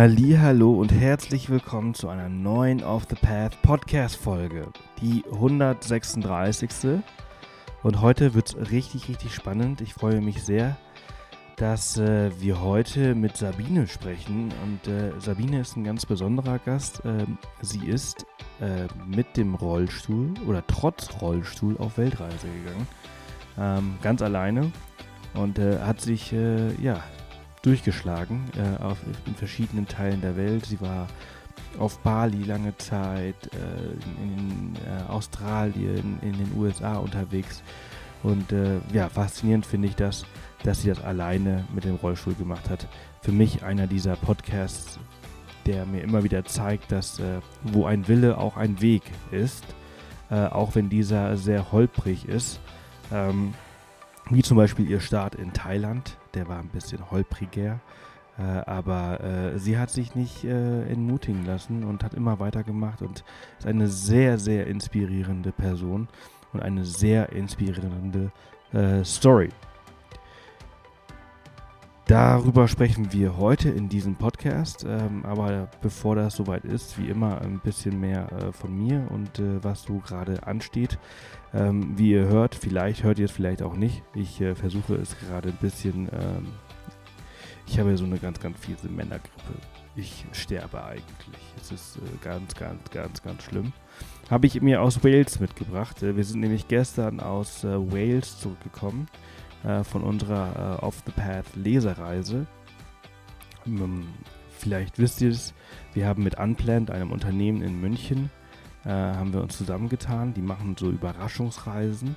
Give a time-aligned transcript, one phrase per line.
[0.00, 4.68] Hallo und herzlich willkommen zu einer neuen Off the Path Podcast Folge,
[5.02, 6.70] die 136.
[7.82, 9.80] Und heute wird es richtig, richtig spannend.
[9.80, 10.76] Ich freue mich sehr,
[11.56, 14.54] dass äh, wir heute mit Sabine sprechen.
[14.62, 17.02] Und äh, Sabine ist ein ganz besonderer Gast.
[17.04, 18.24] Ähm, sie ist
[18.60, 22.86] äh, mit dem Rollstuhl oder trotz Rollstuhl auf Weltreise gegangen.
[23.58, 24.70] Ähm, ganz alleine
[25.34, 27.02] und äh, hat sich äh, ja
[27.62, 30.66] durchgeschlagen äh, auf, in verschiedenen Teilen der Welt.
[30.66, 31.08] Sie war
[31.78, 37.62] auf Bali lange Zeit, äh, in, äh, Australien, in den USA unterwegs.
[38.22, 40.24] Und äh, ja, faszinierend finde ich das,
[40.64, 42.88] dass sie das alleine mit dem Rollstuhl gemacht hat.
[43.22, 44.98] Für mich einer dieser Podcasts,
[45.66, 49.64] der mir immer wieder zeigt, dass äh, wo ein Wille auch ein Weg ist,
[50.30, 52.60] äh, auch wenn dieser sehr holprig ist.
[53.12, 53.54] Ähm,
[54.30, 57.80] wie zum Beispiel ihr Start in Thailand, der war ein bisschen holpriger.
[58.38, 63.24] Äh, aber äh, sie hat sich nicht äh, entmutigen lassen und hat immer weitergemacht und
[63.58, 66.08] ist eine sehr, sehr inspirierende Person
[66.52, 68.30] und eine sehr inspirierende
[68.72, 69.50] äh, Story.
[72.08, 74.86] Darüber sprechen wir heute in diesem Podcast.
[74.88, 79.38] Ähm, aber bevor das soweit ist, wie immer ein bisschen mehr äh, von mir und
[79.38, 80.98] äh, was so gerade ansteht.
[81.54, 84.02] Ähm, wie ihr hört, vielleicht hört ihr es vielleicht auch nicht.
[84.14, 86.08] Ich äh, versuche es gerade ein bisschen.
[86.12, 86.48] Ähm,
[87.66, 89.54] ich habe ja so eine ganz, ganz fiese Männergrippe.
[89.96, 91.54] Ich sterbe eigentlich.
[91.60, 93.72] Es ist äh, ganz, ganz, ganz, ganz schlimm.
[94.30, 96.02] Habe ich mir aus Wales mitgebracht.
[96.02, 99.08] Äh, wir sind nämlich gestern aus äh, Wales zurückgekommen
[99.64, 102.46] äh, von unserer äh, Off the Path Lesereise.
[103.66, 104.08] Ähm,
[104.50, 105.54] vielleicht wisst ihr es,
[105.94, 108.30] wir haben mit Unplanned, einem Unternehmen in München,
[108.88, 110.32] äh, haben wir uns zusammengetan.
[110.32, 112.16] Die machen so Überraschungsreisen.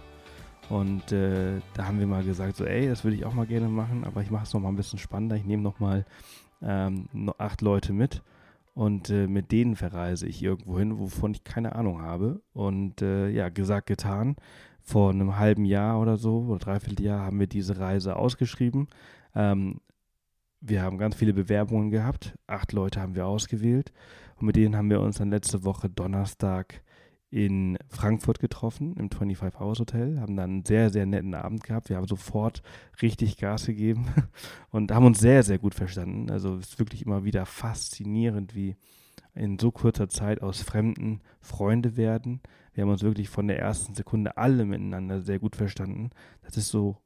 [0.70, 3.68] Und äh, da haben wir mal gesagt, so, ey, das würde ich auch mal gerne
[3.68, 5.36] machen, aber ich mache es noch mal ein bisschen spannender.
[5.36, 6.06] Ich nehme noch mal
[6.62, 8.22] ähm, acht Leute mit
[8.74, 12.42] und äh, mit denen verreise ich irgendwo hin, wovon ich keine Ahnung habe.
[12.54, 14.38] Und äh, ja, gesagt, getan
[14.82, 18.88] vor einem halben Jahr oder so, oder dreiviertel Jahr, haben wir diese Reise ausgeschrieben.
[19.36, 19.82] Ähm,
[20.62, 22.38] wir haben ganz viele Bewerbungen gehabt.
[22.48, 23.92] Acht Leute haben wir ausgewählt.
[24.42, 26.82] Und mit denen haben wir uns dann letzte Woche Donnerstag
[27.30, 31.90] in Frankfurt getroffen, im 25 Hours Hotel, haben dann einen sehr, sehr netten Abend gehabt.
[31.90, 32.64] Wir haben sofort
[33.04, 34.08] richtig Gas gegeben
[34.72, 36.32] und haben uns sehr, sehr gut verstanden.
[36.32, 38.76] Also es ist wirklich immer wieder faszinierend, wie
[39.36, 42.42] in so kurzer Zeit aus Fremden Freunde werden.
[42.74, 46.10] Wir haben uns wirklich von der ersten Sekunde alle miteinander sehr gut verstanden.
[46.42, 46.98] Das ist so,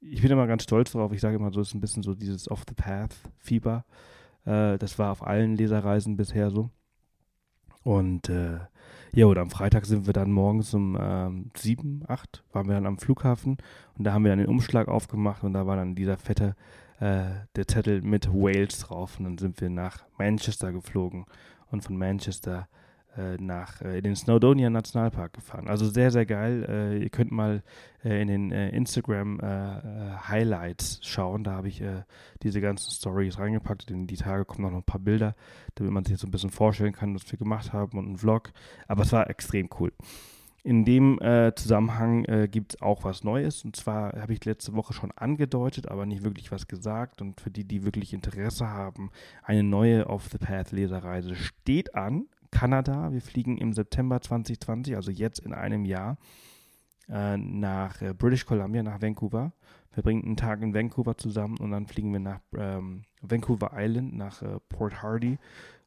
[0.00, 1.12] ich bin immer ganz stolz darauf.
[1.12, 3.84] Ich sage immer so, es ist ein bisschen so dieses Off-the-Path-Fieber.
[4.44, 6.70] Äh, das war auf allen Leserreisen bisher so.
[7.82, 8.58] Und äh,
[9.12, 12.86] ja, und am Freitag sind wir dann morgens um ähm, 7, 8, waren wir dann
[12.86, 13.58] am Flughafen
[13.96, 16.56] und da haben wir dann den Umschlag aufgemacht und da war dann dieser fette,
[16.98, 21.26] äh, der Zettel mit Wales drauf und dann sind wir nach Manchester geflogen
[21.70, 22.66] und von Manchester
[23.38, 25.68] nach äh, in den Snowdonia Nationalpark gefahren.
[25.68, 26.66] Also sehr, sehr geil.
[26.68, 27.62] Äh, ihr könnt mal
[28.04, 29.40] äh, in den äh, Instagram
[30.28, 31.44] Highlights schauen.
[31.44, 31.82] Da habe ich
[32.42, 33.90] diese ganzen Stories reingepackt.
[33.90, 35.34] In die Tage kommen noch ein paar Bilder,
[35.74, 38.52] damit man sich so ein bisschen vorstellen kann, was wir gemacht haben und einen Vlog.
[38.88, 39.92] Aber es war extrem cool.
[40.66, 43.66] In dem äh, Zusammenhang äh, gibt es auch was Neues.
[43.66, 47.20] Und zwar habe ich letzte Woche schon angedeutet, aber nicht wirklich was gesagt.
[47.20, 49.10] Und für die, die wirklich Interesse haben,
[49.42, 52.28] eine neue Off the Path Leserreise steht an.
[52.54, 53.12] Kanada.
[53.12, 56.16] Wir fliegen im September 2020, also jetzt in einem Jahr,
[57.08, 59.52] äh, nach äh, British Columbia, nach Vancouver.
[59.92, 64.16] Wir bringen einen Tag in Vancouver zusammen und dann fliegen wir nach ähm, Vancouver Island,
[64.16, 65.38] nach äh, Port Hardy.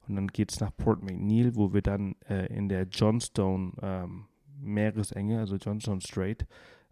[0.07, 4.25] Und dann geht es nach Port McNeil, wo wir dann äh, in der Johnstone ähm,
[4.59, 6.45] Meeresenge, also Johnstone Strait,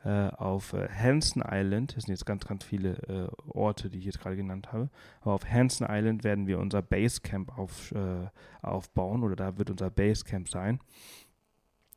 [0.09, 4.19] auf äh, Hansen Island, das sind jetzt ganz, ganz viele äh, Orte, die ich jetzt
[4.19, 4.89] gerade genannt habe,
[5.21, 8.27] aber auf Hansen Island werden wir unser Basecamp auf, äh,
[8.61, 10.79] aufbauen oder da wird unser Basecamp sein.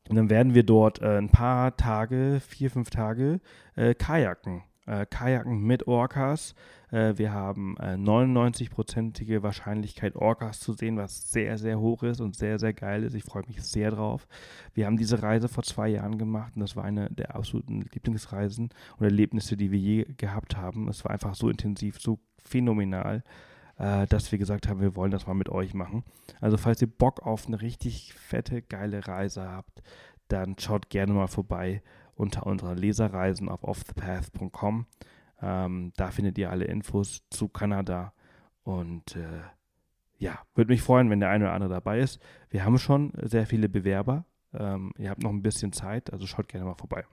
[0.09, 3.41] Und dann werden wir dort äh, ein paar Tage, vier, fünf Tage,
[3.77, 6.55] äh, kajaken äh, Kajaken mit Orcas.
[6.91, 12.35] Äh, wir haben äh, 99-prozentige Wahrscheinlichkeit, Orcas zu sehen, was sehr, sehr hoch ist und
[12.35, 13.15] sehr, sehr geil ist.
[13.15, 14.27] Ich freue mich sehr drauf.
[14.75, 18.71] Wir haben diese Reise vor zwei Jahren gemacht und das war eine der absoluten Lieblingsreisen
[18.97, 20.89] und Erlebnisse, die wir je gehabt haben.
[20.89, 23.23] Es war einfach so intensiv, so phänomenal
[23.79, 26.03] äh, dass wir gesagt haben, wir wollen das mal mit euch machen.
[26.41, 29.83] Also falls ihr Bock auf eine richtig fette, geile Reise habt,
[30.29, 31.83] dann schaut gerne mal vorbei
[32.19, 34.87] unter unseren Leserreisen auf offthepath.com.
[35.41, 38.13] Ähm, da findet ihr alle Infos zu Kanada.
[38.65, 39.41] Und äh,
[40.19, 42.21] ja, würde mich freuen, wenn der eine oder andere dabei ist.
[42.51, 44.25] Wir haben schon sehr viele Bewerber.
[44.53, 47.05] Ähm, ihr habt noch ein bisschen Zeit, also schaut gerne mal vorbei.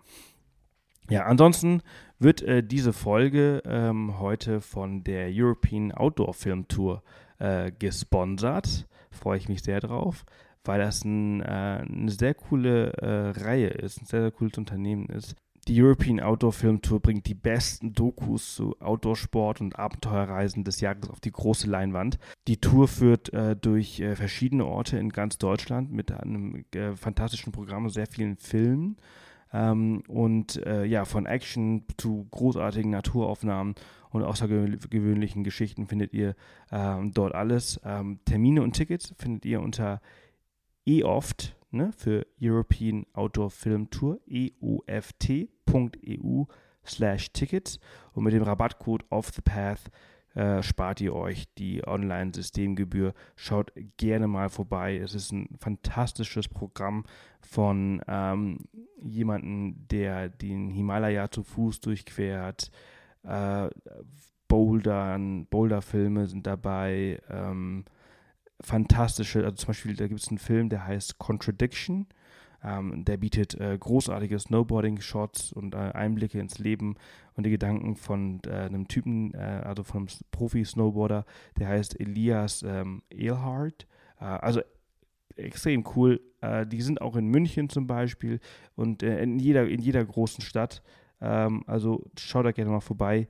[1.10, 1.84] Ja, ansonsten
[2.18, 7.04] wird äh, diese Folge ähm, heute von der European Outdoor Film Tour
[7.38, 8.88] äh, gesponsert.
[9.12, 10.26] Freue ich mich sehr drauf,
[10.68, 15.08] weil das ein, äh, eine sehr coole äh, Reihe ist, ein sehr, sehr cooles Unternehmen
[15.08, 15.36] ist.
[15.68, 21.10] Die European Outdoor Film Tour bringt die besten Dokus zu Outdoor-Sport und Abenteuerreisen des Jahres
[21.10, 22.20] auf die große Leinwand.
[22.48, 27.52] Die Tour führt äh, durch äh, verschiedene Orte in ganz Deutschland mit einem äh, fantastischen
[27.52, 28.98] Programm, sehr vielen Filmen.
[29.52, 33.74] Ähm, und äh, ja, von Action zu großartigen Naturaufnahmen
[34.12, 36.36] und außergewöhnlichen Geschichten findet ihr
[36.72, 37.80] ähm, dort alles.
[37.84, 40.00] Ähm, Termine und Tickets findet ihr unter
[40.86, 44.84] EOFT, ne, für European Outdoor Film Tour, eoft.eu
[46.86, 47.80] slash Tickets
[48.14, 49.92] und mit dem Rabattcode Off the Path
[50.36, 53.14] äh, spart ihr euch die Online-Systemgebühr.
[53.36, 54.98] Schaut gerne mal vorbei.
[54.98, 57.06] Es ist ein fantastisches Programm
[57.42, 58.60] von ähm,
[59.02, 62.70] jemandem, der den Himalaya zu Fuß durchquert.
[63.24, 63.70] Äh,
[64.48, 67.22] Bouldern, Boulder-Filme sind dabei.
[67.30, 67.86] Ähm,
[68.62, 72.08] fantastische, also zum Beispiel, da gibt es einen Film, der heißt Contradiction.
[72.64, 76.96] Ähm, der bietet äh, großartige Snowboarding-Shots und äh, Einblicke ins Leben
[77.36, 81.26] und die Gedanken von äh, einem Typen, äh, also von einem Profi-Snowboarder,
[81.60, 83.86] der heißt Elias ähm, Eilhard.
[84.20, 84.62] Äh, also
[85.36, 86.22] extrem cool.
[86.42, 88.40] Äh, die sind auch in München zum Beispiel
[88.76, 90.82] und in, jeder, in jeder großen Stadt.
[91.22, 93.28] Ähm, also schaut da gerne mal vorbei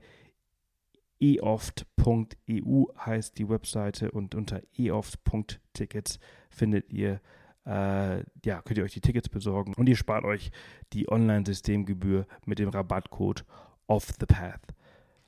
[1.20, 6.18] eoft.eu heißt die Webseite und unter eoft.tickets
[6.50, 7.20] findet ihr,
[7.64, 10.50] äh, ja, könnt ihr euch die Tickets besorgen und ihr spart euch
[10.92, 13.44] die Online-Systemgebühr mit dem Rabattcode
[13.86, 14.74] Off the Path.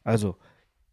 [0.04, 0.36] Also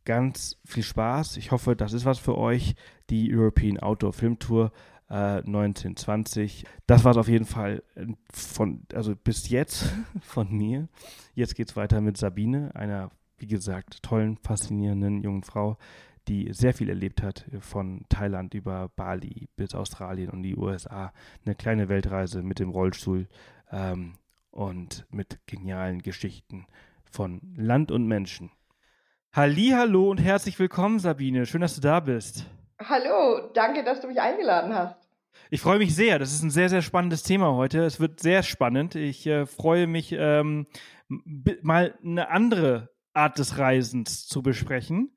[0.05, 1.37] ganz viel Spaß.
[1.37, 2.75] Ich hoffe, das ist was für euch.
[3.09, 4.71] Die European Outdoor Film Tour
[5.09, 6.65] äh, 1920.
[6.87, 10.87] Das war es auf jeden Fall äh, von, also bis jetzt von mir.
[11.33, 15.77] Jetzt geht es weiter mit Sabine, einer wie gesagt, tollen, faszinierenden jungen Frau,
[16.27, 21.13] die sehr viel erlebt hat, von Thailand über Bali bis Australien und die USA.
[21.45, 23.27] Eine kleine Weltreise mit dem Rollstuhl
[23.71, 24.13] ähm,
[24.51, 26.65] und mit genialen Geschichten
[27.11, 28.51] von Land und Menschen.
[29.33, 31.45] Hallo und herzlich willkommen, Sabine.
[31.45, 32.45] Schön, dass du da bist.
[32.79, 35.09] Hallo, danke, dass du mich eingeladen hast.
[35.49, 36.17] Ich freue mich sehr.
[36.19, 37.83] Das ist ein sehr, sehr spannendes Thema heute.
[37.83, 38.95] Es wird sehr spannend.
[38.95, 40.65] Ich äh, freue mich, ähm,
[41.61, 45.15] mal eine andere Art des Reisens zu besprechen.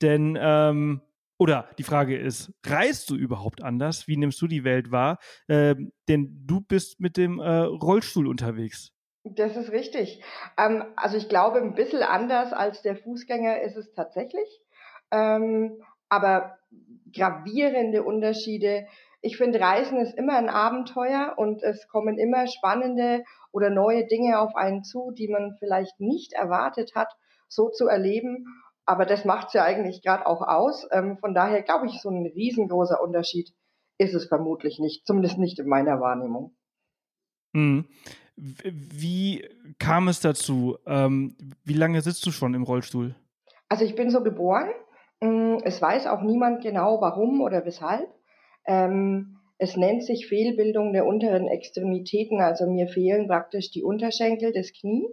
[0.00, 1.02] Denn, ähm,
[1.38, 4.06] oder die Frage ist, reist du überhaupt anders?
[4.06, 5.18] Wie nimmst du die Welt wahr?
[5.48, 8.92] Ähm, denn du bist mit dem äh, Rollstuhl unterwegs.
[9.24, 10.22] Das ist richtig.
[10.58, 14.60] Ähm, also ich glaube, ein bisschen anders als der Fußgänger ist es tatsächlich.
[15.10, 16.58] Ähm, aber
[17.12, 18.86] gravierende Unterschiede.
[19.20, 23.22] Ich finde, Reisen ist immer ein Abenteuer und es kommen immer spannende
[23.52, 27.14] oder neue Dinge auf einen zu, die man vielleicht nicht erwartet hat
[27.54, 28.46] so zu erleben.
[28.84, 30.86] Aber das macht es ja eigentlich gerade auch aus.
[30.90, 33.52] Ähm, von daher glaube ich, so ein riesengroßer Unterschied
[33.98, 36.56] ist es vermutlich nicht, zumindest nicht in meiner Wahrnehmung.
[37.52, 37.86] Mhm.
[38.36, 39.46] Wie
[39.78, 40.78] kam es dazu?
[40.86, 43.14] Ähm, wie lange sitzt du schon im Rollstuhl?
[43.68, 44.70] Also ich bin so geboren.
[45.20, 48.08] Mm, es weiß auch niemand genau, warum oder weshalb.
[48.66, 52.40] Ähm, es nennt sich Fehlbildung der unteren Extremitäten.
[52.40, 55.06] Also mir fehlen praktisch die Unterschenkel, das Knie.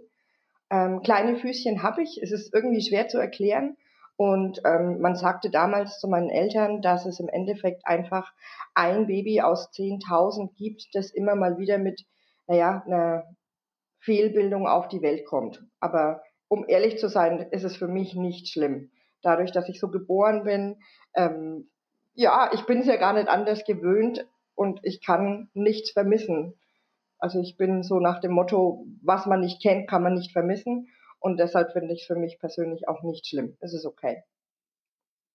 [0.70, 3.76] Ähm, kleine Füßchen habe ich, es ist irgendwie schwer zu erklären.
[4.16, 8.30] Und ähm, man sagte damals zu meinen Eltern, dass es im Endeffekt einfach
[8.74, 12.04] ein Baby aus 10.000 gibt, das immer mal wieder mit,
[12.46, 13.24] naja, einer
[14.00, 15.64] Fehlbildung auf die Welt kommt.
[15.80, 18.90] Aber um ehrlich zu sein, ist es für mich nicht schlimm.
[19.22, 20.76] Dadurch, dass ich so geboren bin,
[21.14, 21.70] ähm,
[22.14, 26.59] ja, ich bin es ja gar nicht anders gewöhnt und ich kann nichts vermissen.
[27.20, 30.88] Also ich bin so nach dem Motto, was man nicht kennt, kann man nicht vermissen.
[31.18, 33.56] Und deshalb finde ich es für mich persönlich auch nicht schlimm.
[33.60, 34.22] Es ist okay.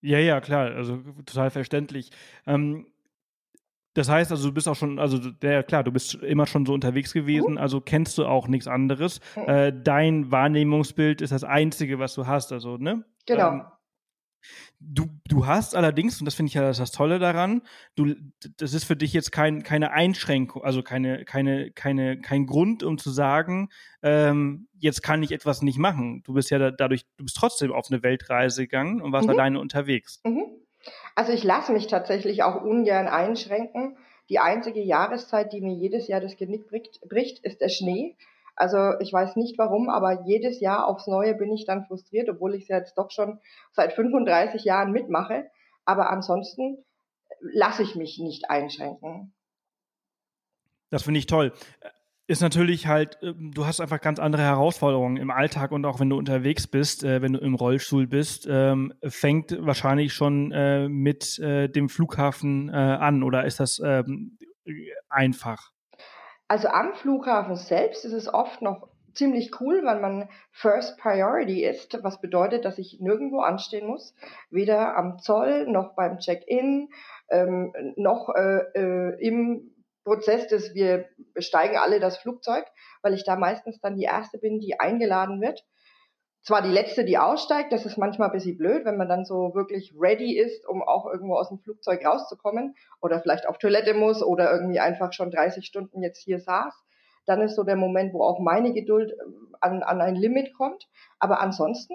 [0.02, 2.10] Ja, ja, klar, also total verständlich.
[2.46, 2.86] Ähm,
[3.94, 6.74] das heißt also, du bist auch schon, also ja klar, du bist immer schon so
[6.74, 7.58] unterwegs gewesen, mhm.
[7.58, 9.20] also kennst du auch nichts anderes.
[9.36, 9.48] Mhm.
[9.48, 13.04] Äh, dein Wahrnehmungsbild ist das einzige, was du hast, also, ne?
[13.26, 13.52] Genau.
[13.52, 13.62] Ähm,
[14.78, 17.62] Du, du hast allerdings, und das finde ich ja das, das, Tolle daran,
[17.94, 18.14] du,
[18.58, 22.98] das ist für dich jetzt kein, keine Einschränkung, also keine, keine, keine, kein Grund, um
[22.98, 23.70] zu sagen,
[24.02, 26.22] ähm, jetzt kann ich etwas nicht machen.
[26.24, 29.34] Du bist ja da, dadurch, du bist trotzdem auf eine Weltreise gegangen und warst mhm.
[29.34, 30.20] alleine unterwegs.
[30.24, 30.44] Mhm.
[31.14, 33.96] Also ich lasse mich tatsächlich auch ungern einschränken.
[34.28, 38.16] Die einzige Jahreszeit, die mir jedes Jahr das Genick bricht, bricht ist der Schnee.
[38.56, 42.54] Also ich weiß nicht warum, aber jedes Jahr aufs Neue bin ich dann frustriert, obwohl
[42.54, 43.38] ich es jetzt doch schon
[43.72, 45.46] seit 35 Jahren mitmache.
[45.84, 46.84] Aber ansonsten
[47.40, 49.34] lasse ich mich nicht einschränken.
[50.90, 51.52] Das finde ich toll.
[52.28, 56.10] ist natürlich halt, ähm, du hast einfach ganz andere Herausforderungen im Alltag und auch wenn
[56.10, 61.38] du unterwegs bist, äh, wenn du im Rollstuhl bist, ähm, fängt wahrscheinlich schon äh, mit
[61.38, 64.38] äh, dem Flughafen an oder ist das ähm,
[65.08, 65.75] einfach?
[66.48, 72.02] Also am Flughafen selbst ist es oft noch ziemlich cool, weil man First Priority ist,
[72.04, 74.14] was bedeutet, dass ich nirgendwo anstehen muss,
[74.50, 76.90] weder am Zoll noch beim Check-in,
[77.30, 79.72] ähm, noch äh, äh, im
[80.04, 82.64] Prozess des wir besteigen alle das Flugzeug,
[83.02, 85.64] weil ich da meistens dann die erste bin, die eingeladen wird.
[86.46, 89.52] Zwar die letzte, die aussteigt, das ist manchmal ein bisschen blöd, wenn man dann so
[89.56, 94.22] wirklich ready ist, um auch irgendwo aus dem Flugzeug rauszukommen oder vielleicht auf Toilette muss
[94.22, 96.72] oder irgendwie einfach schon 30 Stunden jetzt hier saß.
[97.24, 100.86] Dann ist so der Moment, wo auch meine Geduld ähm, an, an ein Limit kommt.
[101.18, 101.94] Aber ansonsten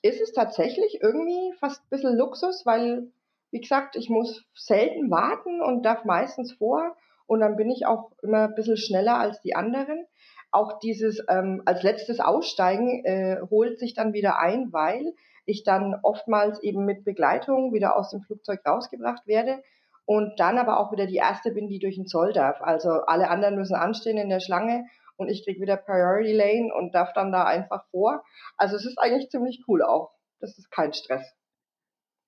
[0.00, 3.12] ist es tatsächlich irgendwie fast ein bisschen Luxus, weil,
[3.50, 8.12] wie gesagt, ich muss selten warten und darf meistens vor und dann bin ich auch
[8.22, 10.06] immer ein bisschen schneller als die anderen.
[10.52, 15.14] Auch dieses ähm, als letztes Aussteigen äh, holt sich dann wieder ein, weil
[15.44, 19.62] ich dann oftmals eben mit Begleitung wieder aus dem Flugzeug rausgebracht werde
[20.04, 22.60] und dann aber auch wieder die erste bin, die durch den Zoll darf.
[22.60, 26.94] Also alle anderen müssen anstehen in der Schlange und ich krieg wieder Priority Lane und
[26.94, 28.24] darf dann da einfach vor.
[28.56, 30.12] Also es ist eigentlich ziemlich cool auch.
[30.40, 31.36] Das ist kein Stress.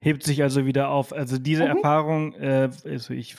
[0.00, 1.12] Hebt sich also wieder auf.
[1.12, 1.76] Also diese mhm.
[1.76, 3.36] Erfahrung, äh, also ich,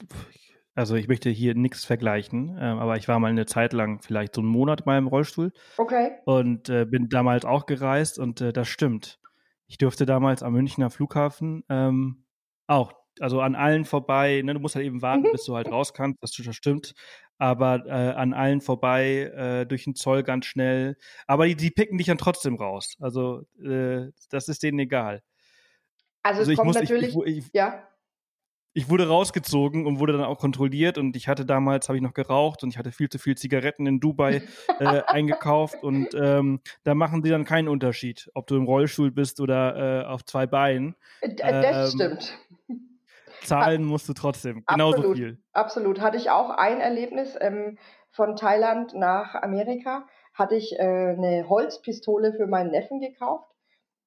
[0.75, 4.35] also ich möchte hier nichts vergleichen, äh, aber ich war mal eine Zeit lang, vielleicht
[4.35, 5.51] so einen Monat mal im Rollstuhl.
[5.77, 6.13] Okay.
[6.25, 9.19] Und äh, bin damals auch gereist und äh, das stimmt.
[9.67, 12.25] Ich durfte damals am Münchner Flughafen ähm,
[12.67, 15.31] auch, also an allen vorbei, ne, du musst halt eben warten, mhm.
[15.33, 16.93] bis du halt raus kannst, das, das stimmt.
[17.37, 20.97] Aber äh, an allen vorbei, äh, durch den Zoll ganz schnell.
[21.27, 22.95] Aber die, die picken dich dann trotzdem raus.
[22.99, 25.21] Also äh, das ist denen egal.
[26.23, 27.83] Also, also es kommt muss, natürlich, ich, ich, ja
[28.73, 32.13] ich wurde rausgezogen und wurde dann auch kontrolliert und ich hatte damals, habe ich noch
[32.13, 34.41] geraucht und ich hatte viel zu viel Zigaretten in Dubai
[34.79, 39.39] äh, eingekauft und ähm, da machen sie dann keinen Unterschied, ob du im Rollstuhl bist
[39.39, 40.95] oder äh, auf zwei Beinen.
[41.21, 42.39] Äh, das ähm, stimmt.
[43.43, 45.37] Zahlen musst du trotzdem, genauso absolut, viel.
[45.51, 46.01] Absolut.
[46.01, 47.77] Hatte ich auch ein Erlebnis ähm,
[48.09, 53.52] von Thailand nach Amerika, hatte ich äh, eine Holzpistole für meinen Neffen gekauft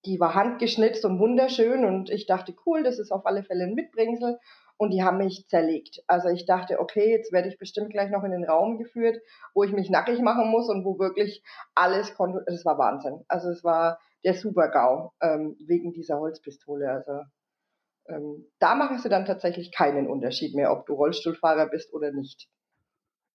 [0.05, 3.75] die war handgeschnitzt und wunderschön und ich dachte, cool, das ist auf alle Fälle ein
[3.75, 4.39] Mitbringsel
[4.77, 6.03] und die haben mich zerlegt.
[6.07, 9.21] Also ich dachte, okay, jetzt werde ich bestimmt gleich noch in den Raum geführt,
[9.55, 11.43] wo ich mich nackig machen muss und wo wirklich
[11.75, 12.45] alles konnte.
[12.47, 13.25] Das war Wahnsinn.
[13.29, 16.91] Also es war der Super-GAU ähm, wegen dieser Holzpistole.
[16.91, 17.23] Also
[18.09, 22.49] ähm, da machen sie dann tatsächlich keinen Unterschied mehr, ob du Rollstuhlfahrer bist oder nicht.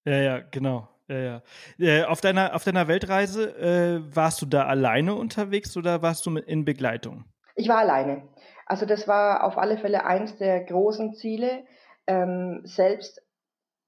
[0.06, 0.88] Ja, ja, genau.
[1.12, 1.41] Ja, ja.
[1.77, 6.38] Äh, auf, deiner, auf deiner Weltreise äh, warst du da alleine unterwegs oder warst du
[6.38, 7.25] in Begleitung?
[7.56, 8.30] Ich war alleine.
[8.65, 11.65] Also das war auf alle Fälle eins der großen Ziele,
[12.08, 13.22] ähm, selbst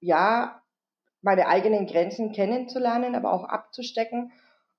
[0.00, 0.60] ja
[1.22, 4.32] meine eigenen Grenzen kennenzulernen, aber auch abzustecken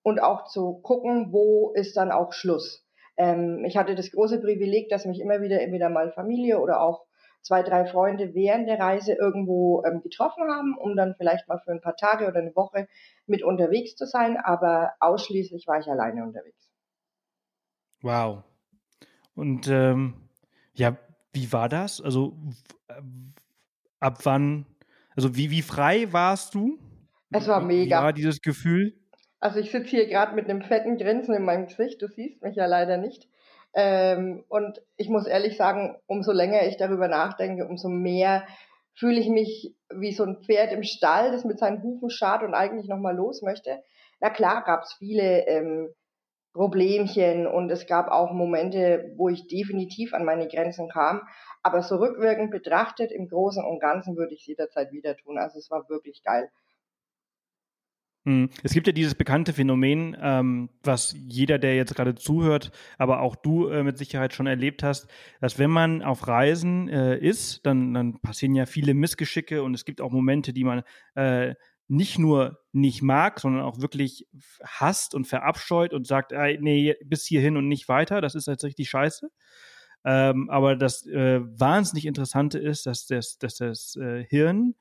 [0.03, 2.85] und auch zu gucken, wo ist dann auch Schluss.
[3.17, 7.04] Ähm, ich hatte das große Privileg, dass mich immer wieder entweder mal Familie oder auch
[7.45, 11.71] zwei, drei Freunde während der Reise irgendwo ähm, getroffen haben, um dann vielleicht mal für
[11.71, 12.87] ein paar Tage oder eine Woche
[13.27, 14.37] mit unterwegs zu sein.
[14.37, 16.69] Aber ausschließlich war ich alleine unterwegs.
[18.01, 18.43] Wow.
[19.35, 20.15] Und ähm,
[20.73, 20.97] ja,
[21.33, 22.01] wie war das?
[22.01, 22.35] Also
[23.99, 24.65] ab wann,
[25.15, 26.79] also wie, wie frei warst du?
[27.31, 27.99] Es war mega.
[27.99, 28.93] Wie war dieses Gefühl?
[29.39, 32.01] Also ich sitze hier gerade mit einem fetten Grinsen in meinem Gesicht.
[32.01, 33.27] Du siehst mich ja leider nicht.
[33.75, 38.45] Ähm, und ich muss ehrlich sagen, umso länger ich darüber nachdenke, umso mehr
[38.93, 42.53] fühle ich mich wie so ein Pferd im Stall, das mit seinen Hufen schart und
[42.53, 43.83] eigentlich nochmal los möchte.
[44.21, 45.93] Na klar gab es viele ähm,
[46.53, 51.27] Problemchen und es gab auch Momente, wo ich definitiv an meine Grenzen kam.
[51.61, 55.37] Aber so rückwirkend betrachtet, im Großen und Ganzen würde ich es jederzeit wieder tun.
[55.37, 56.49] Also es war wirklich geil.
[58.25, 58.49] Hm.
[58.63, 63.35] Es gibt ja dieses bekannte Phänomen, ähm, was jeder, der jetzt gerade zuhört, aber auch
[63.35, 65.07] du äh, mit Sicherheit schon erlebt hast,
[65.41, 69.85] dass wenn man auf Reisen äh, ist, dann, dann passieren ja viele Missgeschicke und es
[69.85, 70.81] gibt auch Momente, die man
[71.13, 71.53] äh,
[71.87, 74.27] nicht nur nicht mag, sondern auch wirklich
[74.63, 78.63] hasst und verabscheut und sagt, ey, nee, bis hierhin und nicht weiter, das ist jetzt
[78.63, 79.29] richtig scheiße.
[80.03, 84.73] Ähm, aber das äh, wahnsinnig Interessante ist, dass das, dass das äh, Hirn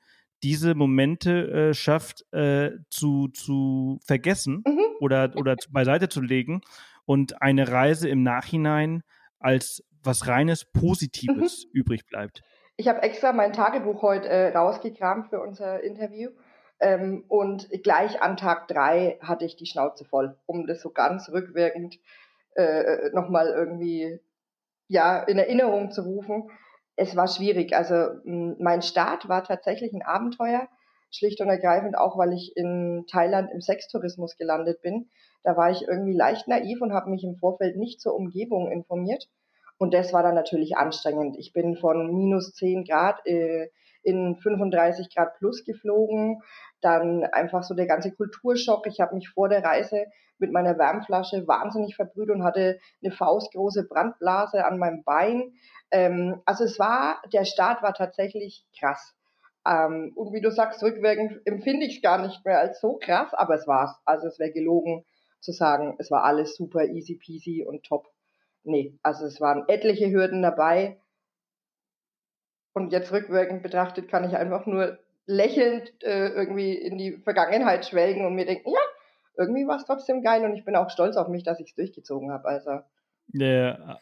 [0.43, 4.85] diese Momente äh, schafft äh, zu, zu vergessen mhm.
[4.99, 6.61] oder, oder beiseite zu legen
[7.05, 9.03] und eine Reise im Nachhinein
[9.39, 11.79] als was reines Positives mhm.
[11.79, 12.41] übrig bleibt.
[12.77, 16.29] Ich habe extra mein Tagebuch heute äh, rausgekramt für unser Interview.
[16.79, 21.29] Ähm, und gleich an Tag drei hatte ich die Schnauze voll, um das so ganz
[21.29, 21.99] rückwirkend
[22.55, 24.19] äh, nochmal irgendwie
[24.87, 26.49] ja, in Erinnerung zu rufen
[26.95, 27.75] es war schwierig.
[27.75, 30.67] Also mein Start war tatsächlich ein Abenteuer.
[31.11, 35.09] schlicht und ergreifend auch, weil ich in Thailand im Sextourismus gelandet bin.
[35.43, 39.29] Da war ich irgendwie leicht naiv und habe mich im Vorfeld nicht zur Umgebung informiert.
[39.77, 41.37] Und das war dann natürlich anstrengend.
[41.37, 43.69] Ich bin von minus 10 Grad äh,
[44.03, 46.41] in 35 Grad plus geflogen.
[46.81, 48.85] Dann einfach so der ganze Kulturschock.
[48.87, 50.05] Ich habe mich vor der Reise
[50.37, 55.53] mit meiner Wärmflasche wahnsinnig verbrüht und hatte eine faustgroße Brandblase an meinem Bein.
[55.91, 59.15] Ähm, also es war, der Start war tatsächlich krass.
[59.65, 63.33] Ähm, und wie du sagst, rückwirkend empfinde ich es gar nicht mehr als so krass,
[63.33, 63.99] aber es war's.
[64.05, 65.05] Also es wäre gelogen
[65.39, 68.07] zu sagen, es war alles super easy peasy und top.
[68.63, 70.99] Nee, also es waren etliche Hürden dabei.
[72.73, 78.25] Und jetzt rückwirkend betrachtet kann ich einfach nur lächelnd äh, irgendwie in die Vergangenheit schwelgen
[78.25, 78.79] und mir denken, ja,
[79.37, 81.75] irgendwie war es trotzdem geil und ich bin auch stolz auf mich, dass ich es
[81.75, 82.47] durchgezogen habe.
[82.47, 82.81] Also.
[83.33, 83.99] Ja,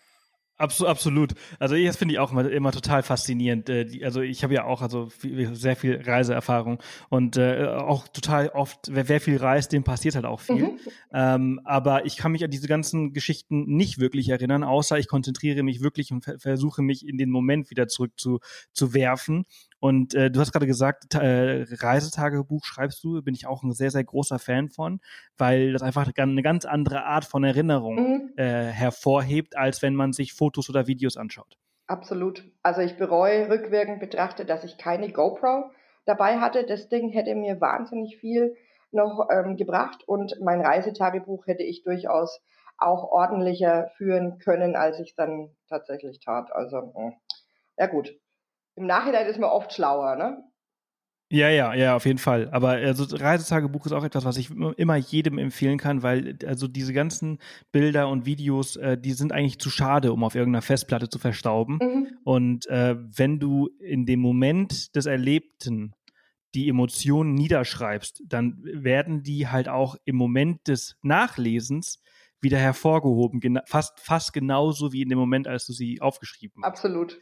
[0.57, 1.33] Absolut, absolut.
[1.57, 3.69] Also das finde ich auch immer, immer total faszinierend.
[3.69, 8.49] Äh, also ich habe ja auch also viel, sehr viel Reiseerfahrung und äh, auch total
[8.49, 10.63] oft, wer, wer viel reist, dem passiert halt auch viel.
[10.63, 10.79] Mhm.
[11.11, 15.63] Ähm, aber ich kann mich an diese ganzen Geschichten nicht wirklich erinnern, außer ich konzentriere
[15.63, 18.39] mich wirklich und versuche mich in den Moment wieder zurück zu,
[18.73, 19.45] zu werfen.
[19.83, 23.91] Und äh, du hast gerade gesagt, äh, Reisetagebuch schreibst du, bin ich auch ein sehr,
[23.91, 25.01] sehr großer Fan von,
[25.37, 28.33] weil das einfach eine ganz andere Art von Erinnerung mhm.
[28.37, 31.57] äh, hervorhebt, als wenn man sich Fotos oder Videos anschaut.
[31.85, 32.49] Absolut.
[32.61, 35.69] Also ich bereue rückwirkend betrachtet, dass ich keine GoPro
[36.05, 36.65] dabei hatte.
[36.65, 38.55] Das Ding hätte mir wahnsinnig viel
[38.93, 42.39] noch ähm, gebracht und mein Reisetagebuch hätte ich durchaus
[42.77, 46.53] auch ordentlicher führen können, als ich es dann tatsächlich tat.
[46.53, 47.15] Also, hm.
[47.75, 48.15] ja gut,
[48.75, 50.43] im Nachhinein ist man oft schlauer, ne?
[51.33, 52.47] Ja, ja, ja, auf jeden Fall.
[52.51, 56.93] Aber also Reisetagebuch ist auch etwas, was ich immer jedem empfehlen kann, weil also diese
[56.93, 57.39] ganzen
[57.71, 61.79] Bilder und Videos, äh, die sind eigentlich zu schade, um auf irgendeiner Festplatte zu verstauben.
[61.81, 62.17] Mhm.
[62.23, 65.95] Und äh, wenn du in dem Moment des Erlebten
[66.53, 71.99] die Emotionen niederschreibst, dann werden die halt auch im Moment des Nachlesens
[72.41, 76.67] wieder hervorgehoben, fast, fast genauso wie in dem Moment, als du sie aufgeschrieben hast.
[76.69, 77.19] Absolut.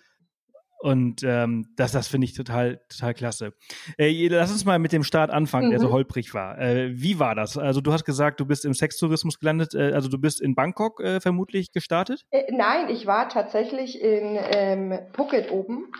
[0.82, 3.54] Und ähm, das, das finde ich total, total klasse.
[4.00, 5.72] Äh, lass uns mal mit dem Start anfangen, mhm.
[5.72, 5.94] der so mhm.
[5.94, 6.60] holprig war.
[6.60, 7.56] Äh, wie war das?
[7.56, 11.00] Also du hast gesagt, du bist im Sextourismus gelandet, äh, also du bist in Bangkok
[11.00, 12.26] äh, vermutlich gestartet?
[12.32, 15.92] Äh, nein, ich war tatsächlich in ähm, Phuket oben,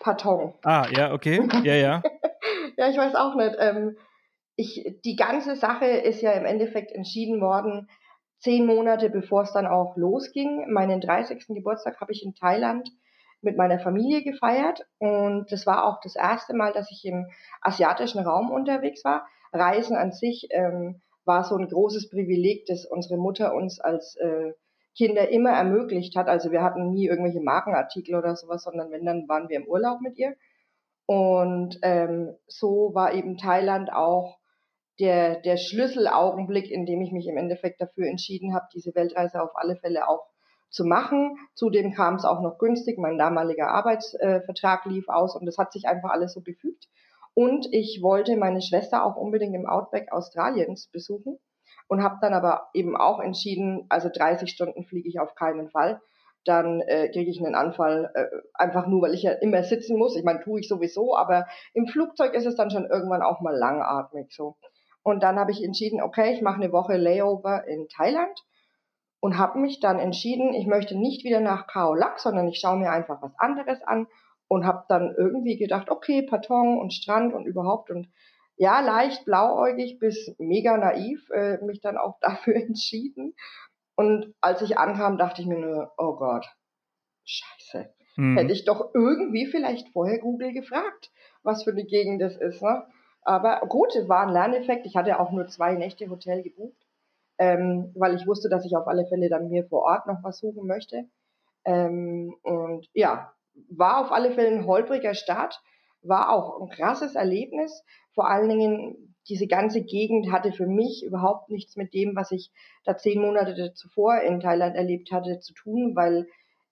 [0.00, 0.54] Patong.
[0.64, 1.46] Ah, ja, okay.
[1.62, 2.02] Ja, ja.
[2.78, 3.56] ja, ich weiß auch nicht.
[3.58, 3.96] Ähm,
[4.56, 7.88] ich, die ganze Sache ist ja im Endeffekt entschieden worden,
[8.38, 10.72] zehn Monate bevor es dann auch losging.
[10.72, 11.46] Meinen 30.
[11.48, 12.88] Geburtstag habe ich in Thailand
[13.42, 17.26] mit meiner Familie gefeiert und das war auch das erste Mal, dass ich im
[17.62, 19.26] asiatischen Raum unterwegs war.
[19.52, 24.52] Reisen an sich ähm, war so ein großes Privileg, das unsere Mutter uns als äh,
[24.96, 26.28] Kinder immer ermöglicht hat.
[26.28, 30.00] Also wir hatten nie irgendwelche Markenartikel oder sowas, sondern wenn, dann waren wir im Urlaub
[30.00, 30.34] mit ihr.
[31.06, 34.38] Und ähm, so war eben Thailand auch
[35.00, 39.50] der, der Schlüsselaugenblick, in dem ich mich im Endeffekt dafür entschieden habe, diese Weltreise auf
[39.54, 40.29] alle Fälle auch
[40.70, 41.36] zu machen.
[41.54, 42.98] Zudem kam es auch noch günstig.
[42.98, 46.88] Mein damaliger Arbeitsvertrag lief aus und es hat sich einfach alles so gefügt.
[47.34, 51.38] Und ich wollte meine Schwester auch unbedingt im Outback Australiens besuchen
[51.88, 56.00] und habe dann aber eben auch entschieden, also 30 Stunden fliege ich auf keinen Fall.
[56.44, 60.16] Dann äh, kriege ich einen Anfall, äh, einfach nur, weil ich ja immer sitzen muss.
[60.16, 63.54] Ich meine, tue ich sowieso, aber im Flugzeug ist es dann schon irgendwann auch mal
[63.54, 64.56] langatmig so.
[65.02, 68.38] Und dann habe ich entschieden, okay, ich mache eine Woche Layover in Thailand
[69.20, 72.78] und habe mich dann entschieden, ich möchte nicht wieder nach Khao Lak, sondern ich schaue
[72.78, 74.06] mir einfach was anderes an
[74.48, 78.08] und habe dann irgendwie gedacht, okay, Patong und Strand und überhaupt und
[78.56, 83.34] ja, leicht blauäugig bis mega naiv äh, mich dann auch dafür entschieden.
[83.94, 86.46] Und als ich ankam, dachte ich mir nur, oh Gott,
[87.24, 87.92] scheiße.
[88.16, 88.36] Mhm.
[88.36, 91.10] Hätte ich doch irgendwie vielleicht vorher Google gefragt,
[91.42, 92.62] was für eine Gegend das ist.
[92.62, 92.86] Ne?
[93.22, 94.86] Aber gut, es war ein Lerneffekt.
[94.86, 96.89] Ich hatte auch nur zwei Nächte Hotel gebucht
[97.40, 100.38] ähm, weil ich wusste, dass ich auf alle Fälle dann mir vor Ort noch was
[100.38, 101.06] suchen möchte.
[101.64, 103.32] Ähm, und ja,
[103.70, 105.58] war auf alle Fälle ein holpriger Start,
[106.02, 107.82] war auch ein krasses Erlebnis.
[108.14, 112.50] Vor allen Dingen, diese ganze Gegend hatte für mich überhaupt nichts mit dem, was ich
[112.84, 116.26] da zehn Monate zuvor in Thailand erlebt hatte, zu tun, weil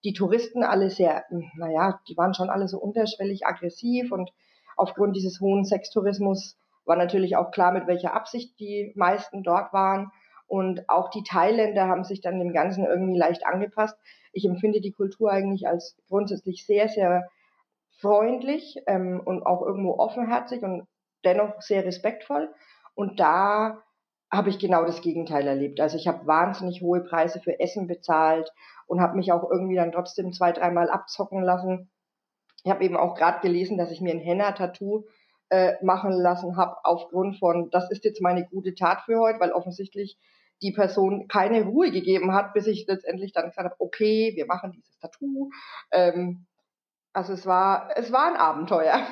[0.04, 1.24] die Touristen alle sehr,
[1.56, 4.30] naja, die waren schon alle so unterschwellig aggressiv und
[4.76, 10.12] aufgrund dieses hohen Sextourismus war natürlich auch klar, mit welcher Absicht die meisten dort waren.
[10.48, 13.96] Und auch die Thailänder haben sich dann dem Ganzen irgendwie leicht angepasst.
[14.32, 17.28] Ich empfinde die Kultur eigentlich als grundsätzlich sehr, sehr
[18.00, 20.86] freundlich ähm, und auch irgendwo offenherzig und
[21.24, 22.52] dennoch sehr respektvoll.
[22.94, 23.82] Und da
[24.30, 25.80] habe ich genau das Gegenteil erlebt.
[25.80, 28.50] Also ich habe wahnsinnig hohe Preise für Essen bezahlt
[28.86, 31.90] und habe mich auch irgendwie dann trotzdem zwei, dreimal abzocken lassen.
[32.64, 35.04] Ich habe eben auch gerade gelesen, dass ich mir ein Henna-Tattoo
[35.50, 39.52] äh, machen lassen habe aufgrund von, das ist jetzt meine gute Tat für heute, weil
[39.52, 40.18] offensichtlich
[40.62, 44.72] die Person keine Ruhe gegeben hat, bis ich letztendlich dann gesagt habe, okay, wir machen
[44.72, 45.50] dieses Tattoo.
[45.92, 46.46] Ähm,
[47.12, 49.06] also es war, es war ein Abenteuer.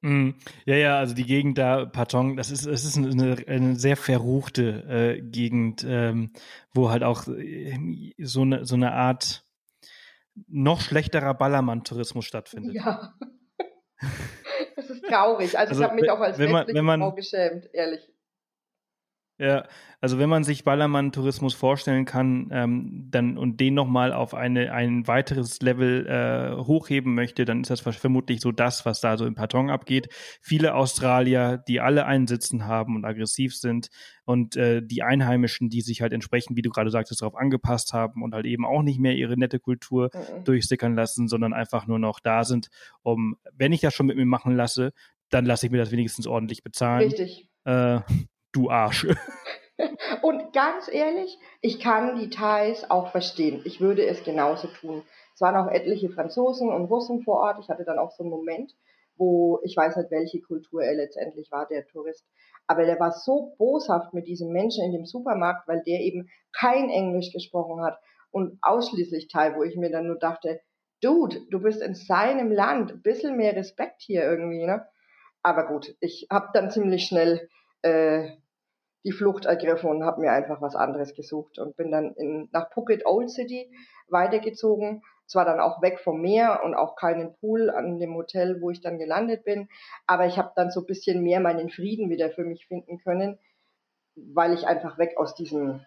[0.00, 0.32] Mm,
[0.66, 4.84] ja, ja, also die Gegend da, Patong, das ist, es ist eine, eine sehr verruchte
[4.86, 6.34] äh, Gegend, ähm,
[6.74, 9.44] wo halt auch äh, so eine, so eine Art
[10.46, 12.74] noch schlechterer Ballermann-Tourismus stattfindet.
[12.74, 13.14] Ja.
[14.76, 15.58] Das ist traurig.
[15.58, 18.06] Also, also ich habe mich auch als wenn man, wenn man, Frau geschämt, ehrlich.
[19.36, 19.66] Ja,
[20.00, 25.08] also wenn man sich Ballermann-Tourismus vorstellen kann, ähm, dann und den nochmal auf eine ein
[25.08, 29.34] weiteres Level äh, hochheben möchte, dann ist das vermutlich so das, was da so im
[29.34, 30.08] Patong abgeht.
[30.40, 33.88] Viele Australier, die alle einen Sitzen haben und aggressiv sind
[34.24, 38.22] und äh, die Einheimischen, die sich halt entsprechend, wie du gerade sagtest, darauf angepasst haben
[38.22, 40.44] und halt eben auch nicht mehr ihre nette Kultur mhm.
[40.44, 42.68] durchsickern lassen, sondern einfach nur noch da sind,
[43.02, 44.92] um, wenn ich das schon mit mir machen lasse,
[45.30, 47.08] dann lasse ich mir das wenigstens ordentlich bezahlen.
[47.08, 47.48] Richtig.
[47.64, 48.00] Äh,
[48.54, 49.06] du Arsch.
[50.22, 53.60] Und ganz ehrlich, ich kann die Thais auch verstehen.
[53.64, 55.02] Ich würde es genauso tun.
[55.34, 57.58] Es waren auch etliche Franzosen und Russen vor Ort.
[57.60, 58.72] Ich hatte dann auch so einen Moment,
[59.16, 62.24] wo ich weiß nicht, welche Kultur er letztendlich war, der Tourist.
[62.68, 66.88] Aber der war so boshaft mit diesem Menschen in dem Supermarkt, weil der eben kein
[66.88, 67.98] Englisch gesprochen hat
[68.30, 70.60] und ausschließlich Thai, wo ich mir dann nur dachte,
[71.00, 74.86] Dude, du bist in seinem Land, ein bisschen mehr Respekt hier irgendwie, ne?
[75.42, 77.50] Aber gut, ich habe dann ziemlich schnell
[77.82, 78.30] äh,
[79.04, 82.70] die Flucht ergriffen und habe mir einfach was anderes gesucht und bin dann in, nach
[82.72, 83.70] Phuket Old City
[84.08, 85.02] weitergezogen.
[85.26, 88.82] Zwar dann auch weg vom Meer und auch keinen Pool an dem Hotel, wo ich
[88.82, 89.68] dann gelandet bin,
[90.06, 93.38] aber ich habe dann so ein bisschen mehr meinen Frieden wieder für mich finden können,
[94.16, 95.80] weil ich einfach weg aus diesem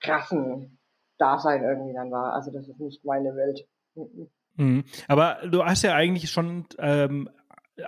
[0.00, 0.78] krassen
[1.18, 2.34] Dasein irgendwie dann war.
[2.34, 3.66] Also das ist nicht meine Welt.
[4.56, 4.84] Mhm.
[5.08, 7.28] Aber du hast ja eigentlich schon ähm,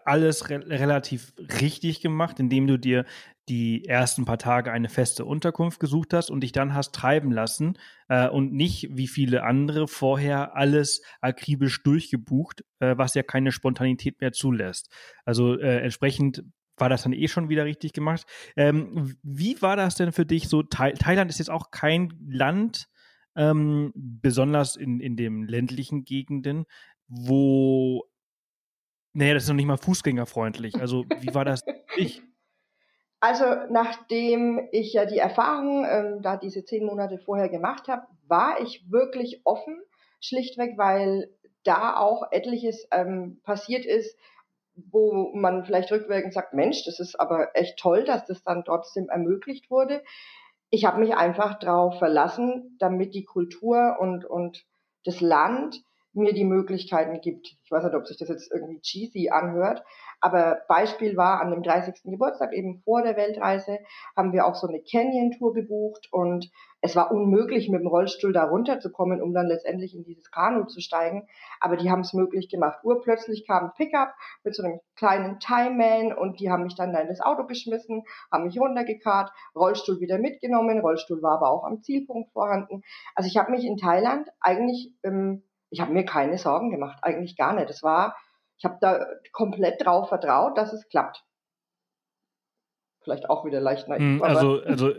[0.04, 3.04] alles re relativ richtig gemacht, indem du dir
[3.48, 7.78] die ersten paar Tage eine feste Unterkunft gesucht hast und dich dann hast treiben lassen
[8.08, 14.20] äh, und nicht wie viele andere vorher alles akribisch durchgebucht, äh, was ja keine Spontanität
[14.20, 14.90] mehr zulässt.
[15.24, 16.44] Also äh, entsprechend
[16.76, 18.24] war das dann eh schon wieder richtig gemacht.
[18.56, 20.62] Ähm, wie war das denn für dich so?
[20.62, 22.88] Tha Thailand ist jetzt auch kein Land,
[23.34, 26.66] ähm, besonders in, in den ländlichen Gegenden,
[27.08, 28.04] wo
[29.14, 30.76] naja, das ist noch nicht mal fußgängerfreundlich.
[30.76, 31.62] Also, wie war das
[31.96, 32.22] ich?
[33.20, 38.60] Also, nachdem ich ja die Erfahrung ähm, da diese zehn Monate vorher gemacht habe, war
[38.60, 39.80] ich wirklich offen,
[40.20, 41.28] schlichtweg, weil
[41.64, 44.16] da auch etliches ähm, passiert ist,
[44.76, 49.08] wo man vielleicht rückwirkend sagt, Mensch, das ist aber echt toll, dass das dann trotzdem
[49.08, 50.04] ermöglicht wurde.
[50.70, 54.64] Ich habe mich einfach darauf verlassen, damit die Kultur und, und
[55.04, 57.56] das Land mir die Möglichkeiten gibt.
[57.64, 59.84] Ich weiß nicht, ob sich das jetzt irgendwie cheesy anhört,
[60.20, 62.02] aber Beispiel war an dem 30.
[62.04, 63.78] Geburtstag, eben vor der Weltreise,
[64.16, 68.44] haben wir auch so eine Canyon-Tour gebucht und es war unmöglich, mit dem Rollstuhl da
[68.44, 71.26] runterzukommen, um dann letztendlich in dieses Kanu zu steigen.
[71.58, 72.78] Aber die haben es möglich gemacht.
[72.84, 77.00] Urplötzlich kam ein Pickup mit so einem kleinen Time-Man und die haben mich dann da
[77.00, 80.78] in das Auto geschmissen, haben mich runtergekarrt, Rollstuhl wieder mitgenommen.
[80.78, 82.82] Rollstuhl war aber auch am Zielpunkt vorhanden.
[83.16, 87.36] Also ich habe mich in Thailand eigentlich ähm, ich habe mir keine Sorgen gemacht, eigentlich
[87.36, 87.70] gar nicht.
[87.70, 88.16] Es war,
[88.58, 91.24] ich habe da komplett drauf vertraut, dass es klappt.
[93.02, 94.22] Vielleicht auch wieder leicht naiv.
[94.22, 94.92] Also, also,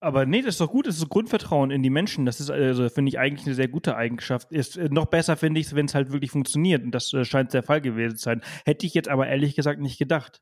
[0.00, 2.24] aber nee, das ist doch gut, das ist Grundvertrauen in die Menschen.
[2.24, 4.50] Das ist, also, finde ich eigentlich eine sehr gute Eigenschaft.
[4.50, 6.82] Ist äh, noch besser, finde ich es, wenn es halt wirklich funktioniert.
[6.82, 8.42] Und das äh, scheint der Fall gewesen zu sein.
[8.64, 10.40] Hätte ich jetzt aber ehrlich gesagt nicht gedacht.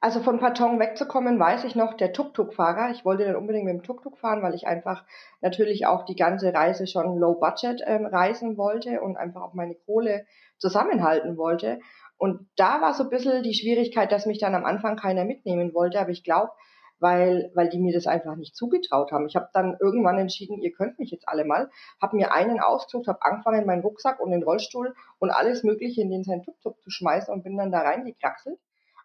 [0.00, 2.90] Also von Patong wegzukommen, weiß ich noch, der Tuk-Tuk-Fahrer.
[2.92, 5.04] Ich wollte dann unbedingt mit dem Tuk-Tuk fahren, weil ich einfach
[5.40, 9.74] natürlich auch die ganze Reise schon low budget ähm, reisen wollte und einfach auch meine
[9.74, 10.24] Kohle
[10.56, 11.80] zusammenhalten wollte.
[12.16, 15.74] Und da war so ein bisschen die Schwierigkeit, dass mich dann am Anfang keiner mitnehmen
[15.74, 15.98] wollte.
[15.98, 16.52] Aber ich glaube,
[17.00, 19.26] weil, weil die mir das einfach nicht zugetraut haben.
[19.26, 23.08] Ich habe dann irgendwann entschieden, ihr könnt mich jetzt alle mal, habe mir einen ausgesucht,
[23.08, 26.90] habe angefangen, meinen Rucksack und den Rollstuhl und alles Mögliche in den sein Tuk-Tuk zu
[26.90, 28.58] schmeißen und bin dann da reingekraxelt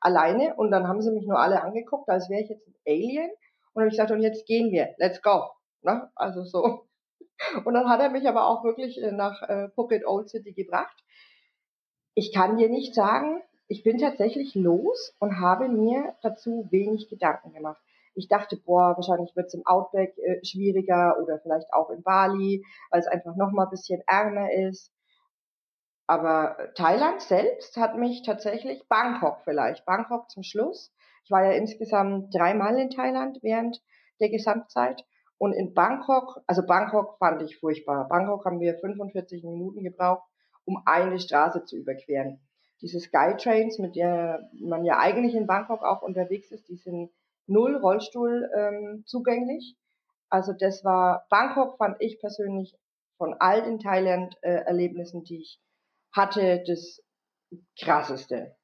[0.04, 3.32] alleine und dann haben sie mich nur alle angeguckt, als wäre ich jetzt ein Alien
[3.74, 5.50] und habe ich gesagt, und jetzt gehen wir, let's go.
[5.82, 6.10] Ne?
[6.16, 6.86] Also so.
[7.66, 11.04] Und dann hat er mich aber auch wirklich äh, nach äh, Phuket Old City gebracht.
[12.13, 17.52] Ich kann dir nicht sagen, ich bin tatsächlich los und habe mir dazu wenig Gedanken
[17.52, 17.82] gemacht.
[18.13, 22.63] Ich dachte, boah, wahrscheinlich wird es im Outback äh, schwieriger oder vielleicht auch in Bali,
[22.92, 24.92] weil es einfach noch mal ein bisschen ärmer ist.
[26.08, 30.94] Aber Thailand selbst hat mich tatsächlich, Bangkok vielleicht, Bangkok zum Schluss.
[31.24, 33.82] Ich war ja insgesamt dreimal in Thailand während
[34.20, 35.06] der Gesamtzeit.
[35.38, 38.08] Und in Bangkok, also Bangkok fand ich furchtbar.
[38.08, 40.24] Bangkok haben wir 45 Minuten gebraucht,
[40.66, 42.39] um eine Straße zu überqueren.
[42.82, 47.12] diese Skytrains, mit der man ja eigentlich in Bangkok auch unterwegs ist, die sind
[47.48, 49.78] null Rollstuhl ähm, zugänglich.
[50.30, 52.76] Also das war, Bangkok fand ich persönlich
[53.18, 55.62] von all den Thailand-Erlebnissen, die ich
[56.13, 57.02] hatte, das
[57.80, 58.56] krasseste.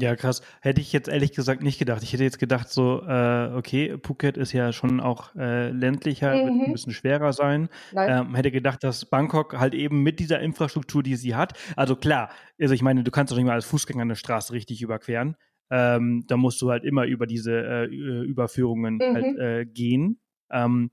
[0.00, 0.42] Ja, krass.
[0.60, 2.02] Hätte ich jetzt ehrlich gesagt nicht gedacht.
[2.02, 6.58] Ich hätte jetzt gedacht, so, äh, okay, Phuket ist ja schon auch äh, ländlicher, mhm.
[6.58, 7.68] wird ein bisschen schwerer sein.
[7.96, 12.30] Ähm, hätte gedacht, dass Bangkok halt eben mit dieser Infrastruktur, die sie hat, also klar,
[12.60, 15.36] also ich meine, du kannst doch nicht mal als Fußgänger eine Straße richtig überqueren.
[15.70, 19.14] Ähm, da musst du halt immer über diese äh, Überführungen mhm.
[19.14, 20.20] halt gehen.
[20.50, 20.90] Ähm,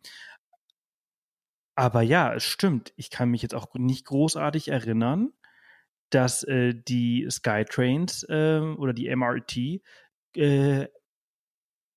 [1.75, 2.93] aber ja, es stimmt.
[2.95, 5.33] Ich kann mich jetzt auch nicht großartig erinnern,
[6.09, 9.81] dass äh, die Skytrains äh, oder die MRT
[10.35, 10.87] äh,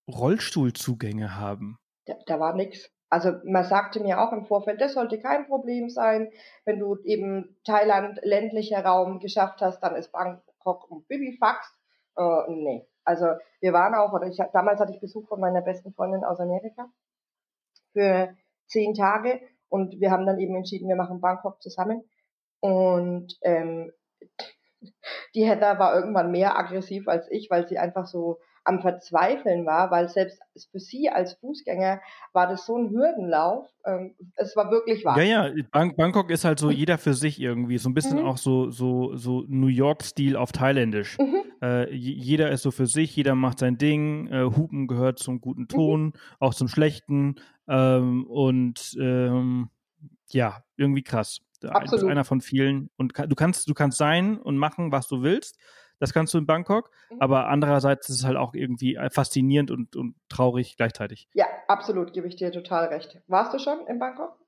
[0.09, 1.79] Rollstuhlzugänge haben.
[2.07, 2.91] Da, da war nichts.
[3.11, 6.31] Also man sagte mir auch im Vorfeld, das sollte kein Problem sein.
[6.65, 11.75] Wenn du eben Thailand ländlicher Raum geschafft hast, dann ist Bangkok ein Bibifax.
[12.17, 12.87] Äh, nee.
[13.05, 13.27] Also
[13.61, 16.91] wir waren auch, oder ich damals hatte ich Besuch von meiner besten Freundin aus Amerika
[17.93, 18.37] für
[18.67, 22.03] zehn Tage und wir haben dann eben entschieden, wir machen Bangkok zusammen.
[22.61, 23.93] Und ähm,
[25.35, 29.91] die Heather war irgendwann mehr aggressiv als ich, weil sie einfach so am Verzweifeln war,
[29.91, 32.01] weil selbst für sie als Fußgänger
[32.33, 33.67] war das so ein Hürdenlauf.
[33.85, 35.21] Ähm, es war wirklich wahr.
[35.21, 38.27] Ja, ja, Bang Bangkok ist halt so jeder für sich irgendwie, so ein bisschen mhm.
[38.27, 41.19] auch so so so New York-Stil auf Thailändisch.
[41.19, 41.43] Mhm.
[41.63, 44.29] Äh, jeder ist so für sich, jeder macht sein Ding.
[44.29, 45.69] Äh, Hupen gehört zum guten mhm.
[45.69, 46.13] Ton, mhm.
[46.39, 47.37] auch zum schlechten
[47.69, 49.71] ähm, und ähm,
[50.31, 51.41] ja, irgendwie krass.
[51.67, 52.11] Absolut.
[52.11, 52.91] einer von vielen.
[52.97, 55.59] Und du kannst, du kannst sein und machen, was du willst.
[56.01, 56.91] Das kannst du in Bangkok.
[57.11, 57.21] Mhm.
[57.21, 61.29] Aber andererseits ist es halt auch irgendwie äh, faszinierend und, und traurig gleichzeitig.
[61.35, 63.21] Ja, absolut, gebe ich dir total recht.
[63.27, 64.39] Warst du schon in Bangkok?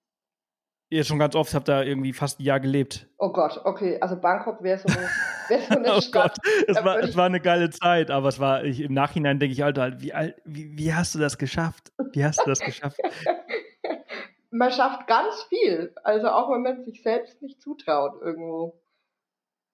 [0.92, 1.50] Ja, schon ganz oft.
[1.50, 3.06] Ich habe da irgendwie fast ein Jahr gelebt.
[3.16, 3.98] Oh Gott, okay.
[4.00, 6.36] Also Bangkok wäre so, wär so eine oh Stadt.
[6.42, 9.52] Gott, es war, es war eine geile Zeit, aber es war, ich, im Nachhinein denke
[9.52, 10.12] ich, Alter, wie,
[10.44, 11.92] wie, wie hast du das geschafft?
[12.12, 12.98] Wie hast du das geschafft?
[14.50, 15.94] man schafft ganz viel.
[16.02, 18.79] Also auch wenn man sich selbst nicht zutraut irgendwo.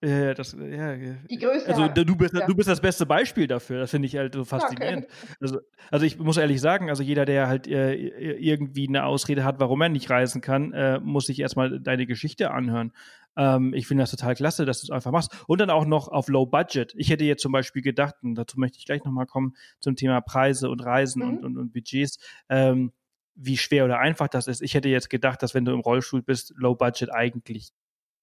[0.03, 1.69] Ja, das, ja, Die größte.
[1.69, 2.47] Also du bist, ja.
[2.47, 3.81] du bist das beste Beispiel dafür.
[3.81, 5.07] Das finde ich halt so faszinierend.
[5.07, 5.35] Okay.
[5.41, 9.59] Also, also ich muss ehrlich sagen, also jeder, der halt äh, irgendwie eine Ausrede hat,
[9.59, 12.93] warum er nicht reisen kann, äh, muss sich erstmal deine Geschichte anhören.
[13.37, 15.35] Ähm, ich finde das total klasse, dass du es einfach machst.
[15.47, 16.93] Und dann auch noch auf Low Budget.
[16.97, 20.21] Ich hätte jetzt zum Beispiel gedacht, und dazu möchte ich gleich nochmal kommen, zum Thema
[20.21, 21.29] Preise und Reisen mhm.
[21.29, 22.19] und, und, und Budgets.
[22.51, 22.93] Ähm,
[23.35, 24.63] wie schwer oder einfach das ist.
[24.63, 27.71] Ich hätte jetzt gedacht, dass wenn du im Rollstuhl bist, Low Budget eigentlich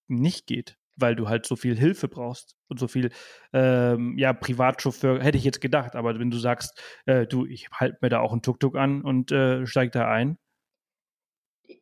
[0.08, 3.10] nicht geht, weil du halt so viel Hilfe brauchst und so viel,
[3.52, 5.96] ähm, ja, Privatchauffeur, hätte ich jetzt gedacht.
[5.96, 9.32] Aber wenn du sagst, äh, du, ich halte mir da auch einen Tuk-Tuk an und
[9.32, 10.38] äh, steig da ein.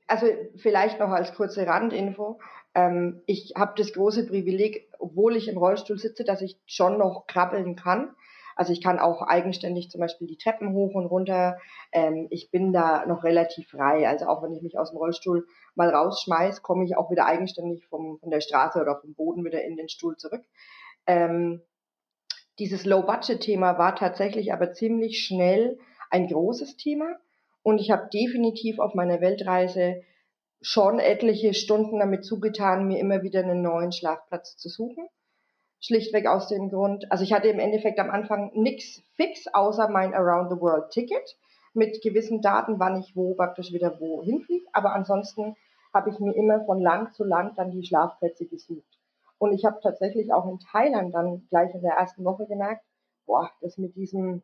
[0.08, 2.40] Also vielleicht noch als kurze Randinfo.
[2.74, 7.28] Ähm, ich habe das große Privileg, obwohl ich im Rollstuhl sitze, dass ich schon noch
[7.28, 8.16] krabbeln kann.
[8.62, 11.58] Also ich kann auch eigenständig zum Beispiel die Treppen hoch und runter.
[11.92, 14.08] Ähm, ich bin da noch relativ frei.
[14.08, 17.88] Also auch wenn ich mich aus dem Rollstuhl mal rausschmeiß, komme ich auch wieder eigenständig
[17.88, 20.44] vom, von der Straße oder vom Boden wieder in den Stuhl zurück.
[21.08, 21.64] Ähm,
[22.60, 25.80] dieses Low-Budget-Thema war tatsächlich aber ziemlich schnell
[26.12, 27.18] ein großes Thema.
[27.64, 30.04] Und ich habe definitiv auf meiner Weltreise
[30.62, 35.08] schon etliche Stunden damit zugetan, mir immer wieder einen neuen Schlafplatz zu suchen.
[35.82, 40.14] Schlichtweg aus dem Grund, also ich hatte im Endeffekt am Anfang nichts fix, außer mein
[40.14, 41.38] Around the World Ticket
[41.74, 44.68] mit gewissen Daten, wann ich wo praktisch wieder wo hinfliege.
[44.74, 45.56] Aber ansonsten
[45.94, 49.00] habe ich mir immer von Land zu Land dann die Schlafplätze gesucht.
[49.40, 52.84] Und ich habe tatsächlich auch in Thailand dann gleich in der ersten Woche gemerkt,
[53.26, 54.44] boah, das mit diesen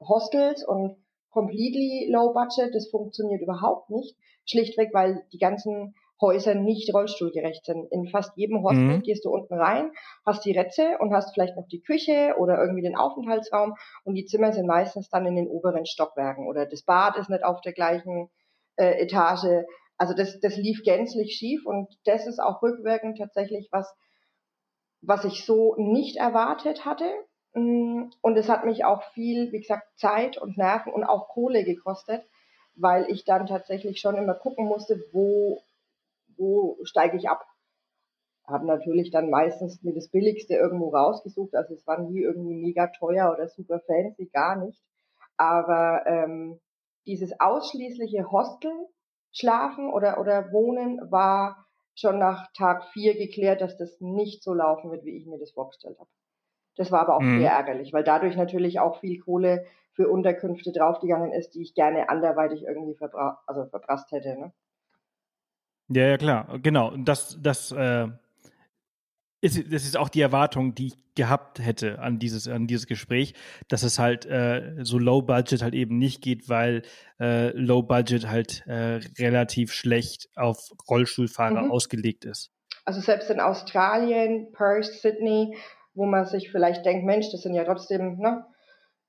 [0.00, 0.96] Hostels und
[1.30, 4.16] completely low budget, das funktioniert überhaupt nicht.
[4.44, 7.90] Schlichtweg, weil die ganzen Häuser nicht rollstuhlgerecht sind.
[7.92, 9.02] In fast jedem Hostel mhm.
[9.02, 9.90] gehst du unten rein,
[10.24, 13.74] hast die Rätze und hast vielleicht noch die Küche oder irgendwie den Aufenthaltsraum
[14.04, 17.44] und die Zimmer sind meistens dann in den oberen Stockwerken oder das Bad ist nicht
[17.44, 18.30] auf der gleichen
[18.76, 19.64] äh, Etage.
[19.98, 23.94] Also das, das lief gänzlich schief und das ist auch rückwirkend tatsächlich was,
[25.02, 27.10] was ich so nicht erwartet hatte.
[27.54, 31.64] Mm, und es hat mich auch viel, wie gesagt, Zeit und Nerven und auch Kohle
[31.64, 32.22] gekostet,
[32.74, 35.62] weil ich dann tatsächlich schon immer gucken musste, wo
[36.36, 37.44] wo steige ich ab?
[38.46, 41.54] Habe natürlich dann meistens mir das Billigste irgendwo rausgesucht.
[41.54, 44.80] Also es war nie irgendwie mega teuer oder super fancy, gar nicht.
[45.36, 46.60] Aber ähm,
[47.06, 48.72] dieses ausschließliche Hostel
[49.32, 54.90] schlafen oder, oder wohnen war schon nach Tag vier geklärt, dass das nicht so laufen
[54.90, 56.10] wird, wie ich mir das vorgestellt habe.
[56.76, 57.40] Das war aber auch mhm.
[57.40, 62.10] sehr ärgerlich, weil dadurch natürlich auch viel Kohle für Unterkünfte draufgegangen ist, die ich gerne
[62.10, 64.38] anderweitig irgendwie verbra also verprasst hätte.
[64.38, 64.52] Ne?
[65.88, 66.96] Ja, ja, klar, genau.
[66.96, 68.08] Das, das äh,
[69.40, 73.34] ist, das ist auch die Erwartung, die ich gehabt hätte an dieses, an dieses Gespräch,
[73.68, 76.82] dass es halt äh, so Low Budget halt eben nicht geht, weil
[77.18, 81.70] äh, Low Budget halt äh, relativ schlecht auf Rollstuhlfahrer mhm.
[81.72, 82.52] ausgelegt ist.
[82.84, 85.56] Also selbst in Australien, Perth, Sydney,
[85.94, 88.44] wo man sich vielleicht denkt, Mensch, das sind ja trotzdem ne,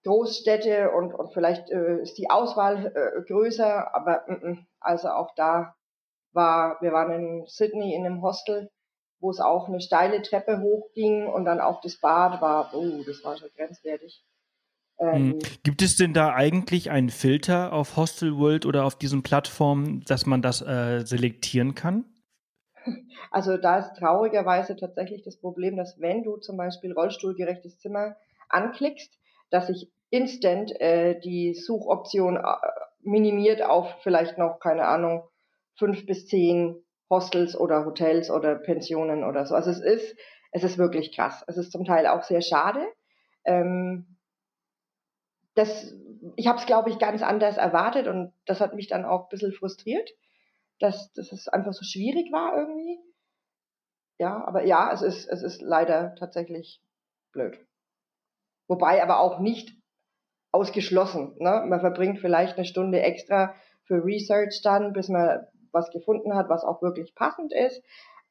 [0.04, 5.36] Großstädte und, und vielleicht äh, ist die Auswahl äh, größer, aber m -m, also auch
[5.36, 5.76] da
[6.34, 8.70] war, wir waren in Sydney in einem Hostel,
[9.20, 13.24] wo es auch eine steile Treppe hochging und dann auch das Bad war, oh, das
[13.24, 14.24] war schon grenzwertig.
[15.00, 15.40] Ähm, hm.
[15.64, 20.26] Gibt es denn da eigentlich einen Filter auf Hostel World oder auf diesen Plattformen, dass
[20.26, 22.06] man das äh, selektieren kann?
[23.30, 28.16] Also da ist traurigerweise tatsächlich das Problem, dass wenn du zum Beispiel rollstuhlgerechtes Zimmer
[28.48, 29.12] anklickst,
[29.50, 32.42] dass sich instant äh, die Suchoption äh,
[33.02, 35.24] minimiert auf vielleicht noch, keine Ahnung,
[35.78, 39.56] fünf bis zehn Hostels oder Hotels oder Pensionen oder so.
[39.56, 40.18] Also es ist,
[40.52, 41.44] es ist wirklich krass.
[41.48, 42.86] Es ist zum Teil auch sehr schade.
[43.46, 44.18] Ähm,
[45.56, 45.94] das,
[46.36, 49.30] ich habe es, glaube ich, ganz anders erwartet und das hat mich dann auch ein
[49.30, 50.10] bisschen frustriert,
[50.80, 53.00] dass, dass es einfach so schwierig war irgendwie.
[54.20, 56.82] Ja, aber ja, es ist, es ist leider tatsächlich
[57.32, 57.58] blöd.
[58.68, 59.76] Wobei aber auch nicht
[60.52, 61.36] ausgeschlossen.
[61.40, 61.64] Ne?
[61.68, 66.64] Man verbringt vielleicht eine Stunde extra für Research dann, bis man was gefunden hat, was
[66.64, 67.84] auch wirklich passend ist.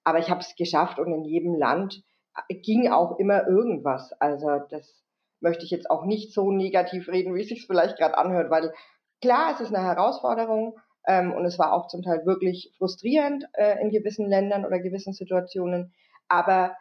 [0.04, 2.02] Aber ich habe es geschafft und in jedem Land
[2.48, 4.12] ging auch immer irgendwas.
[4.20, 5.02] Also das
[5.40, 8.72] möchte ich jetzt auch nicht so negativ reden, wie es sich vielleicht gerade anhört, weil
[9.20, 13.80] klar, es ist eine Herausforderung ähm, und es war auch zum Teil wirklich frustrierend äh,
[13.80, 15.92] in gewissen Ländern oder gewissen Situationen.
[16.28, 16.76] Aber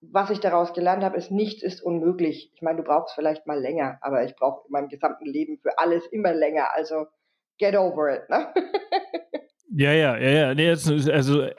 [0.00, 2.50] was ich daraus gelernt habe, ist, nichts ist unmöglich.
[2.54, 5.78] Ich meine, du brauchst vielleicht mal länger, aber ich brauche in meinem gesamten Leben für
[5.78, 6.74] alles immer länger.
[6.74, 7.06] Also
[7.58, 8.28] get over it.
[8.28, 8.52] Ne?
[9.76, 10.54] Ja, ja, ja, ja.
[10.54, 11.52] Nee, also äh,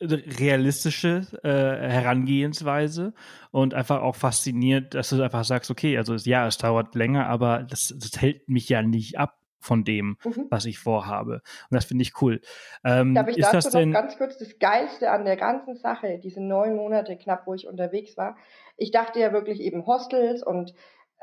[0.00, 3.14] realistische äh, Herangehensweise
[3.50, 7.62] und einfach auch fasziniert, dass du einfach sagst, okay, also ja, es dauert länger, aber
[7.62, 10.48] das, das hält mich ja nicht ab von dem, mhm.
[10.50, 11.40] was ich vorhabe.
[11.70, 12.40] Und das finde ich cool.
[12.84, 15.76] Ähm, Darf ich ist dazu das denn, noch ganz kurz das Geilste an der ganzen
[15.76, 18.36] Sache, diese neun Monate knapp, wo ich unterwegs war.
[18.76, 20.74] Ich dachte ja wirklich eben Hostels und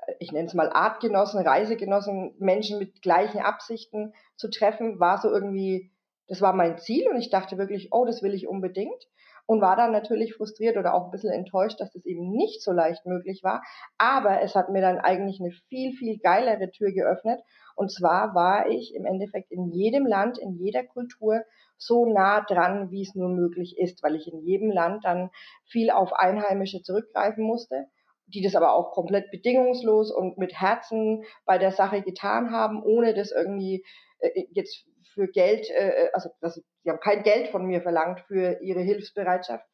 [0.07, 5.29] äh, ich nenne es mal Artgenossen, Reisegenossen, Menschen mit gleichen Absichten zu treffen, war so
[5.29, 5.91] irgendwie
[6.29, 9.07] das war mein Ziel und ich dachte wirklich, oh, das will ich unbedingt
[9.49, 12.71] und war dann natürlich frustriert oder auch ein bisschen enttäuscht, dass das eben nicht so
[12.71, 13.63] leicht möglich war.
[13.97, 17.41] Aber es hat mir dann eigentlich eine viel, viel geilere Tür geöffnet.
[17.75, 21.41] Und zwar war ich im Endeffekt in jedem Land, in jeder Kultur
[21.77, 25.31] so nah dran, wie es nur möglich ist, weil ich in jedem Land dann
[25.65, 27.87] viel auf Einheimische zurückgreifen musste
[28.31, 33.15] die das aber auch komplett bedingungslos und mit Herzen bei der Sache getan haben, ohne
[33.15, 33.83] das irgendwie
[34.19, 38.21] äh, jetzt für Geld, äh, äh also, also sie haben kein Geld von mir verlangt
[38.21, 39.65] für ihre Hilfsbereitschaft.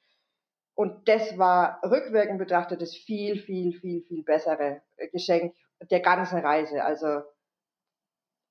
[0.75, 5.55] Und das war rückwirkend betrachtet das viel, viel, viel, viel bessere äh, Geschenk
[5.89, 6.83] der ganzen Reise.
[6.83, 7.21] Also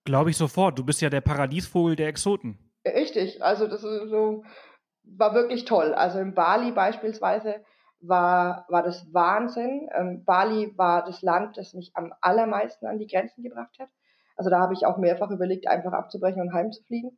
[0.05, 0.79] glaube ich sofort.
[0.79, 2.59] Du bist ja der Paradiesvogel der Exoten.
[2.87, 3.43] Richtig.
[3.43, 4.45] Also das so
[5.03, 5.93] war wirklich toll.
[5.95, 7.63] Also in Bali beispielsweise
[8.01, 9.89] war war das Wahnsinn.
[9.95, 13.89] Ähm, Bali war das Land, das mich am allermeisten an die Grenzen gebracht hat.
[14.37, 17.17] Also da habe ich auch mehrfach überlegt, einfach abzubrechen und heimzufliegen.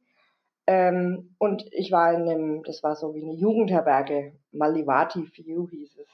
[0.66, 5.98] Ähm, und ich war in einem, das war so wie eine Jugendherberge, Malivati View hieß
[5.98, 6.08] es.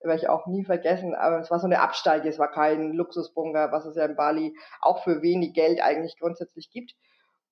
[0.00, 3.70] Werde ich auch nie vergessen, aber es war so eine Absteige, es war kein Luxusbunker,
[3.70, 6.96] was es ja in Bali auch für wenig Geld eigentlich grundsätzlich gibt.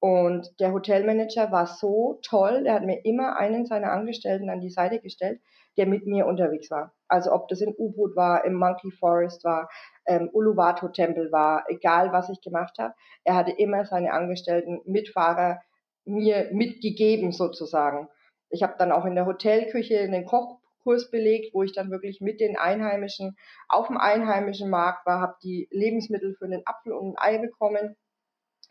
[0.00, 4.70] Und der Hotelmanager war so toll, der hat mir immer einen seiner Angestellten an die
[4.70, 5.40] Seite gestellt,
[5.76, 6.94] der mit mir unterwegs war.
[7.06, 9.68] Also ob das in U-Boot war, im Monkey Forest war,
[10.06, 15.60] ähm, Uluwatu Tempel war, egal was ich gemacht habe, er hatte immer seine Angestellten, Mitfahrer
[16.06, 18.08] mir mitgegeben sozusagen.
[18.48, 22.40] Ich habe dann auch in der Hotelküche einen Kochkurs belegt, wo ich dann wirklich mit
[22.40, 23.36] den Einheimischen
[23.68, 27.96] auf dem einheimischen Markt war, habe die Lebensmittel für einen Apfel und ein Ei bekommen,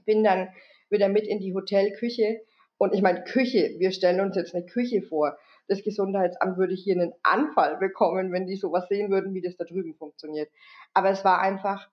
[0.05, 0.49] bin dann
[0.89, 2.41] wieder mit in die Hotelküche
[2.77, 5.37] und ich meine Küche, wir stellen uns jetzt eine Küche vor
[5.69, 9.63] das Gesundheitsamt würde hier einen Anfall bekommen, wenn die sowas sehen würden, wie das da
[9.63, 10.49] drüben funktioniert.
[10.93, 11.87] Aber es war einfach,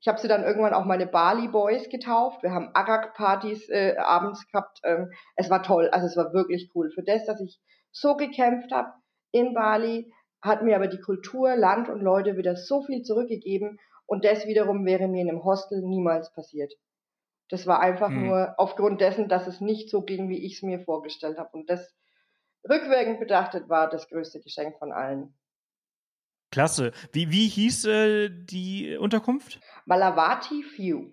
[0.00, 2.42] ich habe sie dann irgendwann auch meine Bali Boys getauft.
[2.42, 4.80] Wir haben Arak-Partys äh, abends gehabt.
[4.84, 6.90] Ähm, es war toll, also es war wirklich cool.
[6.90, 8.92] Für das, dass ich so gekämpft habe
[9.32, 14.26] in Bali, hat mir aber die Kultur, Land und Leute wieder so viel zurückgegeben und
[14.26, 16.74] das wiederum wäre mir in einem Hostel niemals passiert.
[17.48, 18.26] Das war einfach hm.
[18.26, 21.50] nur aufgrund dessen, dass es nicht so ging, wie ich es mir vorgestellt habe.
[21.52, 21.94] Und das
[22.68, 25.36] rückwirkend betrachtet war das größte Geschenk von allen.
[26.50, 26.92] Klasse.
[27.12, 29.60] Wie, wie hieß äh, die Unterkunft?
[29.86, 31.10] Malavati View.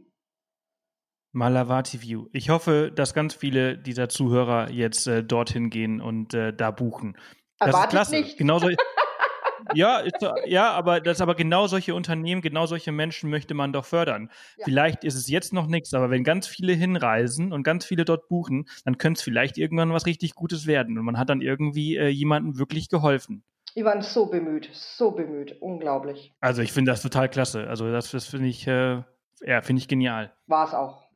[1.32, 2.28] Malavati View.
[2.32, 7.18] Ich hoffe, dass ganz viele dieser Zuhörer jetzt äh, dorthin gehen und äh, da buchen.
[7.58, 8.16] Das Erwartet ist klasse.
[8.18, 8.38] Nicht.
[8.38, 8.68] Genauso,
[9.74, 10.16] ja, ist,
[10.46, 14.30] ja, aber das aber genau solche Unternehmen, genau solche Menschen möchte man doch fördern.
[14.58, 14.66] Ja.
[14.66, 18.28] Vielleicht ist es jetzt noch nichts, aber wenn ganz viele hinreisen und ganz viele dort
[18.28, 21.98] buchen, dann könnte es vielleicht irgendwann was richtig Gutes werden und man hat dann irgendwie
[21.98, 23.44] äh, jemandem wirklich geholfen.
[23.76, 26.34] Die waren so bemüht, so bemüht, unglaublich.
[26.42, 27.68] Also ich finde das total klasse.
[27.68, 29.02] Also das, das finde ich, äh,
[29.42, 30.34] ja, finde ich genial.
[30.48, 31.12] War es auch.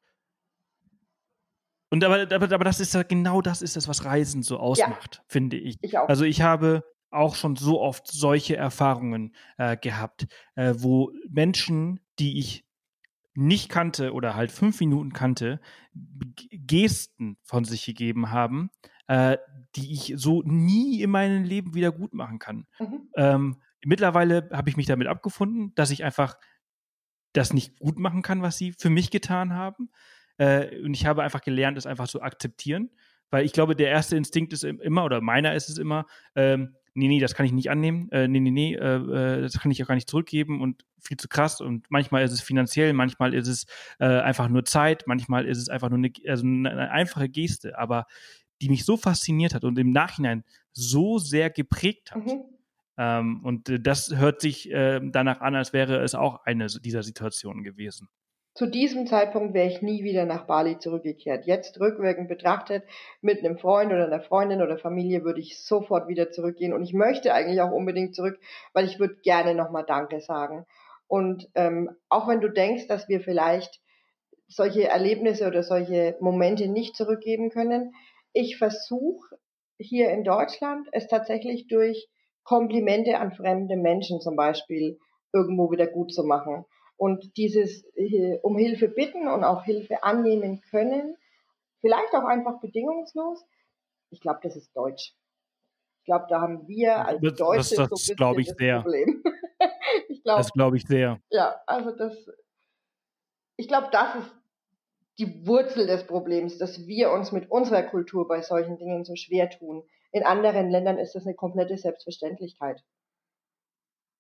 [1.89, 5.18] Und aber, aber, aber das ist ja genau das ist es, was Reisen so ausmacht,
[5.18, 5.78] ja, finde ich.
[5.82, 6.10] Ich auch.
[6.10, 12.39] Also ich habe auch schon so oft solche Erfahrungen äh, gehabt, äh, wo Menschen, die
[12.39, 12.66] ich
[13.36, 15.60] nicht kannte oder halt fünf Minuten kannte,
[15.93, 18.70] Gesten von sich gegeben haben,
[19.08, 19.38] äh,
[19.76, 22.66] die ich so nie in meinem Leben wieder gut machen kann.
[22.80, 23.10] Mhm.
[23.16, 26.38] Ähm, mittlerweile habe ich mich damit abgefunden, dass ich einfach
[27.34, 29.89] das nicht gut machen kann, was sie für mich getan haben.
[30.38, 32.89] Äh, und ich habe einfach gelernt, es einfach zu akzeptieren.
[33.30, 37.07] Weil ich glaube, der erste Instinkt ist immer, oder meiner ist es immer, ähm, nee,
[37.07, 39.83] nee, das kann ich nicht annehmen, äh, nee, nee, nee, äh, äh, das kann ich
[39.83, 43.47] auch gar nicht zurückgeben und viel zu krass und manchmal ist es finanziell, manchmal ist
[43.47, 43.65] es
[43.99, 48.07] äh, einfach nur Zeit, manchmal ist es einfach nur eine, also eine einfache Geste, aber
[48.61, 52.25] die mich so fasziniert hat und im Nachhinein so sehr geprägt hat.
[52.25, 52.43] Mhm.
[52.97, 57.03] Ähm, und äh, das hört sich äh, danach an, als wäre es auch eine dieser
[57.03, 58.07] Situationen gewesen.
[58.56, 61.45] Zu diesem Zeitpunkt wäre ich nie wieder nach Bali zurückgekehrt.
[61.45, 62.86] Jetzt rückwirkend betrachtet,
[63.20, 66.72] mit einem Freund oder einer Freundin oder Familie würde ich sofort wieder zurückgehen.
[66.72, 68.39] Und ich möchte eigentlich auch unbedingt zurück,
[68.72, 70.66] weil ich würde gerne nochmal Danke sagen.
[71.08, 73.82] Und ähm, auch wenn du denkst, dass wir vielleicht
[74.47, 77.93] solche Erlebnisse oder solche Momente nicht zurückgeben können,
[78.32, 79.38] ich versuche
[79.78, 82.08] hier in Deutschland es tatsächlich durch
[82.45, 84.97] Komplimente an fremde Menschen zum Beispiel
[85.34, 86.64] irgendwo wieder gut zu machen.
[86.97, 91.17] Und dieses äh, um Hilfe bitten und auch Hilfe annehmen können,
[91.81, 93.45] vielleicht auch einfach bedingungslos,
[94.09, 95.13] ich glaube, das ist deutsch.
[95.99, 98.81] Ich glaube, da haben wir als das, Deutsche das, das, so glaube ich sehr.
[98.81, 99.23] Problem.
[100.09, 101.19] ich glaub, das glaube ich sehr.
[101.29, 102.29] Ja, also das,
[103.57, 104.31] ich glaube, das ist
[105.17, 109.49] die Wurzel des Problems, dass wir uns mit unserer Kultur bei solchen Dingen so schwer
[109.49, 109.83] tun.
[110.11, 112.83] In anderen Ländern ist das eine komplette Selbstverständlichkeit.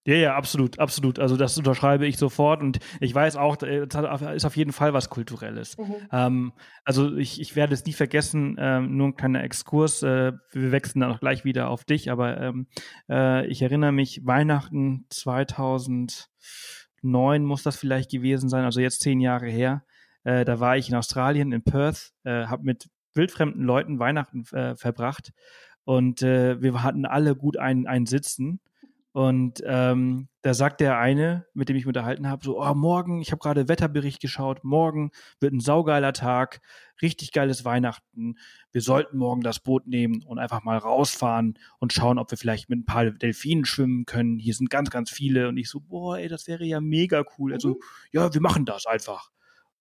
[0.07, 1.17] Ja, ja, absolut, absolut.
[1.17, 5.09] Also das unterschreibe ich sofort und ich weiß auch, es ist auf jeden Fall was
[5.09, 5.79] Kulturelles.
[5.79, 5.95] Mhm.
[6.11, 6.53] Ähm,
[6.83, 10.99] also ich, ich werde es nie vergessen, ähm, nur ein kleiner Exkurs, äh, wir wechseln
[10.99, 12.67] dann auch gleich wieder auf dich, aber ähm,
[13.09, 19.47] äh, ich erinnere mich, Weihnachten 2009 muss das vielleicht gewesen sein, also jetzt zehn Jahre
[19.47, 19.85] her,
[20.23, 24.75] äh, da war ich in Australien, in Perth, äh, habe mit wildfremden Leuten Weihnachten äh,
[24.75, 25.33] verbracht
[25.83, 28.59] und äh, wir hatten alle gut ein, ein Sitzen
[29.15, 33.21] und ähm, da sagt der eine, mit dem ich mich unterhalten habe, so, oh, morgen,
[33.21, 36.59] ich habe gerade Wetterbericht geschaut, morgen wird ein saugeiler Tag,
[37.01, 38.35] richtig geiles Weihnachten.
[38.73, 42.69] Wir sollten morgen das Boot nehmen und einfach mal rausfahren und schauen, ob wir vielleicht
[42.69, 44.37] mit ein paar Delfinen schwimmen können.
[44.37, 45.47] Hier sind ganz, ganz viele.
[45.47, 47.53] Und ich so, boah, ey, das wäre ja mega cool.
[47.53, 47.79] Also, mhm.
[48.11, 49.31] ja, wir machen das einfach.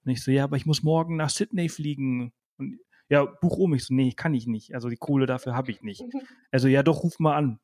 [0.04, 2.32] Und ich so, ja, aber ich muss morgen nach Sydney fliegen.
[2.56, 2.78] Und
[3.08, 3.74] ja, buch um.
[3.74, 4.76] Ich so, nee, kann ich nicht.
[4.76, 6.04] Also die Kohle dafür habe ich nicht.
[6.52, 7.58] Also ja, doch, ruf mal an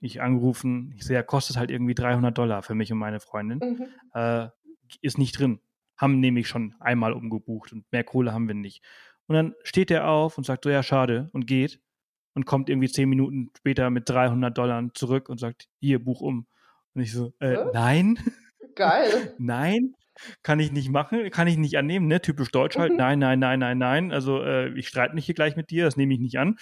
[0.00, 3.58] ich angerufen, ich sehe, kostet halt irgendwie 300 Dollar für mich und meine Freundin.
[3.58, 3.86] Mhm.
[4.14, 4.48] Äh,
[5.00, 5.60] ist nicht drin.
[5.96, 8.82] Haben nämlich schon einmal umgebucht und mehr Kohle haben wir nicht.
[9.26, 11.80] Und dann steht er auf und sagt so, ja, schade und geht
[12.34, 16.46] und kommt irgendwie zehn Minuten später mit 300 Dollar zurück und sagt, hier, buch um.
[16.94, 17.70] Und ich so, äh, ja?
[17.72, 18.18] nein.
[18.74, 19.34] Geil.
[19.38, 19.94] nein,
[20.42, 22.20] kann ich nicht machen, kann ich nicht annehmen, ne?
[22.20, 22.92] Typisch Deutsch halt.
[22.92, 22.98] Mhm.
[22.98, 24.12] Nein, nein, nein, nein, nein.
[24.12, 26.56] Also äh, ich streite mich hier gleich mit dir, das nehme ich nicht an.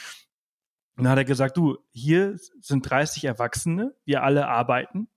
[0.96, 5.08] Und dann hat er gesagt, du, hier sind 30 Erwachsene, wir alle arbeiten,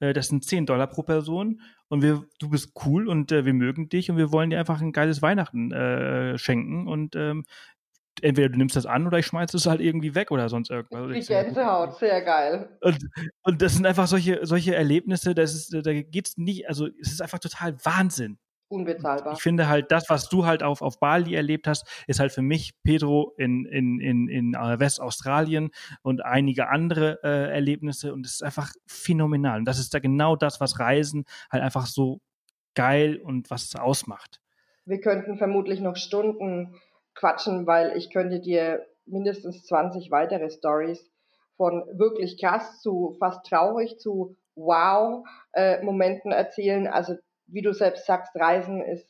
[0.00, 1.60] äh, das sind 10 Dollar pro Person.
[1.88, 4.80] Und wir, du bist cool und äh, wir mögen dich und wir wollen dir einfach
[4.80, 6.88] ein geiles Weihnachten äh, schenken.
[6.88, 7.44] Und ähm,
[8.22, 11.26] entweder du nimmst das an oder ich schmeiße es halt irgendwie weg oder sonst irgendwas.
[11.26, 12.76] Die Gänsehaut, sehr geil.
[12.80, 12.98] Und,
[13.42, 17.22] und das sind einfach solche, solche Erlebnisse, das ist, da geht's nicht, also es ist
[17.22, 18.38] einfach total Wahnsinn,
[18.68, 19.34] unbezahlbar.
[19.34, 22.42] Ich finde halt, das, was du halt auf, auf Bali erlebt hast, ist halt für
[22.42, 25.70] mich Pedro in, in, in, in äh, Westaustralien
[26.02, 29.58] und einige andere äh, Erlebnisse und es ist einfach phänomenal.
[29.58, 32.20] Und das ist da genau das, was Reisen halt einfach so
[32.74, 34.40] geil und was es ausmacht.
[34.84, 36.76] Wir könnten vermutlich noch Stunden
[37.14, 41.10] quatschen, weil ich könnte dir mindestens 20 weitere Stories
[41.56, 46.86] von wirklich krass zu fast traurig zu wow äh, Momenten erzählen.
[46.86, 47.14] Also
[47.46, 49.08] wie du selbst sagst, Reisen ist,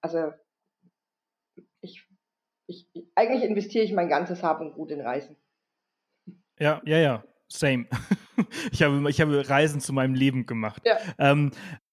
[0.00, 0.32] also
[1.80, 2.06] ich,
[2.66, 5.36] ich, eigentlich investiere ich mein ganzes Hab und Gut in Reisen.
[6.58, 7.86] Ja, ja, ja, same.
[8.72, 10.82] ich habe, ich habe Reisen zu meinem Leben gemacht.
[10.84, 10.98] Ja.
[11.18, 11.50] Ähm,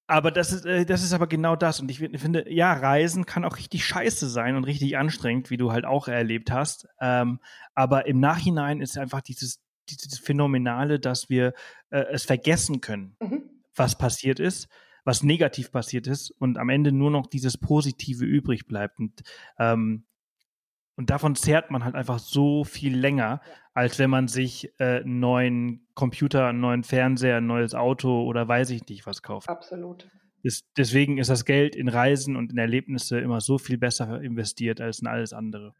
[0.07, 1.79] aber das ist, äh, das ist aber genau das.
[1.79, 5.71] Und ich finde, ja, Reisen kann auch richtig scheiße sein und richtig anstrengend, wie du
[5.71, 6.87] halt auch erlebt hast.
[6.99, 7.39] Ähm,
[7.73, 11.53] aber im Nachhinein ist einfach dieses, dieses Phänomenale, dass wir
[11.89, 13.49] äh, es vergessen können, mhm.
[13.75, 14.67] was passiert ist,
[15.03, 18.99] was negativ passiert ist und am Ende nur noch dieses Positive übrig bleibt.
[18.99, 19.23] Und,
[19.59, 20.05] ähm,
[20.95, 23.41] und davon zehrt man halt einfach so viel länger,
[23.73, 28.47] als wenn man sich äh, einen neuen Computer, einen neuen Fernseher, ein neues Auto oder
[28.47, 29.49] weiß ich nicht was kauft.
[29.49, 30.07] Absolut.
[30.43, 34.81] Das, deswegen ist das Geld in Reisen und in Erlebnisse immer so viel besser investiert
[34.81, 35.73] als in alles andere.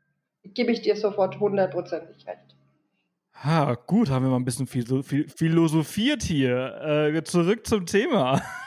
[0.43, 2.55] Gebe ich dir sofort hundertprozentig recht.
[3.43, 7.11] Ha, gut, haben wir mal ein bisschen philosophiert hier.
[7.13, 8.41] Äh, zurück zum Thema.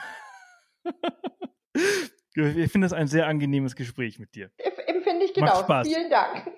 [2.35, 4.51] ich finde es ein sehr angenehmes Gespräch mit dir.
[4.87, 5.47] Empfinde ich genau.
[5.47, 5.87] Macht Spaß.
[5.87, 6.51] Vielen Dank.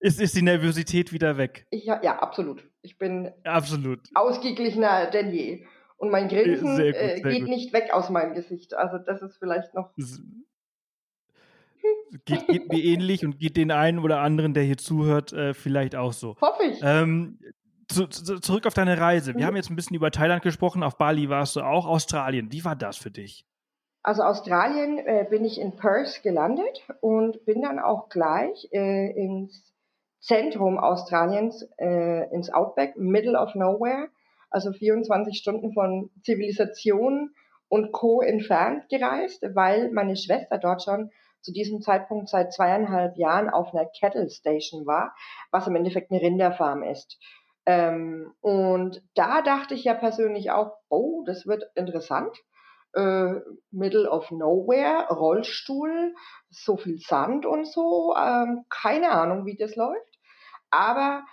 [0.00, 1.66] Ist, ist die Nervosität wieder weg?
[1.70, 2.68] Ich, ja, absolut.
[2.82, 4.00] Ich bin absolut.
[4.14, 5.64] ausgeglichener denn je.
[5.96, 7.48] Und mein Grinsen gut, äh, geht gut.
[7.48, 8.74] nicht weg aus meinem Gesicht.
[8.74, 9.94] Also das ist vielleicht noch.
[12.24, 15.94] Geht, geht, mir ähnlich und geht den einen oder anderen, der hier zuhört, äh, vielleicht
[15.94, 16.36] auch so.
[16.40, 16.80] Hoffe ich.
[16.82, 17.38] Ähm,
[17.88, 19.34] zu, zu, zurück auf deine Reise.
[19.34, 19.46] Wir mhm.
[19.46, 20.82] haben jetzt ein bisschen über Thailand gesprochen.
[20.82, 21.86] Auf Bali warst du auch.
[21.86, 22.50] Australien.
[22.52, 23.46] Wie war das für dich?
[24.04, 29.72] Also Australien äh, bin ich in Perth gelandet und bin dann auch gleich äh, ins
[30.20, 34.08] Zentrum Australiens, äh, ins Outback, Middle of Nowhere,
[34.50, 37.30] also 24 Stunden von Zivilisation
[37.68, 38.20] und Co.
[38.20, 43.86] entfernt gereist, weil meine Schwester dort schon zu diesem Zeitpunkt seit zweieinhalb Jahren auf einer
[43.86, 45.14] Cattle Station war,
[45.50, 47.18] was im Endeffekt eine Rinderfarm ist.
[47.64, 52.36] Ähm, und da dachte ich ja persönlich auch, oh, das wird interessant.
[52.94, 53.40] Äh,
[53.70, 56.14] Middle of Nowhere, Rollstuhl,
[56.50, 58.14] so viel Sand und so.
[58.16, 60.18] Ähm, keine Ahnung, wie das läuft.
[60.70, 61.24] Aber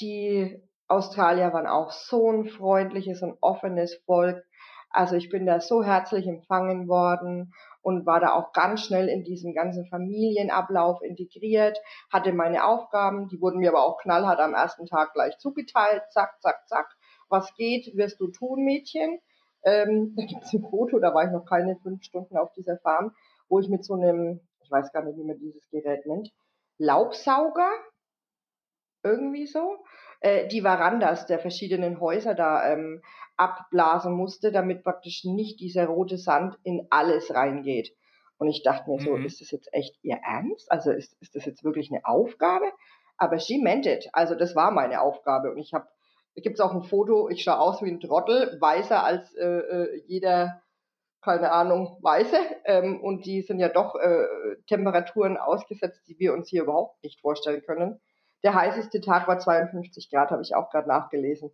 [0.00, 4.44] die Australier waren auch so ein freundliches und offenes Volk.
[4.90, 9.22] Also ich bin da so herzlich empfangen worden und war da auch ganz schnell in
[9.22, 11.78] diesen ganzen Familienablauf integriert,
[12.12, 16.40] hatte meine Aufgaben, die wurden mir aber auch knallhart am ersten Tag gleich zugeteilt, zack,
[16.40, 16.88] zack, zack,
[17.28, 19.20] was geht, wirst du tun, Mädchen.
[19.64, 22.78] Ähm, da gibt es ein Foto, da war ich noch keine fünf Stunden auf dieser
[22.78, 23.14] Farm,
[23.48, 26.32] wo ich mit so einem, ich weiß gar nicht, wie man dieses Gerät nennt,
[26.78, 27.70] Laubsauger,
[29.02, 29.78] irgendwie so,
[30.20, 33.02] äh, die Verandas der verschiedenen Häuser da ähm,
[33.36, 37.94] abblasen musste, damit praktisch nicht dieser rote Sand in alles reingeht.
[38.36, 39.24] Und ich dachte mir so, mhm.
[39.24, 40.70] ist das jetzt echt ihr Ernst?
[40.70, 42.64] Also ist, ist das jetzt wirklich eine Aufgabe?
[43.16, 44.08] Aber she meant it.
[44.12, 45.50] Also das war meine Aufgabe.
[45.50, 45.86] Und ich habe,
[46.36, 50.02] gibt es auch ein Foto, ich schaue aus wie ein Trottel, weißer als äh, äh,
[50.06, 50.62] jeder,
[51.22, 52.36] keine Ahnung, Weiße.
[52.64, 54.26] Ähm, und die sind ja doch äh,
[54.66, 58.00] Temperaturen ausgesetzt, die wir uns hier überhaupt nicht vorstellen können.
[58.42, 61.50] Der heißeste Tag war 52 Grad, habe ich auch gerade nachgelesen.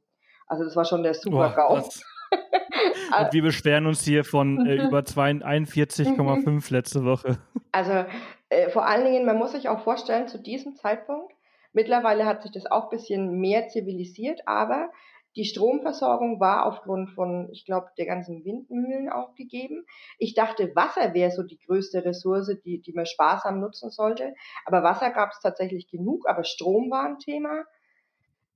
[0.47, 1.75] Also das war schon der Super-GAU.
[1.77, 7.39] Und wir beschweren uns hier von äh, über 41,5 letzte Woche.
[7.73, 8.05] Also
[8.49, 11.33] äh, vor allen Dingen, man muss sich auch vorstellen, zu diesem Zeitpunkt,
[11.77, 14.91] mittlerweile hat sich das auch ein bisschen mehr zivilisiert, aber
[15.37, 19.85] die Stromversorgung war aufgrund von, ich glaube, der ganzen Windmühlen auch gegeben.
[20.19, 24.35] Ich dachte, Wasser wäre so die größte Ressource, die, die man sparsam nutzen sollte.
[24.65, 27.65] Aber Wasser gab es tatsächlich genug, aber Strom war ein Thema.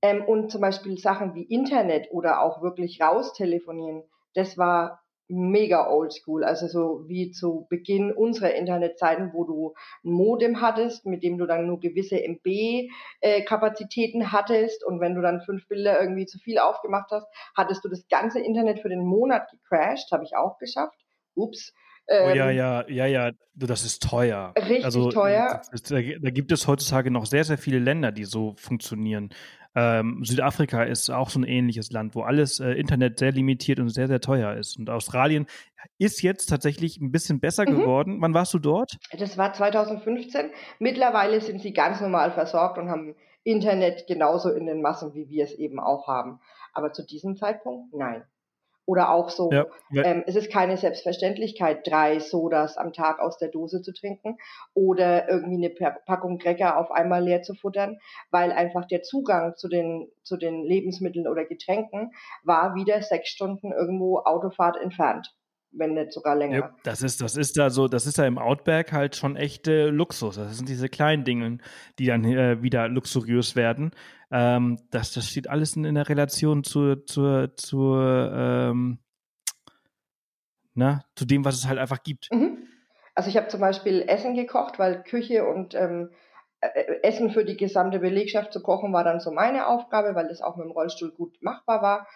[0.01, 4.03] Ähm, und zum Beispiel Sachen wie Internet oder auch wirklich raustelefonieren,
[4.33, 5.00] das war
[5.31, 9.73] mega oldschool, also so wie zu Beginn unserer Internetzeiten, wo du
[10.03, 15.21] ein Modem hattest, mit dem du dann nur gewisse MB-Kapazitäten äh, hattest und wenn du
[15.21, 19.05] dann fünf Bilder irgendwie zu viel aufgemacht hast, hattest du das ganze Internet für den
[19.05, 20.97] Monat gecrashed, habe ich auch geschafft.
[21.33, 21.73] Ups.
[22.07, 24.53] Ähm, oh ja, ähm, ja, ja, ja, das ist teuer.
[24.57, 25.61] Richtig also, teuer.
[25.71, 29.29] Ist, da gibt es heutzutage noch sehr, sehr viele Länder, die so funktionieren.
[29.73, 33.89] Ähm, Südafrika ist auch so ein ähnliches Land, wo alles äh, Internet sehr limitiert und
[33.89, 34.77] sehr, sehr teuer ist.
[34.77, 35.45] Und Australien
[35.97, 37.77] ist jetzt tatsächlich ein bisschen besser mhm.
[37.77, 38.17] geworden.
[38.21, 38.97] Wann warst du dort?
[39.17, 40.51] Das war 2015.
[40.79, 45.45] Mittlerweile sind sie ganz normal versorgt und haben Internet genauso in den Massen, wie wir
[45.45, 46.39] es eben auch haben.
[46.73, 48.23] Aber zu diesem Zeitpunkt nein.
[48.91, 53.47] Oder auch so, ja, ähm, es ist keine Selbstverständlichkeit, drei Sodas am Tag aus der
[53.47, 54.35] Dose zu trinken
[54.73, 57.99] oder irgendwie eine Packung Cracker auf einmal leer zu futtern,
[58.31, 62.11] weil einfach der Zugang zu den, zu den Lebensmitteln oder Getränken
[62.43, 65.33] war wieder sechs Stunden irgendwo Autofahrt entfernt
[65.73, 66.57] wenn nicht sogar länger.
[66.57, 69.87] Ja, das ist, das ist da so, das ist da im Outback halt schon echte
[69.87, 70.35] Luxus.
[70.35, 71.59] Das sind diese kleinen Dinge,
[71.97, 73.91] die dann äh, wieder luxuriös werden.
[74.31, 78.99] Ähm, das, das steht alles in, in der Relation zu, zu, zu, ähm,
[80.73, 82.29] na, zu dem, was es halt einfach gibt.
[82.31, 82.67] Mhm.
[83.13, 86.11] Also ich habe zum Beispiel Essen gekocht, weil Küche und ähm,
[86.61, 90.29] äh, äh, Essen für die gesamte Belegschaft zu kochen war dann so meine Aufgabe, weil
[90.29, 92.07] das auch mit dem Rollstuhl gut machbar war.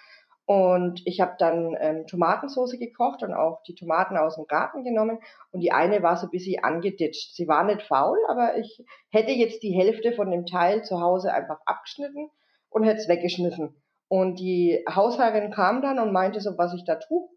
[0.45, 5.19] Und ich habe dann ähm, Tomatensauce gekocht und auch die Tomaten aus dem Garten genommen.
[5.51, 7.35] Und die eine war so ein bisschen angeditscht.
[7.35, 11.33] Sie war nicht faul, aber ich hätte jetzt die Hälfte von dem Teil zu Hause
[11.33, 12.29] einfach abgeschnitten
[12.69, 13.81] und hätte es weggeschmissen.
[14.07, 17.27] Und die Hausherrin kam dann und meinte so, was ich da tue.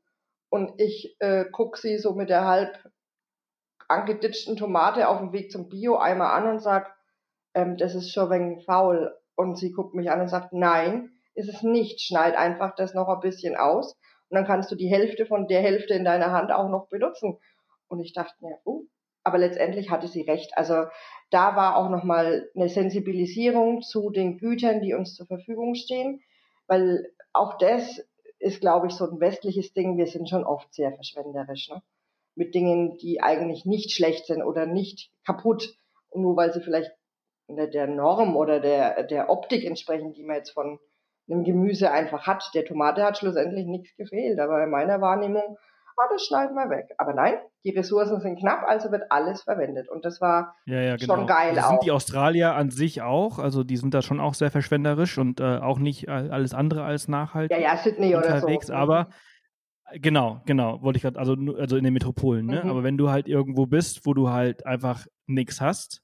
[0.50, 2.90] Und ich äh, guck sie so mit der halb
[3.88, 6.94] angeditschten Tomate auf dem Weg zum Bio-Eimer an und sag,
[7.54, 9.16] ähm, das ist schon wegen faul.
[9.34, 12.01] Und sie guckt mich an und sagt, nein, ist es nicht.
[12.01, 13.95] Schneid einfach das noch ein bisschen aus
[14.28, 17.39] und dann kannst du die Hälfte von der Hälfte in deiner Hand auch noch benutzen.
[17.89, 18.82] Und ich dachte mir, oh,
[19.24, 20.53] aber letztendlich hatte sie recht.
[20.57, 20.86] Also
[21.30, 26.20] da war auch nochmal eine Sensibilisierung zu den Gütern, die uns zur Verfügung stehen,
[26.66, 28.03] weil auch das
[28.39, 29.97] ist, glaube ich, so ein westliches Ding.
[29.97, 31.82] Wir sind schon oft sehr verschwenderisch, ne?
[32.34, 35.74] Mit Dingen, die eigentlich nicht schlecht sind oder nicht kaputt.
[36.14, 36.93] Nur weil sie vielleicht
[37.49, 40.78] der Norm oder der, der Optik entsprechen, die man jetzt von
[41.30, 42.50] einem Gemüse einfach hat.
[42.54, 45.56] Der Tomate hat schlussendlich nichts gefehlt, aber in meiner Wahrnehmung,
[45.96, 46.94] ah, das schneiden wir weg.
[46.98, 49.88] Aber nein, die Ressourcen sind knapp, also wird alles verwendet.
[49.88, 51.16] Und das war ja, ja, genau.
[51.16, 51.70] schon geil das auch.
[51.70, 55.40] Sind die Australier an sich auch, also die sind da schon auch sehr verschwenderisch und
[55.40, 57.56] äh, auch nicht alles andere als nachhaltig.
[57.56, 58.82] Ja, ja, Sydney unterwegs, oder so.
[58.82, 59.08] Aber
[59.94, 62.60] Genau, genau, wollte ich gerade, also, also in den Metropolen, ne?
[62.62, 62.68] Mhm.
[62.68, 66.02] Aber wenn du halt irgendwo bist, wo du halt einfach nichts hast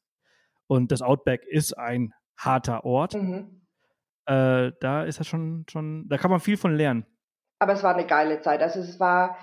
[0.67, 3.64] und das Outback ist ein harter Ort, mhm
[4.27, 7.07] äh, da ist das schon, schon, da kann man viel von lernen.
[7.59, 8.63] Aber es war eine geile Zeit.
[8.63, 9.37] Also es war,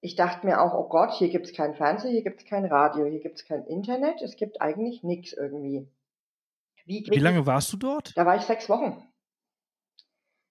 [0.00, 2.64] ich dachte mir auch, oh Gott, hier gibt es kein Fernsehen, hier gibt es kein
[2.64, 5.88] Radio, hier gibt es kein Internet, es gibt eigentlich nichts irgendwie.
[6.84, 8.16] Wie, Wie lange warst du dort?
[8.16, 9.06] Da war ich sechs Wochen.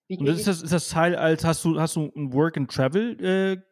[0.08, 2.56] Wie Und das ist das, ist das Teil, als hast du, hast du ein Work
[2.56, 3.62] and Travel äh,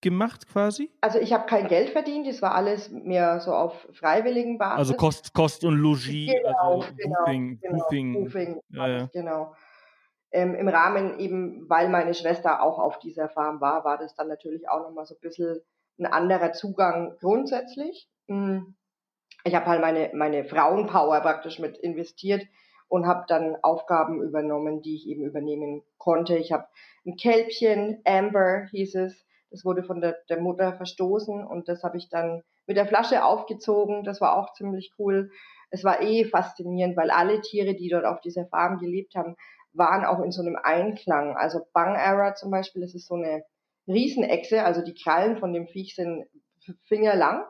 [0.00, 0.90] gemacht quasi?
[1.00, 4.78] Also ich habe kein Geld verdient, das war alles mehr so auf freiwilligen Basis.
[4.78, 8.24] Also Kost, Kost und Logis, genau, also genau, Buching, genau.
[8.24, 9.10] Buching ja, ja.
[9.12, 9.54] genau.
[10.30, 14.28] Ähm, Im Rahmen eben, weil meine Schwester auch auf dieser Farm war, war das dann
[14.28, 15.60] natürlich auch nochmal so ein bisschen
[15.98, 18.08] ein anderer Zugang grundsätzlich.
[18.28, 18.74] Hm.
[19.44, 22.42] Ich habe halt meine, meine Frauenpower praktisch mit investiert
[22.88, 26.36] und habe dann Aufgaben übernommen, die ich eben übernehmen konnte.
[26.36, 26.66] Ich habe
[27.06, 31.96] ein Kälbchen, Amber hieß es, das wurde von der, der Mutter verstoßen und das habe
[31.96, 34.04] ich dann mit der Flasche aufgezogen.
[34.04, 35.30] Das war auch ziemlich cool.
[35.70, 39.36] Es war eh faszinierend, weil alle Tiere, die dort auf dieser Farm gelebt haben,
[39.72, 41.36] waren auch in so einem Einklang.
[41.36, 43.44] Also Bang Era zum Beispiel, das ist so eine
[43.86, 46.26] Riesenechse, also die Krallen von dem Viech sind
[46.84, 47.44] fingerlang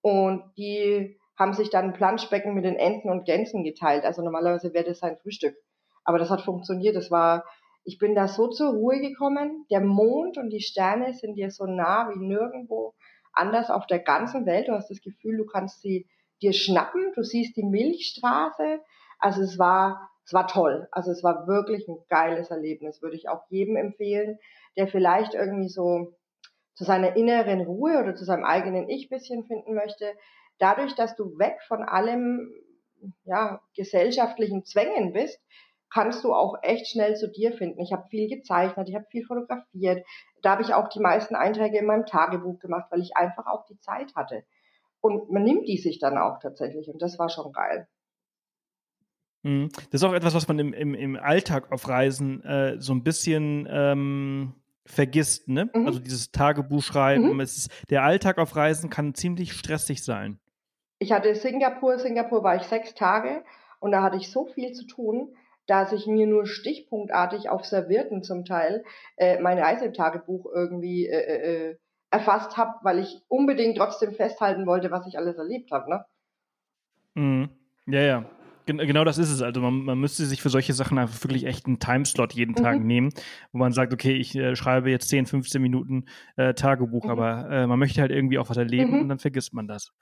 [0.00, 4.04] und die haben sich dann Planschbecken mit den Enten und Gänsen geteilt.
[4.04, 5.54] Also normalerweise wäre das sein Frühstück.
[6.02, 6.96] Aber das hat funktioniert.
[6.96, 7.44] Das war
[7.86, 9.64] ich bin da so zur Ruhe gekommen.
[9.70, 12.94] Der Mond und die Sterne sind dir so nah wie nirgendwo
[13.32, 14.66] anders auf der ganzen Welt.
[14.66, 16.08] Du hast das Gefühl, du kannst sie
[16.42, 17.12] dir schnappen.
[17.14, 18.80] Du siehst die Milchstraße.
[19.20, 20.88] Also es war, es war toll.
[20.90, 23.02] Also es war wirklich ein geiles Erlebnis.
[23.02, 24.40] Würde ich auch jedem empfehlen,
[24.76, 26.12] der vielleicht irgendwie so
[26.74, 30.12] zu seiner inneren Ruhe oder zu seinem eigenen Ich bisschen finden möchte.
[30.58, 32.52] Dadurch, dass du weg von allem,
[33.24, 35.38] ja, gesellschaftlichen Zwängen bist,
[35.96, 37.80] kannst du auch echt schnell zu dir finden.
[37.80, 40.06] Ich habe viel gezeichnet, ich habe viel fotografiert.
[40.42, 43.64] Da habe ich auch die meisten Einträge in meinem Tagebuch gemacht, weil ich einfach auch
[43.64, 44.44] die Zeit hatte.
[45.00, 47.88] Und man nimmt die sich dann auch tatsächlich und das war schon geil.
[49.42, 49.70] Mhm.
[49.90, 53.02] Das ist auch etwas, was man im, im, im Alltag auf Reisen äh, so ein
[53.02, 54.52] bisschen ähm,
[54.84, 55.70] vergisst, ne?
[55.72, 55.86] Mhm.
[55.86, 57.32] Also dieses Tagebuch schreiben.
[57.32, 57.40] Mhm.
[57.40, 60.40] Ist, der Alltag auf Reisen kann ziemlich stressig sein.
[60.98, 63.44] Ich hatte Singapur, Singapur war ich sechs Tage
[63.80, 65.34] und da hatte ich so viel zu tun,
[65.66, 68.84] dass ich mir nur stichpunktartig auf Servierten zum Teil
[69.16, 71.76] äh, mein Reisetagebuch irgendwie äh, äh, äh
[72.10, 75.90] erfasst habe, weil ich unbedingt trotzdem festhalten wollte, was ich alles erlebt habe.
[75.90, 76.04] Ne?
[77.14, 77.50] Mhm.
[77.86, 78.24] Ja, ja.
[78.66, 79.42] Gen genau das ist es.
[79.42, 82.62] Also man, man, müsste sich für solche Sachen einfach wirklich echt einen Timeslot jeden mhm.
[82.62, 83.10] Tag nehmen,
[83.52, 86.06] wo man sagt, okay, ich äh, schreibe jetzt 10, 15 Minuten
[86.36, 87.10] äh, Tagebuch, mhm.
[87.10, 89.00] aber äh, man möchte halt irgendwie auch was erleben mhm.
[89.02, 89.92] und dann vergisst man das.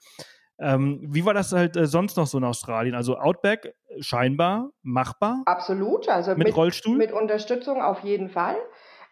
[0.57, 2.95] Ähm, wie war das halt äh, sonst noch so in Australien?
[2.95, 5.43] Also Outback scheinbar machbar?
[5.45, 6.97] Absolut, also mit, mit Rollstuhl?
[6.97, 8.55] Mit Unterstützung auf jeden Fall.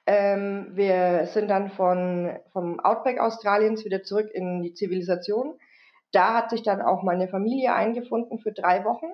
[0.06, 5.58] Ähm, wir sind dann von, vom Outback Australiens wieder zurück in die Zivilisation.
[6.12, 9.08] Da hat sich dann auch meine Familie eingefunden für drei Wochen.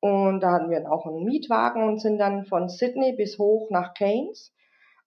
[0.00, 3.94] Und da hatten wir auch einen Mietwagen und sind dann von Sydney bis hoch nach
[3.94, 4.52] Cairns.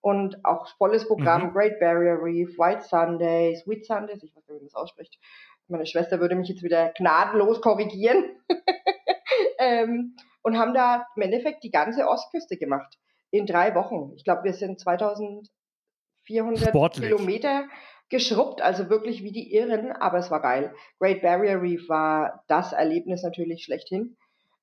[0.01, 1.53] Und auch volles Programm, mhm.
[1.53, 5.19] Great Barrier Reef, White Sundays, Sweet Sundays, ich weiß nicht, wie man das ausspricht,
[5.67, 8.23] meine Schwester würde mich jetzt wieder gnadenlos korrigieren,
[9.59, 12.97] ähm, und haben da im Endeffekt die ganze Ostküste gemacht.
[13.31, 14.13] In drei Wochen.
[14.15, 17.09] Ich glaube, wir sind 2400 Sportlich.
[17.09, 17.65] Kilometer
[18.09, 20.73] geschrubbt, also wirklich wie die Irren, aber es war geil.
[20.99, 24.15] Great Barrier Reef war das Erlebnis natürlich schlechthin.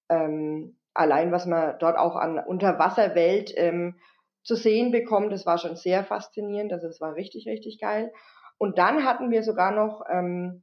[0.09, 3.98] Ähm, allein, was man dort auch an Unterwasserwelt ähm,
[4.42, 8.11] zu sehen bekommt, das war schon sehr faszinierend, also es war richtig, richtig geil.
[8.57, 10.62] Und dann hatten wir sogar noch ähm,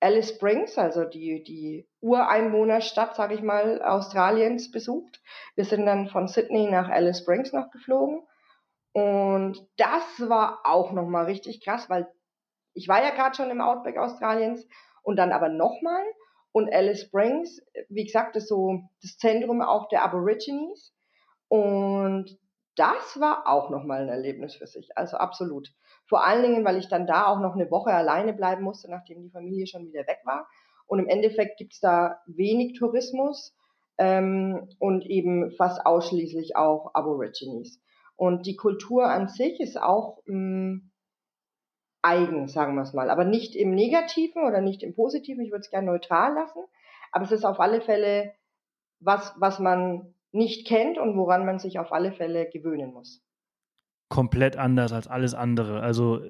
[0.00, 5.20] Alice Springs, also die, die Ureinwohnerstadt, sage ich mal, Australiens besucht.
[5.54, 8.22] Wir sind dann von Sydney nach Alice Springs noch geflogen.
[8.92, 12.08] Und das war auch nochmal richtig krass, weil
[12.72, 14.66] ich war ja gerade schon im Outback Australiens
[15.02, 16.02] und dann aber nochmal.
[16.52, 20.94] Und Alice Springs, wie gesagt, ist so das Zentrum auch der Aborigines.
[21.48, 22.38] Und
[22.76, 24.96] das war auch nochmal ein Erlebnis für sich.
[24.96, 25.72] Also absolut.
[26.10, 29.22] Vor allen Dingen, weil ich dann da auch noch eine Woche alleine bleiben musste, nachdem
[29.22, 30.48] die Familie schon wieder weg war.
[30.88, 33.56] Und im Endeffekt gibt's da wenig Tourismus
[33.96, 37.80] ähm, und eben fast ausschließlich auch Aborigines.
[38.16, 40.90] Und die Kultur an sich ist auch mh, mm,
[42.02, 43.08] eigen, sagen wir es mal.
[43.08, 45.44] Aber nicht im Negativen oder nicht im Positiven.
[45.44, 46.64] Ich würde es gerne neutral lassen.
[47.12, 48.34] Aber es ist auf alle Fälle
[48.98, 53.22] was, was man nicht kennt und woran man sich auf alle Fälle gewöhnen muss
[54.10, 55.80] komplett anders als alles andere.
[55.80, 56.20] Also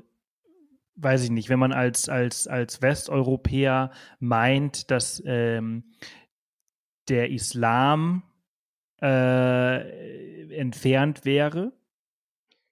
[0.95, 5.95] weiß ich nicht, wenn man als, als, als Westeuropäer meint, dass ähm,
[7.09, 8.22] der Islam
[9.03, 11.72] äh, entfernt wäre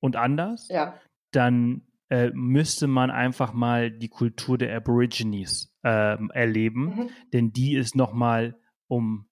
[0.00, 1.00] und anders, ja.
[1.32, 7.10] dann äh, müsste man einfach mal die Kultur der Aborigines äh, erleben, mhm.
[7.32, 9.26] denn die ist noch mal um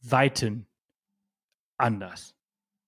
[0.00, 0.66] Weiten
[1.76, 2.34] anders.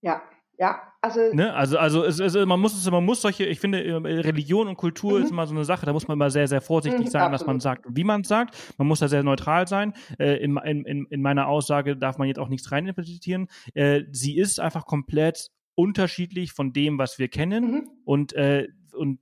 [0.03, 0.23] Ja,
[0.59, 1.21] ja, also.
[1.33, 1.53] Ne?
[1.55, 4.77] Also, also, es, es, man muss es, man muss solche, ich finde, äh, Religion und
[4.77, 5.25] Kultur mhm.
[5.25, 7.41] ist immer so eine Sache, da muss man immer sehr, sehr vorsichtig mhm, sein, absolut.
[7.41, 8.57] was man sagt und wie man es sagt.
[8.79, 9.93] Man muss da sehr neutral sein.
[10.19, 13.49] Äh, in, in, in meiner Aussage darf man jetzt auch nichts reininterpretieren.
[13.75, 17.65] Äh, sie ist einfach komplett unterschiedlich von dem, was wir kennen.
[17.65, 17.91] Mhm.
[18.05, 19.21] Und, äh, und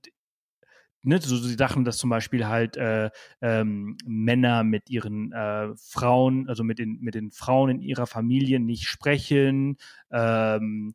[1.05, 3.09] ne, so sie Sachen, dass zum Beispiel halt äh,
[3.41, 8.59] ähm, Männer mit ihren äh, Frauen, also mit den mit den Frauen in ihrer Familie
[8.59, 9.77] nicht sprechen,
[10.11, 10.93] ähm,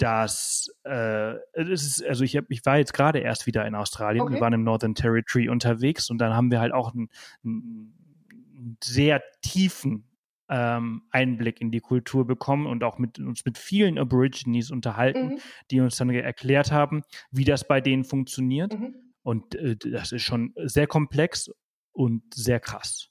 [0.00, 4.22] dass äh, es ist, also ich, hab, ich war jetzt gerade erst wieder in Australien,
[4.22, 4.34] okay.
[4.34, 7.10] wir waren im Northern Territory unterwegs und dann haben wir halt auch einen,
[7.44, 10.04] einen sehr tiefen
[10.48, 15.38] ähm, Einblick in die Kultur bekommen und auch mit uns mit vielen Aborigines unterhalten, mhm.
[15.70, 18.72] die uns dann erklärt haben, wie das bei denen funktioniert.
[18.72, 18.94] Mhm.
[19.22, 21.50] Und äh, das ist schon sehr komplex
[21.92, 23.09] und sehr krass.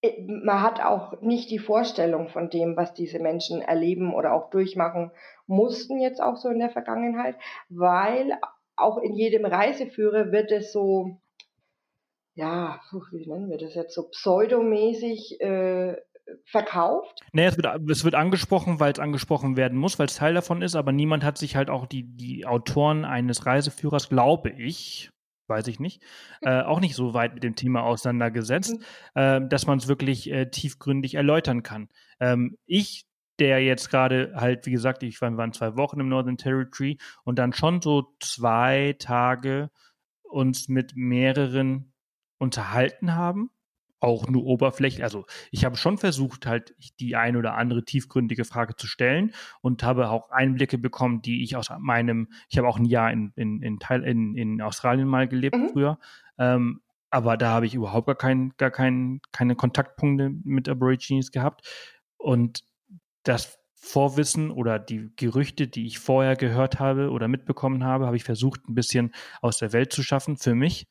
[0.00, 4.50] Äh, man hat auch nicht die Vorstellung von dem, was diese Menschen erleben oder auch
[4.50, 5.10] durchmachen
[5.46, 7.36] mussten jetzt auch so in der Vergangenheit,
[7.68, 8.38] weil
[8.76, 11.18] auch in jedem Reiseführer wird es so,
[12.34, 12.80] ja,
[13.12, 15.96] wie nennen wir das jetzt, so pseudomäßig äh,
[16.44, 17.20] verkauft.
[17.32, 20.62] Nee, es wird, es wird angesprochen, weil es angesprochen werden muss, weil es Teil davon
[20.62, 25.10] ist, aber niemand hat sich halt auch die, die Autoren eines Reiseführers, glaube ich,
[25.48, 26.02] weiß ich nicht,
[26.42, 28.76] äh, auch nicht so weit mit dem Thema auseinandergesetzt,
[29.14, 31.88] äh, dass man es wirklich äh, tiefgründig erläutern kann.
[32.20, 33.06] Ähm, ich,
[33.38, 37.38] der jetzt gerade halt, wie gesagt, ich war, waren zwei Wochen im Northern Territory und
[37.38, 39.70] dann schon so zwei Tage
[40.22, 41.92] uns mit mehreren
[42.38, 43.50] unterhalten haben,
[44.00, 45.02] auch nur oberflächlich.
[45.02, 49.82] Also ich habe schon versucht, halt die ein oder andere tiefgründige Frage zu stellen und
[49.82, 53.62] habe auch Einblicke bekommen, die ich aus meinem, ich habe auch ein Jahr in, in,
[53.62, 55.70] in, Teil, in, in Australien mal gelebt mhm.
[55.70, 55.98] früher.
[56.38, 56.80] Ähm,
[57.10, 61.66] aber da habe ich überhaupt gar, kein, gar kein, keine Kontaktpunkte mit Aborigines gehabt.
[62.18, 62.64] Und
[63.22, 68.24] das Vorwissen oder die Gerüchte, die ich vorher gehört habe oder mitbekommen habe, habe ich
[68.24, 70.86] versucht, ein bisschen aus der Welt zu schaffen für mich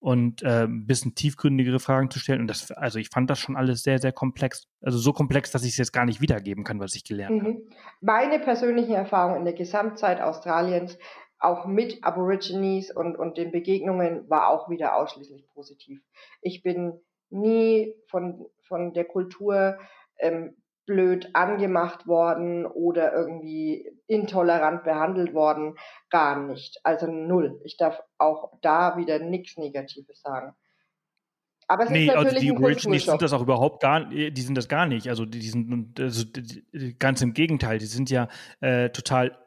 [0.00, 2.42] und äh, ein bisschen tiefgründigere Fragen zu stellen.
[2.42, 4.68] Und das, also ich fand das schon alles sehr, sehr komplex.
[4.80, 7.46] Also so komplex, dass ich es jetzt gar nicht wiedergeben kann, was ich gelernt mhm.
[7.46, 7.62] habe.
[8.00, 10.98] Meine persönlichen Erfahrungen in der Gesamtzeit Australiens,
[11.40, 16.00] auch mit Aborigines und, und den Begegnungen, war auch wieder ausschließlich positiv.
[16.42, 19.78] Ich bin nie von, von der Kultur
[20.18, 25.76] ähm, blöd angemacht worden oder irgendwie intolerant behandelt worden.
[26.10, 26.80] Gar nicht.
[26.82, 27.60] Also null.
[27.64, 30.54] Ich darf auch da wieder nichts Negatives sagen.
[31.68, 34.40] Aber es nee, ist also natürlich also die Aborigines sind das auch überhaupt gar, die
[34.40, 35.08] sind das gar nicht.
[35.08, 36.24] Also die sind also
[36.98, 37.78] ganz im Gegenteil.
[37.78, 38.28] Die sind ja
[38.60, 39.38] äh, total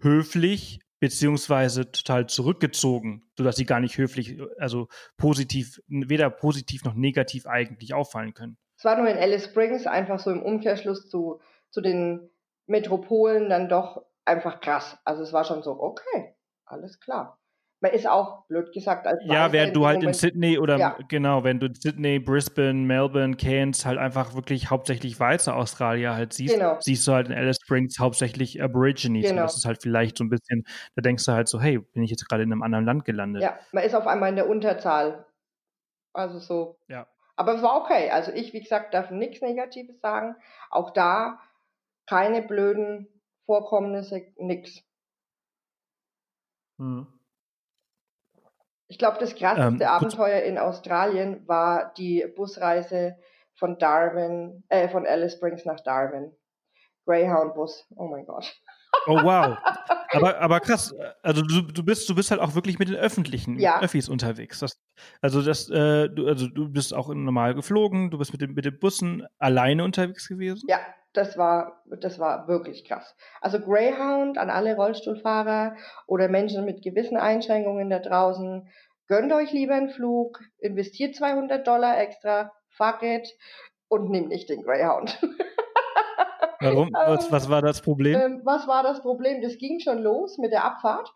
[0.00, 4.88] höflich beziehungsweise total zurückgezogen, sodass sie gar nicht höflich, also
[5.18, 8.56] positiv, weder positiv noch negativ eigentlich auffallen können.
[8.78, 11.40] Es war nur in Alice Springs einfach so im Umkehrschluss zu,
[11.70, 12.30] zu den
[12.66, 14.98] Metropolen dann doch einfach krass.
[15.04, 17.38] Also es war schon so, okay, alles klar.
[17.80, 20.98] Man ist auch, blöd gesagt, als Ja, während du halt Moment, in Sydney oder ja.
[21.08, 26.54] genau, wenn du Sydney, Brisbane, Melbourne, Cairns halt einfach wirklich hauptsächlich weiße Australier halt siehst,
[26.54, 26.78] genau.
[26.80, 29.26] siehst du halt in Alice Springs hauptsächlich Aborigines.
[29.26, 29.42] Genau.
[29.42, 30.64] Und das ist halt vielleicht so ein bisschen,
[30.94, 33.42] da denkst du halt so, hey, bin ich jetzt gerade in einem anderen Land gelandet.
[33.42, 35.26] Ja, man ist auf einmal in der Unterzahl.
[36.14, 36.78] Also so.
[36.88, 37.06] Ja.
[37.36, 38.10] Aber es war okay.
[38.10, 40.34] Also ich, wie gesagt, darf nichts Negatives sagen.
[40.70, 41.38] Auch da
[42.06, 43.08] keine blöden
[43.46, 44.82] Vorkommnisse, nix.
[46.78, 47.06] Hm.
[48.88, 53.16] Ich glaube, das krasseste ähm, Abenteuer in Australien war die Busreise
[53.54, 56.32] von Darwin, äh, von Alice Springs nach Darwin.
[57.06, 57.86] Greyhound-Bus.
[57.96, 58.54] Oh mein Gott.
[59.06, 59.56] Oh wow.
[60.12, 63.58] Aber, aber krass, also du, du bist, du bist halt auch wirklich mit den öffentlichen
[63.58, 63.82] ja.
[63.82, 64.60] Öffis unterwegs.
[64.60, 64.80] Das,
[65.20, 68.64] also das, äh, du, also du bist auch normal geflogen, du bist mit, dem, mit
[68.64, 70.64] den Bussen alleine unterwegs gewesen?
[70.68, 70.78] Ja,
[71.16, 73.16] das war, das war wirklich krass.
[73.40, 78.68] Also Greyhound an alle Rollstuhlfahrer oder Menschen mit gewissen Einschränkungen da draußen,
[79.08, 83.28] gönnt euch lieber einen Flug, investiert 200 Dollar extra, fuck it
[83.88, 85.20] und nehmt nicht den Greyhound.
[86.60, 86.90] Warum?
[86.92, 88.20] Was, was war das Problem?
[88.20, 89.42] Ähm, was war das Problem?
[89.42, 91.12] Das ging schon los mit der Abfahrt.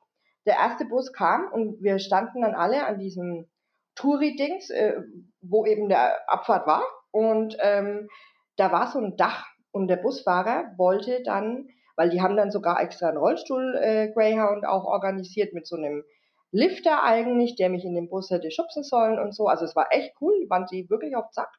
[0.47, 3.49] Der erste Bus kam und wir standen dann alle an diesem
[3.97, 5.03] Touri-Dings, äh,
[5.41, 6.83] wo eben der Abfahrt war.
[7.11, 8.09] Und ähm,
[8.57, 12.81] da war so ein Dach und der Busfahrer wollte dann, weil die haben dann sogar
[12.81, 16.05] extra einen Rollstuhl äh, Greyhound auch organisiert mit so einem
[16.53, 19.47] Lifter eigentlich, der mich in den Bus hätte schubsen sollen und so.
[19.47, 21.51] Also es war echt cool, waren die wirklich auf Zack.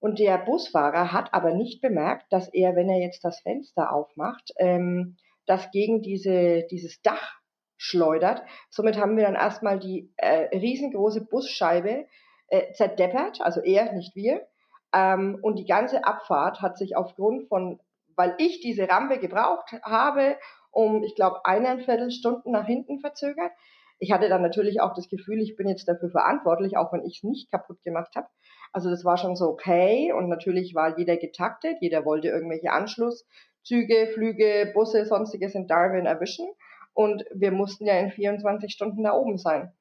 [0.00, 4.52] Und der Busfahrer hat aber nicht bemerkt, dass er, wenn er jetzt das Fenster aufmacht,
[4.56, 5.16] ähm,
[5.46, 7.40] das gegen diese, dieses Dach
[7.76, 8.42] schleudert.
[8.70, 12.06] Somit haben wir dann erstmal die äh, riesengroße Busscheibe
[12.48, 14.46] äh, zerdeppert, also er, nicht wir.
[14.92, 17.80] Ähm, und die ganze Abfahrt hat sich aufgrund von,
[18.16, 20.36] weil ich diese Rampe gebraucht habe,
[20.70, 23.52] um, ich glaube, eineinviertel Stunden nach hinten verzögert.
[23.98, 27.18] Ich hatte dann natürlich auch das Gefühl, ich bin jetzt dafür verantwortlich, auch wenn ich
[27.18, 28.28] es nicht kaputt gemacht habe.
[28.72, 34.10] Also das war schon so okay und natürlich war jeder getaktet, jeder wollte irgendwelche Anschlusszüge,
[34.14, 36.48] Flüge, Busse, sonstiges in Darwin erwischen
[36.94, 39.72] und wir mussten ja in 24 Stunden da oben sein.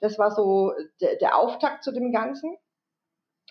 [0.00, 2.56] Das war so der, der Auftakt zu dem Ganzen.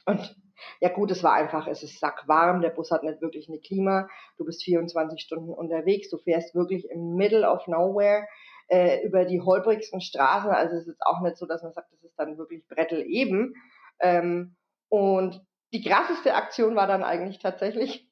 [0.06, 0.36] Und
[0.80, 4.08] ja gut, es war einfach, es ist sackwarm, der Bus hat nicht wirklich eine Klima,
[4.38, 8.28] du bist 24 Stunden unterwegs, du fährst wirklich im Middle of nowhere
[8.68, 12.04] äh, über die holprigsten Straßen, also es ist auch nicht so, dass man sagt, das
[12.04, 13.56] ist dann wirklich Brettel eben.
[14.00, 14.56] Ähm,
[14.90, 15.42] und
[15.74, 18.08] die krasseste Aktion war dann eigentlich tatsächlich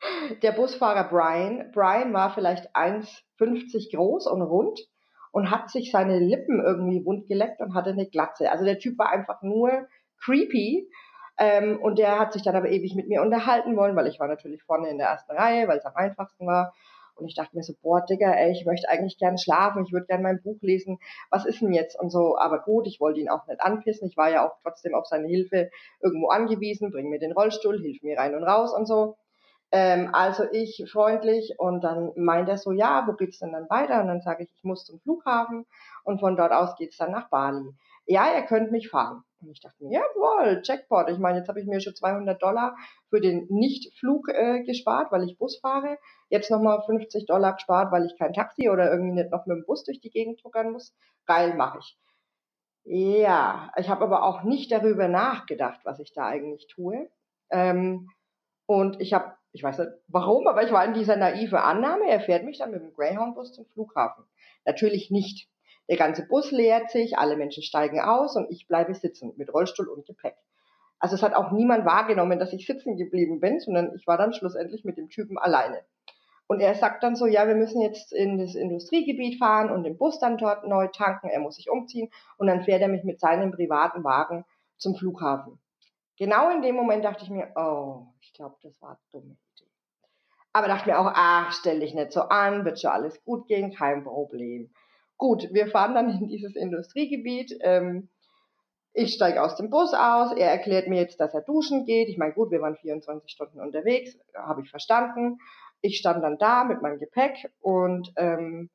[0.42, 1.70] der Busfahrer Brian.
[1.72, 4.80] Brian war vielleicht 1,50 groß und rund
[5.32, 8.50] und hat sich seine Lippen irgendwie wundgeleckt und hatte eine Glatze.
[8.50, 9.88] Also der Typ war einfach nur
[10.24, 10.88] creepy.
[11.42, 14.28] Ähm, und der hat sich dann aber ewig mit mir unterhalten wollen, weil ich war
[14.28, 16.72] natürlich vorne in der ersten Reihe, weil es am einfachsten war.
[17.16, 20.06] Und ich dachte mir so, boah, Digga, ey, ich möchte eigentlich gern schlafen, ich würde
[20.06, 21.98] gern mein Buch lesen, was ist denn jetzt?
[21.98, 24.94] Und so, aber gut, ich wollte ihn auch nicht anpissen, ich war ja auch trotzdem
[24.94, 25.70] auf seine Hilfe
[26.00, 29.16] irgendwo angewiesen, bring mir den Rollstuhl, hilf mir rein und raus und so.
[29.72, 34.00] Ähm, also ich freundlich und dann meint er so, ja, wo geht's denn dann weiter?
[34.00, 35.66] Und dann sage ich, ich muss zum Flughafen
[36.04, 37.74] und von dort aus geht's dann nach Bali.
[38.06, 39.24] Ja, er könnte mich fahren.
[39.42, 41.08] Und ich dachte mir, jawohl, Jackpot.
[41.10, 42.76] Ich meine, jetzt habe ich mir schon 200 Dollar
[43.10, 45.98] für den Nichtflug äh, gespart, weil ich Bus fahre.
[46.28, 49.66] Jetzt nochmal 50 Dollar gespart, weil ich kein Taxi oder irgendwie nicht noch mit dem
[49.66, 50.94] Bus durch die Gegend tuckern muss.
[51.26, 51.98] Geil, mache ich.
[52.84, 57.08] Ja, ich habe aber auch nicht darüber nachgedacht, was ich da eigentlich tue.
[57.50, 58.08] Ähm,
[58.66, 62.20] und ich habe, ich weiß nicht warum, aber ich war in dieser naive Annahme, er
[62.20, 64.24] fährt mich dann mit dem Greyhound-Bus zum Flughafen.
[64.64, 65.48] Natürlich nicht.
[65.88, 69.88] Der ganze Bus leert sich, alle Menschen steigen aus und ich bleibe sitzen mit Rollstuhl
[69.88, 70.36] und Gepäck.
[70.98, 74.32] Also es hat auch niemand wahrgenommen, dass ich sitzen geblieben bin, sondern ich war dann
[74.32, 75.82] schlussendlich mit dem Typen alleine.
[76.46, 79.96] Und er sagt dann so, ja, wir müssen jetzt in das Industriegebiet fahren und den
[79.96, 83.20] Bus dann dort neu tanken, er muss sich umziehen und dann fährt er mich mit
[83.20, 84.44] seinem privaten Wagen
[84.76, 85.58] zum Flughafen.
[86.18, 89.70] Genau in dem Moment dachte ich mir, oh, ich glaube, das war eine dumme Idee.
[90.52, 93.74] Aber dachte mir auch, ach, stell dich nicht so an, wird schon alles gut gehen,
[93.74, 94.70] kein Problem.
[95.22, 97.56] Gut, wir fahren dann in dieses Industriegebiet.
[97.60, 98.08] Ähm,
[98.92, 100.32] ich steige aus dem Bus aus.
[100.36, 102.08] Er erklärt mir jetzt, dass er duschen geht.
[102.08, 105.38] Ich meine, gut, wir waren 24 Stunden unterwegs, habe ich verstanden.
[105.80, 108.68] Ich stand dann da mit meinem Gepäck und ähm,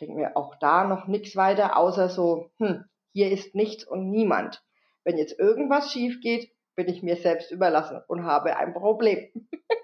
[0.00, 4.64] denke mir auch da noch nichts weiter, außer so, hm, hier ist nichts und niemand.
[5.04, 9.28] Wenn jetzt irgendwas schief geht, bin ich mir selbst überlassen und habe ein Problem.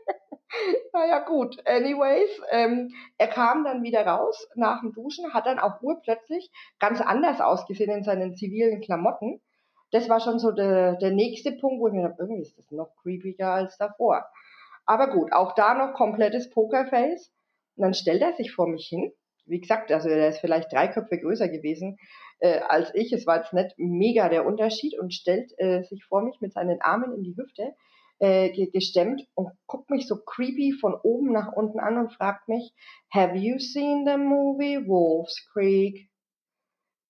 [0.94, 1.56] naja, gut.
[1.66, 7.00] Anyways, ähm, er kam dann wieder raus nach dem Duschen, hat dann auch urplötzlich ganz
[7.00, 9.40] anders ausgesehen in seinen zivilen Klamotten.
[9.90, 12.70] Das war schon so der, der nächste Punkt, wo ich mir dachte, irgendwie ist das
[12.70, 14.24] noch creepiger als davor.
[14.86, 17.32] Aber gut, auch da noch komplettes Pokerface.
[17.76, 19.12] Und dann stellt er sich vor mich hin.
[19.46, 21.98] Wie gesagt, also er ist vielleicht drei Köpfe größer gewesen
[22.38, 23.12] äh, als ich.
[23.12, 26.80] Es war jetzt nicht mega der Unterschied und stellt äh, sich vor mich mit seinen
[26.80, 27.74] Armen in die Hüfte
[28.18, 32.72] äh, gestemmt und guckt mich so creepy von oben nach unten an und fragt mich,
[33.12, 36.08] Have you seen the movie Wolf's Creek?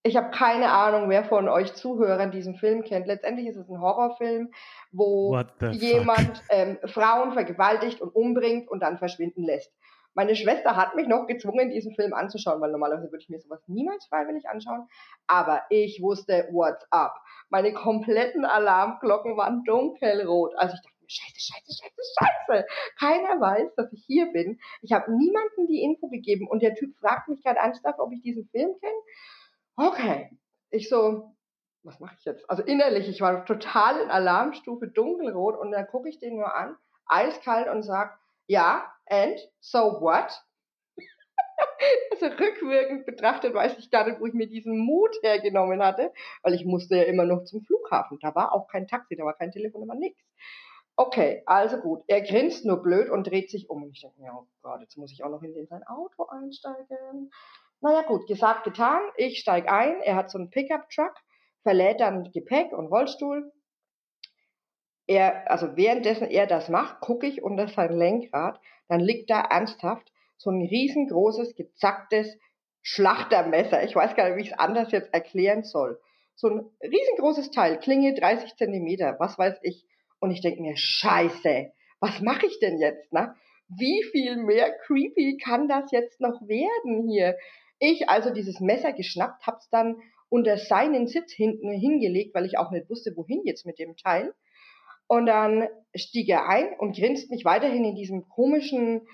[0.07, 3.07] Ich habe keine Ahnung, wer von euch Zuhörern diesen Film kennt.
[3.07, 4.51] Letztendlich ist es ein Horrorfilm,
[4.93, 5.41] wo
[5.73, 9.73] jemand ähm, Frauen vergewaltigt und umbringt und dann verschwinden lässt.
[10.15, 13.61] Meine Schwester hat mich noch gezwungen, diesen Film anzuschauen, weil normalerweise würde ich mir sowas
[13.67, 14.87] niemals freiwillig anschauen.
[15.27, 17.15] Aber ich wusste, what's up.
[17.51, 20.55] Meine kompletten Alarmglocken waren dunkelrot.
[20.57, 22.67] Also ich dachte scheiße, scheiße, scheiße, scheiße.
[22.99, 24.61] Keiner weiß, dass ich hier bin.
[24.83, 28.23] Ich habe niemandem die Info gegeben und der Typ fragt mich gerade ernsthaft, ob ich
[28.23, 28.99] diesen Film kenne.
[29.77, 30.31] Okay.
[30.71, 31.35] Ich so,
[31.85, 32.49] was mache ich jetzt?
[32.49, 36.77] Also innerlich, ich war total in Alarmstufe dunkelrot und dann gucke ich den nur an,
[37.07, 40.43] eiskalt und sag, ja, and so what?
[42.11, 46.55] also rückwirkend betrachtet weiß ich gar nicht, wo ich mir diesen Mut hergenommen hatte, weil
[46.55, 48.19] ich musste ja immer noch zum Flughafen.
[48.21, 50.23] Da war auch kein Taxi, da war kein Telefon, da war nichts.
[50.97, 52.03] Okay, also gut.
[52.07, 53.83] Er grinst nur blöd und dreht sich um.
[53.83, 57.33] Und ich denke mir, oh Gott, jetzt muss ich auch noch in sein Auto einsteigen.
[57.81, 59.01] Naja gut, gesagt, getan.
[59.17, 60.01] Ich steige ein.
[60.03, 61.15] Er hat so einen Pickup-Truck,
[61.63, 63.53] verlädt dann Gepäck und Rollstuhl.
[65.07, 68.61] Er, also währenddessen er das macht, gucke ich unter sein Lenkrad.
[68.89, 72.39] Dann liegt da ernsthaft so ein riesengroßes, gezacktes
[72.83, 73.83] Schlachtermesser.
[73.83, 76.01] Ich weiß gar nicht, wie ich es anders jetzt erklären soll.
[76.37, 79.87] So ein riesengroßes Teil, Klinge 30 Zentimeter, was weiß ich.
[80.25, 81.71] Und ich denke mir, scheiße,
[82.01, 83.13] was mache ich denn jetzt?
[83.13, 83.35] Ne?
[83.69, 87.37] Wie viel mehr creepy kann das jetzt noch werden hier?
[87.79, 89.97] Ich also dieses Messer geschnappt, hab's dann
[90.31, 94.33] unter seinen Sitz hinten hingelegt, weil ich auch nicht wusste, wohin jetzt mit dem Teil.
[95.09, 99.07] Und dann stieg er ein und grinst mich weiterhin in diesem komischen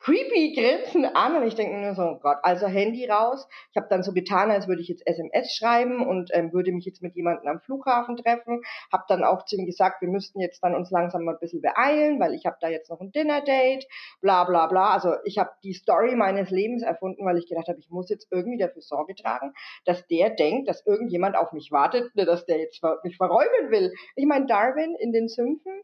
[0.00, 3.48] creepy Grinsen an und ich denke mir so, oh Gott, also Handy raus.
[3.70, 6.84] Ich habe dann so getan, als würde ich jetzt SMS schreiben und ähm, würde mich
[6.84, 8.62] jetzt mit jemandem am Flughafen treffen.
[8.92, 11.62] Habe dann auch zu ihm gesagt, wir müssten jetzt dann uns langsam mal ein bisschen
[11.62, 13.86] beeilen, weil ich habe da jetzt noch ein Dinner-Date,
[14.20, 14.90] bla bla bla.
[14.92, 18.28] Also ich habe die Story meines Lebens erfunden, weil ich gedacht habe, ich muss jetzt
[18.30, 19.52] irgendwie dafür Sorge tragen,
[19.84, 23.92] dass der denkt, dass irgendjemand auf mich wartet, ne, dass der jetzt mich verräumen will.
[24.14, 25.82] Ich meine, Darwin in den Sümpfen,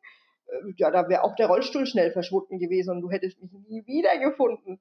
[0.76, 4.80] ja, da wäre auch der Rollstuhl schnell verschwunden gewesen und du hättest mich nie wiedergefunden.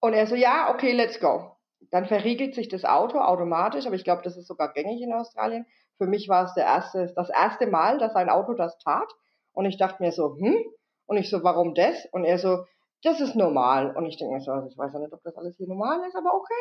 [0.00, 1.56] Und er so, ja, okay, let's go.
[1.90, 5.66] Dann verriegelt sich das Auto automatisch, aber ich glaube, das ist sogar gängig in Australien.
[5.98, 9.10] Für mich war es der erste, das erste Mal, dass ein Auto das tat.
[9.52, 10.64] Und ich dachte mir so, hm?
[11.06, 12.06] Und ich so, warum das?
[12.12, 12.64] Und er so,
[13.02, 13.96] das ist normal.
[13.96, 16.06] Und ich denke mir so, also ich weiß ja nicht, ob das alles hier normal
[16.06, 16.54] ist, aber okay.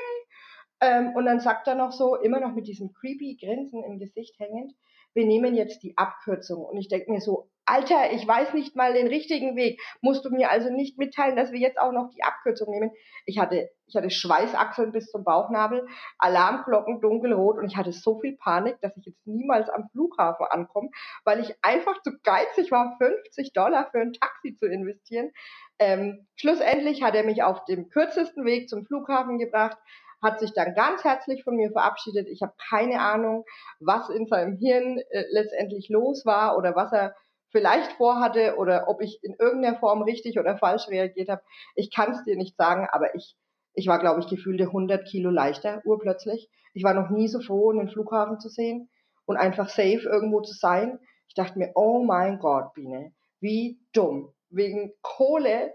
[0.82, 4.40] Ähm, und dann sagt er noch so, immer noch mit diesem creepy Grinsen im Gesicht
[4.40, 4.74] hängend,
[5.14, 6.64] wir nehmen jetzt die Abkürzung.
[6.64, 9.80] Und ich denke mir so, Alter, ich weiß nicht mal den richtigen Weg.
[10.02, 12.90] Musst du mir also nicht mitteilen, dass wir jetzt auch noch die Abkürzung nehmen?
[13.28, 15.88] Ich hatte, ich hatte Schweißachseln bis zum Bauchnabel,
[16.18, 20.90] Alarmglocken dunkelrot und ich hatte so viel Panik, dass ich jetzt niemals am Flughafen ankomme,
[21.26, 25.30] weil ich einfach zu geizig war, 50 Dollar für ein Taxi zu investieren.
[25.78, 29.78] Ähm, schlussendlich hat er mich auf dem kürzesten Weg zum Flughafen gebracht,
[30.22, 32.28] hat sich dann ganz herzlich von mir verabschiedet.
[32.28, 33.46] Ich habe keine Ahnung,
[33.80, 37.16] was in seinem Hirn äh, letztendlich los war oder was er
[37.52, 41.42] vielleicht vorhatte oder ob ich in irgendeiner Form richtig oder falsch reagiert habe.
[41.76, 43.36] Ich kann es dir nicht sagen, aber ich,
[43.74, 46.50] ich war, glaube ich, gefühlte 100 Kilo leichter, urplötzlich.
[46.74, 48.90] Ich war noch nie so froh, einen Flughafen zu sehen
[49.26, 51.00] und einfach safe irgendwo zu sein.
[51.28, 54.34] Ich dachte mir, oh mein Gott, Biene, wie dumm.
[54.52, 55.74] Wegen Kohle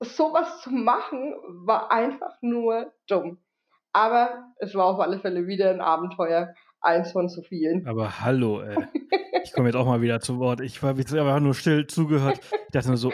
[0.00, 1.34] sowas zu machen,
[1.66, 3.38] war einfach nur dumm.
[3.92, 7.86] Aber es war auf alle Fälle wieder ein Abenteuer, eins von zu vielen.
[7.86, 8.76] Aber hallo, ey.
[9.44, 10.60] Ich komme jetzt auch mal wieder zu Wort.
[10.60, 12.40] Ich habe einfach nur still zugehört.
[12.66, 13.12] Ich dachte nur so,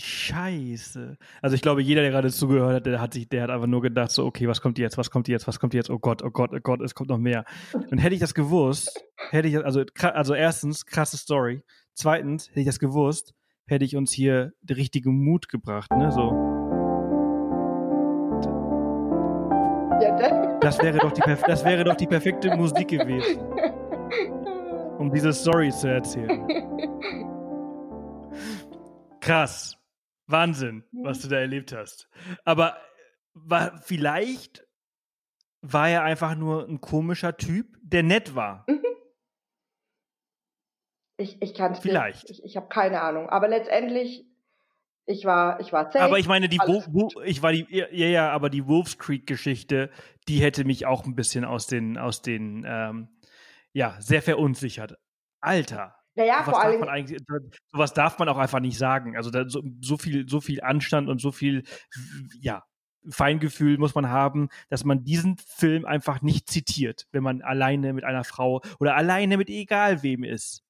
[0.00, 1.18] Scheiße.
[1.42, 3.82] Also ich glaube, jeder, der gerade zugehört hat, der hat sich, der hat einfach nur
[3.82, 6.30] gedacht, so, okay, was kommt jetzt, was kommt jetzt, was kommt jetzt, oh Gott, oh
[6.30, 7.44] Gott, oh Gott, es kommt noch mehr.
[7.90, 11.62] Und hätte ich das gewusst, hätte ich, also, also erstens, krasse Story.
[11.94, 13.34] Zweitens, hätte ich das gewusst,
[13.66, 16.47] hätte ich uns hier den richtigen Mut gebracht, ne, so.
[20.60, 23.38] Das wäre doch die, das wäre doch die perfekte Musik gewesen
[24.98, 26.46] um diese Story zu erzählen.
[29.20, 29.76] Krass.
[30.26, 32.08] Wahnsinn, was du da erlebt hast.
[32.44, 32.76] Aber
[33.32, 34.66] war, vielleicht
[35.62, 38.64] war er einfach nur ein komischer Typ, der nett war.
[38.68, 38.84] Mhm.
[41.16, 42.30] Ich, ich kann es Vielleicht.
[42.30, 43.28] Ich, ich habe keine Ahnung.
[43.28, 44.27] Aber letztendlich,
[45.08, 47.88] ich war, ich war safe, Aber ich meine, die, Wo, Wo, ich war die, ja,
[47.88, 49.90] ja, aber die Wolves Creek Geschichte,
[50.28, 53.08] die hätte mich auch ein bisschen aus den, aus den, ähm,
[53.72, 54.98] ja, sehr verunsichert.
[55.40, 55.96] Alter.
[56.14, 56.84] Naja, vor allem.
[57.72, 59.16] Sowas darf man auch einfach nicht sagen.
[59.16, 61.62] Also da, so, so, viel, so viel Anstand und so viel,
[62.40, 62.64] ja,
[63.08, 68.04] Feingefühl muss man haben, dass man diesen Film einfach nicht zitiert, wenn man alleine mit
[68.04, 70.66] einer Frau oder alleine mit egal wem ist.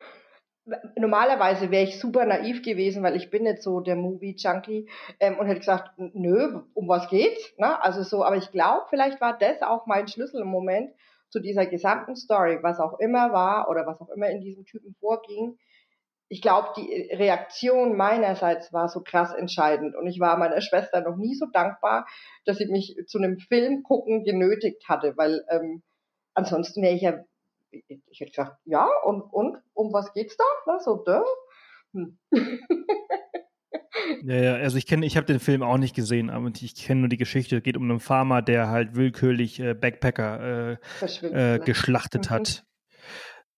[0.97, 4.89] Normalerweise wäre ich super naiv gewesen, weil ich bin nicht so der Movie-Junkie
[5.21, 7.53] ähm, und hätte gesagt, nö, um was geht's?
[7.57, 7.83] Ne?
[7.83, 10.91] Also so, aber ich glaube, vielleicht war das auch mein Schlüssel im Moment,
[11.31, 14.95] zu dieser gesamten Story, was auch immer war oder was auch immer in diesem Typen
[14.99, 15.59] vorging,
[16.29, 19.97] ich glaube, die Reaktion meinerseits war so krass entscheidend.
[19.97, 22.07] Und ich war meiner Schwester noch nie so dankbar,
[22.45, 25.83] dass sie mich zu einem Film gucken genötigt hatte, weil ähm,
[26.35, 27.25] ansonsten wäre ich ja,
[27.71, 30.45] ich hätte gesagt, ja, und, und, um was geht's da?
[30.67, 31.25] Na, so, da?
[31.93, 32.19] Hm.
[34.25, 37.01] Ja, ja, also ich kenne, ich habe den Film auch nicht gesehen, aber ich kenne
[37.01, 37.57] nur die Geschichte.
[37.57, 41.61] Es geht um einen Farmer, der halt willkürlich äh, Backpacker äh, äh, ne?
[41.61, 42.65] geschlachtet hat.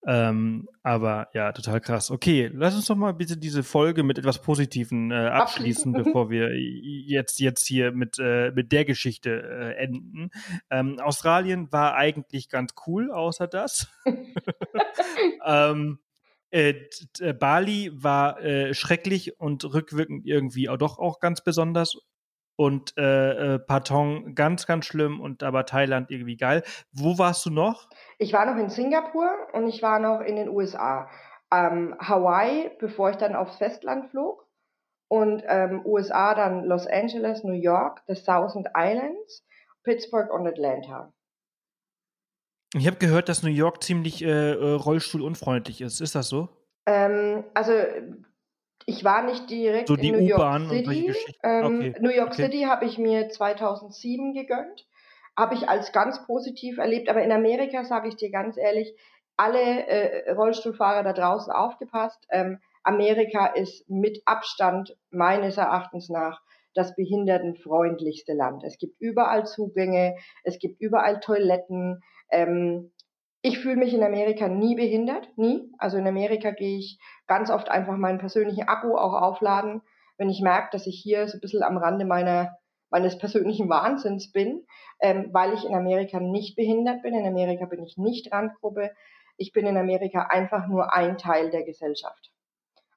[0.07, 2.11] Ähm, aber ja, total krass.
[2.11, 6.57] Okay, lass uns doch mal bitte diese Folge mit etwas Positiven äh, abschließen, bevor wir
[6.59, 10.31] jetzt jetzt hier mit äh, mit der Geschichte äh, enden.
[10.71, 13.89] Ähm, Australien war eigentlich ganz cool, außer das.
[15.45, 15.99] ähm,
[16.51, 16.75] äh,
[17.21, 21.99] äh, Bali war äh, schrecklich und rückwirkend irgendwie auch doch auch ganz besonders
[22.61, 26.63] und äh, äh, Patong ganz, ganz schlimm und aber Thailand irgendwie geil.
[26.93, 27.89] Wo warst du noch?
[28.19, 31.09] Ich war noch in Singapur und ich war noch in den USA.
[31.51, 34.47] Ähm, Hawaii, bevor ich dann aufs Festland flog.
[35.09, 39.43] Und ähm, USA dann Los Angeles, New York, the Thousand Islands,
[39.83, 41.15] Pittsburgh und Atlanta.
[42.75, 46.03] Ich habe gehört, dass New York ziemlich äh, äh, rollstuhlunfreundlich ist.
[46.03, 46.51] Ist das so?
[46.85, 47.73] Ähm, also
[48.87, 51.15] ich war nicht direkt so in New York City.
[51.43, 51.95] Ähm, okay.
[52.01, 52.43] New York okay.
[52.45, 54.87] City habe ich mir 2007 gegönnt.
[55.37, 57.09] Habe ich als ganz positiv erlebt.
[57.09, 58.95] Aber in Amerika, sage ich dir ganz ehrlich,
[59.37, 62.27] alle äh, Rollstuhlfahrer da draußen aufgepasst.
[62.31, 66.41] Ähm, Amerika ist mit Abstand meines Erachtens nach
[66.75, 68.65] das behindertenfreundlichste Land.
[68.65, 72.03] Es gibt überall Zugänge, es gibt überall Toiletten.
[72.31, 72.93] Ähm,
[73.43, 75.73] ich fühle mich in Amerika nie behindert, nie.
[75.79, 76.99] Also in Amerika gehe ich
[77.31, 79.83] ganz oft einfach meinen persönlichen Akku auch aufladen,
[80.19, 82.59] wenn ich merke, dass ich hier so ein bisschen am Rande meiner
[82.91, 84.67] meines persönlichen Wahnsinns bin,
[85.01, 87.15] ähm, weil ich in Amerika nicht behindert bin.
[87.15, 88.91] In Amerika bin ich nicht Randgruppe.
[89.37, 92.33] Ich bin in Amerika einfach nur ein Teil der Gesellschaft.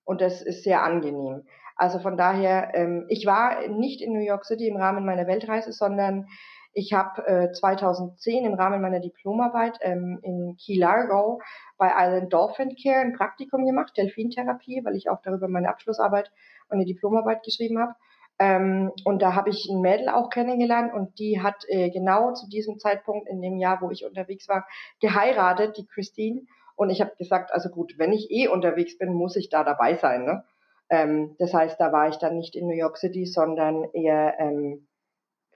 [0.03, 1.43] Und das ist sehr angenehm.
[1.75, 5.71] Also von daher, ähm, ich war nicht in New York City im Rahmen meiner Weltreise,
[5.71, 6.25] sondern
[6.73, 11.41] ich habe äh, 2010 im Rahmen meiner Diplomarbeit ähm, in Key Largo
[11.77, 16.31] bei Island Dolphin Care ein Praktikum gemacht, Delfintherapie, weil ich auch darüber meine Abschlussarbeit,
[16.69, 17.93] meine Diplomarbeit geschrieben habe.
[18.39, 22.49] Ähm, und da habe ich ein Mädel auch kennengelernt und die hat äh, genau zu
[22.49, 24.67] diesem Zeitpunkt in dem Jahr, wo ich unterwegs war,
[24.99, 26.41] geheiratet, die Christine.
[26.75, 29.95] Und ich habe gesagt, also gut, wenn ich eh unterwegs bin, muss ich da dabei
[29.95, 30.25] sein.
[30.25, 30.43] Ne?
[30.89, 34.87] Ähm, das heißt, da war ich dann nicht in New York City, sondern eher ähm,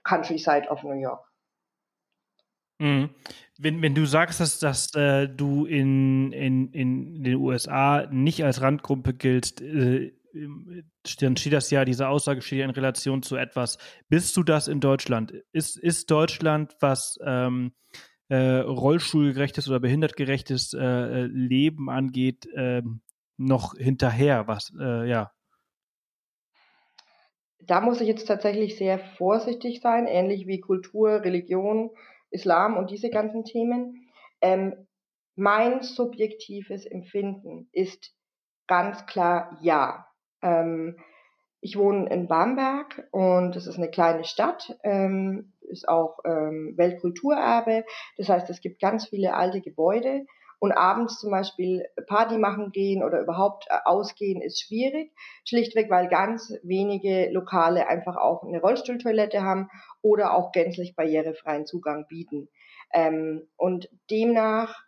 [0.08, 1.24] Countryside of New York.
[2.80, 3.10] Mhm.
[3.58, 8.60] Wenn, wenn du sagst, dass, dass äh, du in, in, in den USA nicht als
[8.60, 10.12] Randgruppe giltst, äh,
[11.20, 13.78] dann steht das ja, diese Aussage steht ja in Relation zu etwas.
[14.08, 15.32] Bist du das in Deutschland?
[15.52, 17.72] Ist, ist Deutschland, was ähm,
[18.28, 22.82] äh, rollstuhlgerechtes oder behindertgerechtes äh, Leben angeht, äh,
[23.36, 24.46] noch hinterher?
[24.46, 25.32] Was, äh, ja,
[27.60, 31.90] da muss ich jetzt tatsächlich sehr vorsichtig sein, ähnlich wie Kultur, Religion,
[32.30, 34.08] Islam und diese ganzen Themen.
[34.40, 34.86] Ähm,
[35.34, 38.14] mein subjektives Empfinden ist
[38.66, 40.06] ganz klar ja.
[40.42, 40.96] Ähm,
[41.60, 47.84] ich wohne in Bamberg und es ist eine kleine Stadt, ähm, ist auch ähm, Weltkulturerbe.
[48.16, 50.24] Das heißt, es gibt ganz viele alte Gebäude
[50.60, 55.12] und abends zum Beispiel Party machen gehen oder überhaupt äh, ausgehen ist schwierig,
[55.44, 59.68] schlichtweg weil ganz wenige Lokale einfach auch eine Rollstuhltoilette haben
[60.02, 62.48] oder auch gänzlich barrierefreien Zugang bieten.
[62.92, 64.82] Ähm, und demnach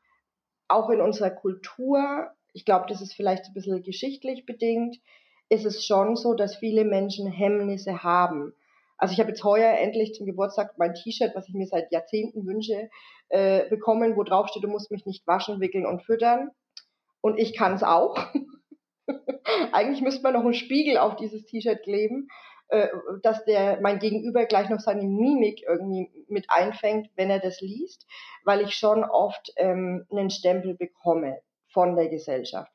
[0.68, 4.98] auch in unserer Kultur, ich glaube, das ist vielleicht ein bisschen geschichtlich bedingt,
[5.48, 8.54] ist es schon so, dass viele Menschen Hemmnisse haben.
[9.00, 12.46] Also ich habe jetzt heuer endlich zum Geburtstag mein T-Shirt, was ich mir seit Jahrzehnten
[12.46, 12.90] wünsche,
[13.30, 16.50] äh, bekommen, wo drauf steht, du musst mich nicht waschen, wickeln und füttern.
[17.22, 18.18] Und ich kann es auch.
[19.72, 22.28] Eigentlich müsste man noch einen Spiegel auf dieses T-Shirt kleben,
[22.68, 22.88] äh,
[23.22, 28.06] dass der mein Gegenüber gleich noch seine Mimik irgendwie mit einfängt, wenn er das liest,
[28.44, 31.40] weil ich schon oft ähm, einen Stempel bekomme
[31.72, 32.70] von der Gesellschaft.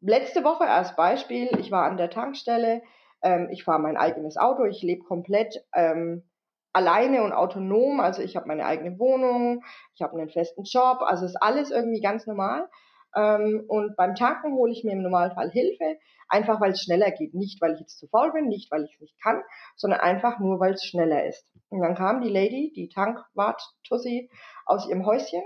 [0.00, 2.82] Letzte Woche als Beispiel, ich war an der Tankstelle,
[3.22, 6.28] ähm, ich fahre mein eigenes Auto, ich lebe komplett ähm,
[6.72, 9.62] alleine und autonom, also ich habe meine eigene Wohnung,
[9.94, 12.68] ich habe einen festen Job, also ist alles irgendwie ganz normal.
[13.14, 17.34] Ähm, und beim Tanken hole ich mir im Normalfall Hilfe, einfach weil es schneller geht.
[17.34, 19.42] Nicht, weil ich jetzt zu faul bin, nicht, weil ich es nicht kann,
[19.76, 21.46] sondern einfach nur, weil es schneller ist.
[21.68, 24.30] Und dann kam die Lady, die Tankwart-Tussi,
[24.64, 25.42] aus ihrem Häuschen,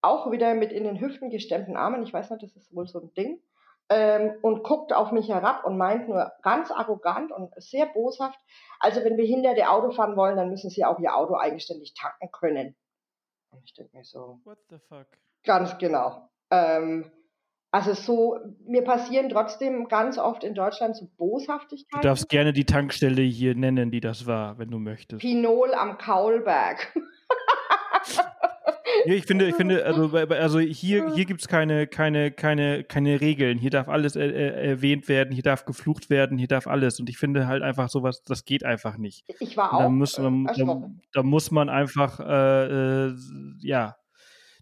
[0.00, 3.00] auch wieder mit in den Hüften gestemmten Armen, ich weiß nicht, das ist wohl so
[3.00, 3.40] ein Ding,
[3.90, 8.38] ähm, und guckt auf mich herab und meint nur ganz arrogant und sehr boshaft,
[8.80, 12.76] also wenn Behinderte Auto fahren wollen, dann müssen sie auch ihr Auto eigenständig tanken können.
[13.50, 15.06] Und ich denke mir so, what the fuck?
[15.44, 16.28] Ganz genau.
[16.50, 17.10] Ähm,
[17.70, 22.00] Also so, mir passieren trotzdem ganz oft in Deutschland so Boshaftigkeiten.
[22.00, 25.20] Du darfst gerne die Tankstelle hier nennen, die das war, wenn du möchtest.
[25.20, 26.94] Pinol am Kaulberg.
[29.04, 33.58] Ja, ich finde, ich finde, also, also hier, hier gibt's keine, keine, keine, keine Regeln.
[33.58, 37.00] Hier darf alles äh, erwähnt werden, hier darf geflucht werden, hier darf alles.
[37.00, 39.24] Und ich finde halt einfach sowas, das geht einfach nicht.
[39.40, 39.80] Ich war auch.
[39.80, 43.14] Da muss, da, da, da muss man einfach, äh, äh,
[43.60, 43.96] ja,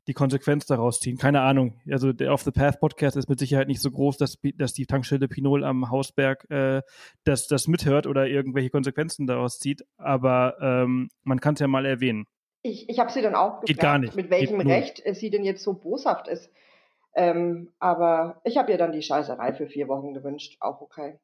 [0.06, 1.18] die Konsequenz daraus ziehen.
[1.18, 1.80] Keine Ahnung.
[1.90, 4.86] Also der Off the Path Podcast ist mit Sicherheit nicht so groß, dass, dass die
[4.86, 6.82] Tankstelle Pinol am Hausberg äh,
[7.24, 9.82] das, das mithört oder irgendwelche Konsequenzen daraus zieht.
[9.96, 12.26] Aber ähm, man kann es ja mal erwähnen.
[12.66, 14.14] Ich, ich habe sie dann auch gefragt, Geht gar nicht.
[14.16, 15.14] mit welchem Geht Recht nur.
[15.14, 16.50] sie denn jetzt so boshaft ist.
[17.14, 20.56] Ähm, aber ich habe ihr dann die Scheißerei für vier Wochen gewünscht.
[20.60, 21.18] Auch okay.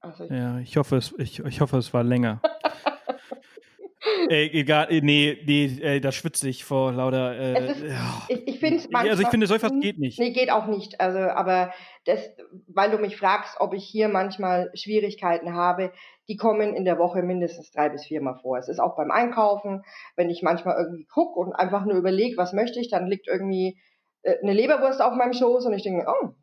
[0.00, 2.40] Also ich ja, ich hoffe, es, ich, ich hoffe, es war länger.
[4.28, 7.34] Ey, egal, nee, nee, ey, da schwitze ich vor lauter.
[7.36, 8.22] Äh, ist, ja.
[8.28, 10.18] Ich, ich finde Also ich finde, so etwas geht nicht.
[10.18, 11.00] Nee, geht auch nicht.
[11.00, 11.72] Also, aber
[12.04, 12.20] das,
[12.68, 15.92] weil du mich fragst, ob ich hier manchmal Schwierigkeiten habe,
[16.28, 18.58] die kommen in der Woche mindestens drei bis viermal vor.
[18.58, 19.82] Es ist auch beim Einkaufen,
[20.16, 23.78] wenn ich manchmal irgendwie gucke und einfach nur überlege, was möchte ich, dann liegt irgendwie
[24.22, 26.34] äh, eine Leberwurst auf meinem Schoß und ich denke, oh,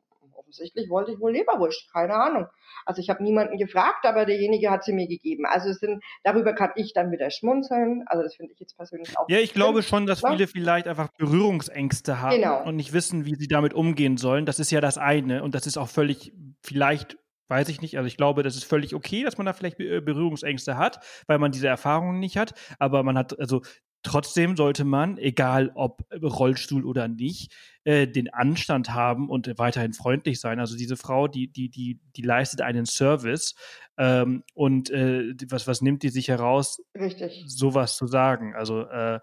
[0.45, 2.47] offensichtlich wollte ich wohl Leberwurst, keine Ahnung.
[2.85, 5.45] Also ich habe niemanden gefragt, aber derjenige hat sie mir gegeben.
[5.45, 8.03] Also es sind, darüber kann ich dann wieder schmunzeln.
[8.05, 9.27] Also das finde ich jetzt persönlich auch.
[9.27, 12.63] Ja, ich glaube schon, dass viele vielleicht einfach Berührungsängste haben genau.
[12.63, 14.45] und nicht wissen, wie sie damit umgehen sollen.
[14.45, 16.31] Das ist ja das eine und das ist auch völlig
[16.61, 17.17] vielleicht
[17.47, 17.97] Weiß ich nicht.
[17.97, 21.51] Also ich glaube, das ist völlig okay, dass man da vielleicht Berührungsängste hat, weil man
[21.51, 22.53] diese Erfahrungen nicht hat.
[22.79, 23.61] Aber man hat, also
[24.05, 27.51] Trotzdem sollte man, egal ob Rollstuhl oder nicht,
[27.85, 30.59] äh, den Anstand haben und weiterhin freundlich sein.
[30.59, 33.55] Also diese Frau, die die die die leistet einen Service
[33.97, 37.45] ähm, und äh, was was nimmt die sich heraus, Richtig.
[37.47, 38.53] sowas zu sagen.
[38.53, 39.21] Also äh,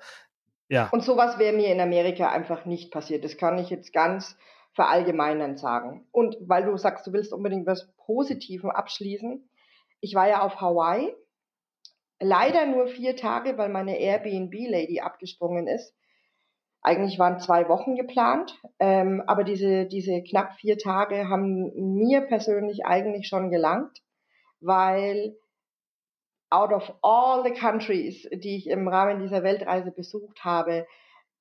[0.68, 0.88] ja.
[0.90, 3.22] Und sowas wäre mir in Amerika einfach nicht passiert.
[3.22, 4.36] Das kann ich jetzt ganz
[4.72, 6.06] verallgemeinern sagen.
[6.12, 9.48] Und weil du sagst, du willst unbedingt was Positiven abschließen.
[10.00, 11.14] Ich war ja auf Hawaii
[12.22, 15.92] Leider nur vier Tage, weil meine Airbnb-Lady abgesprungen ist.
[16.80, 22.86] Eigentlich waren zwei Wochen geplant, ähm, aber diese, diese knapp vier Tage haben mir persönlich
[22.86, 24.02] eigentlich schon gelangt,
[24.60, 25.36] weil
[26.48, 30.86] out of all the countries, die ich im Rahmen dieser Weltreise besucht habe,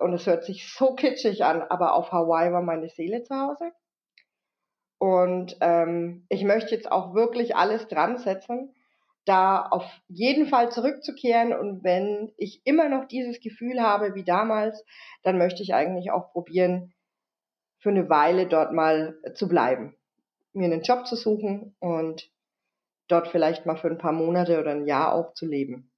[0.02, 3.72] und es hört sich so kitschig an, aber auf Hawaii war meine Seele zu Hause.
[4.98, 8.74] Und ähm, ich möchte jetzt auch wirklich alles dran setzen,
[9.26, 11.54] da auf jeden Fall zurückzukehren.
[11.54, 14.84] Und wenn ich immer noch dieses Gefühl habe wie damals,
[15.24, 16.94] dann möchte ich eigentlich auch probieren,
[17.80, 19.96] für eine Weile dort mal zu bleiben,
[20.54, 22.30] mir einen Job zu suchen und
[23.08, 25.91] dort vielleicht mal für ein paar Monate oder ein Jahr auch zu leben.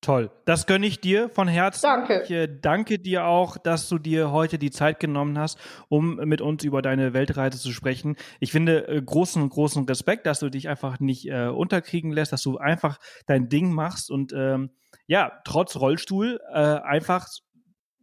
[0.00, 0.30] Toll.
[0.46, 1.82] Das gönne ich dir von Herzen.
[1.82, 2.22] Danke.
[2.24, 5.58] Ich äh, danke dir auch, dass du dir heute die Zeit genommen hast,
[5.88, 8.16] um mit uns über deine Weltreise zu sprechen.
[8.38, 12.42] Ich finde äh, großen, großen Respekt, dass du dich einfach nicht äh, unterkriegen lässt, dass
[12.42, 14.70] du einfach dein Ding machst und ähm,
[15.06, 17.28] ja, trotz Rollstuhl äh, einfach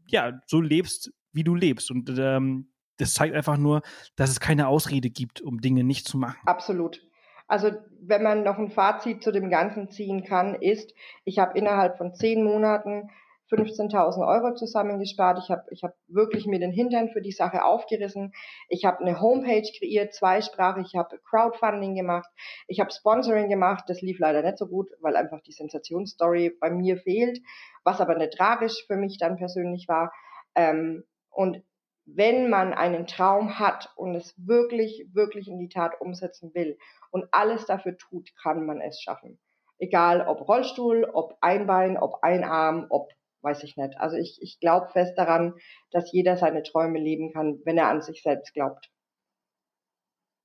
[0.07, 1.89] ja so lebst, wie du lebst.
[1.89, 3.81] Und ähm, das zeigt einfach nur,
[4.15, 6.37] dass es keine Ausrede gibt, um Dinge nicht zu machen.
[6.45, 7.06] Absolut.
[7.47, 7.71] Also
[8.01, 10.93] wenn man noch ein Fazit zu dem Ganzen ziehen kann, ist,
[11.23, 13.09] ich habe innerhalb von zehn Monaten
[13.49, 15.39] 15.000 Euro zusammengespart.
[15.41, 18.33] Ich habe ich hab wirklich mir den Hintern für die Sache aufgerissen.
[18.67, 20.87] Ich habe eine Homepage kreiert, zweisprachig.
[20.87, 22.29] Ich habe Crowdfunding gemacht.
[22.67, 23.85] Ich habe Sponsoring gemacht.
[23.87, 27.39] Das lief leider nicht so gut, weil einfach die Sensationsstory bei mir fehlt,
[27.83, 30.11] was aber nicht tragisch für mich dann persönlich war.
[30.55, 31.63] Ähm, und
[32.05, 36.77] wenn man einen Traum hat und es wirklich, wirklich in die Tat umsetzen will
[37.17, 39.39] und alles dafür tut, kann man es schaffen.
[39.79, 43.11] Egal ob Rollstuhl, ob Einbein, ob Einarm, ob
[43.41, 43.97] weiß ich nicht.
[43.99, 45.53] Also ich, ich glaube fest daran,
[45.91, 48.89] dass jeder seine Träume leben kann, wenn er an sich selbst glaubt.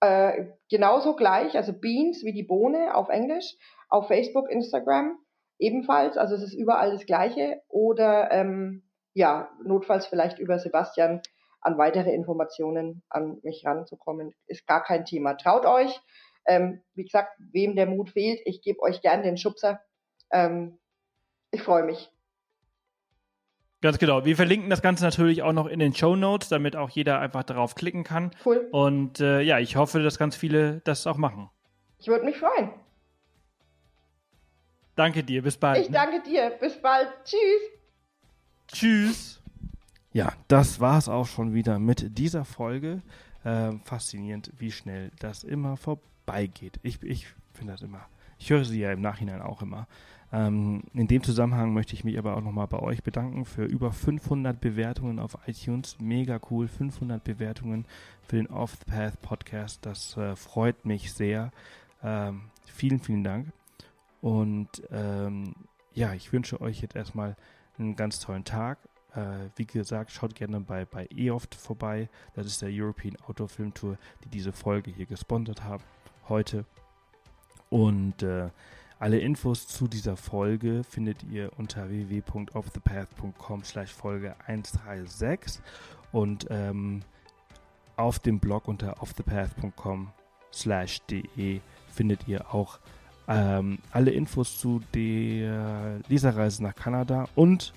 [0.02, 3.56] Äh, genauso gleich, also Beans wie die Bohne auf Englisch,
[3.90, 5.18] auf Facebook, Instagram
[5.60, 6.18] ebenfalls.
[6.18, 7.62] Also es ist überall das Gleiche.
[7.70, 8.84] Oder ähm,
[9.14, 11.22] ja, notfalls vielleicht über Sebastian
[11.64, 15.36] an weitere Informationen an mich ranzukommen, ist gar kein Thema.
[15.36, 16.00] Traut euch.
[16.46, 19.82] Ähm, wie gesagt, wem der Mut fehlt, ich gebe euch gern den Schubser.
[20.32, 20.80] Ähm,
[21.52, 22.12] ich freue mich.
[23.82, 24.24] Ganz genau.
[24.24, 27.44] Wir verlinken das Ganze natürlich auch noch in den Show Notes, damit auch jeder einfach
[27.44, 28.32] darauf klicken kann.
[28.46, 28.68] Cool.
[28.72, 31.50] Und äh, ja, ich hoffe, dass ganz viele das auch machen.
[32.00, 32.74] Ich würde mich freuen.
[34.96, 35.82] Danke dir, bis bald.
[35.82, 35.94] Ich ne?
[35.94, 37.10] danke dir, bis bald.
[37.26, 37.62] Tschüss.
[38.68, 39.43] Tschüss.
[40.14, 43.02] Ja, das war es auch schon wieder mit dieser Folge.
[43.44, 46.80] Ähm, faszinierend, wie schnell das immer vorbeigeht.
[46.84, 48.06] Ich, ich finde das immer.
[48.38, 49.88] Ich höre sie ja im Nachhinein auch immer.
[50.32, 53.92] Ähm, in dem Zusammenhang möchte ich mich aber auch nochmal bei euch bedanken für über
[53.92, 55.98] 500 Bewertungen auf iTunes.
[56.00, 57.86] Mega cool, 500 Bewertungen
[58.28, 59.86] für den Off the Path Podcast.
[59.86, 61.52] Das äh, freut mich sehr.
[62.04, 63.52] Ähm, vielen, vielen Dank.
[64.22, 65.56] Und ähm,
[65.94, 67.36] ja, ich wünsche euch jetzt erstmal
[67.80, 68.78] einen ganz tollen Tag
[69.16, 72.10] äh, wie gesagt, schaut gerne bei, bei EOFT vorbei.
[72.34, 75.84] Das ist der European Outdoor Film Tour, die diese Folge hier gesponsert haben
[76.30, 76.66] heute.
[77.70, 78.50] Und äh,
[79.00, 85.62] alle Infos zu dieser Folge findet ihr unter www.offthepath.com slash Folge 136
[86.12, 87.02] und ähm,
[87.98, 90.12] auf dem Blog unter offthepath.com
[90.54, 91.60] slash de
[91.92, 92.80] findet ihr auch
[93.28, 97.74] ähm, alle Infos zu der Leserreise nach Kanada und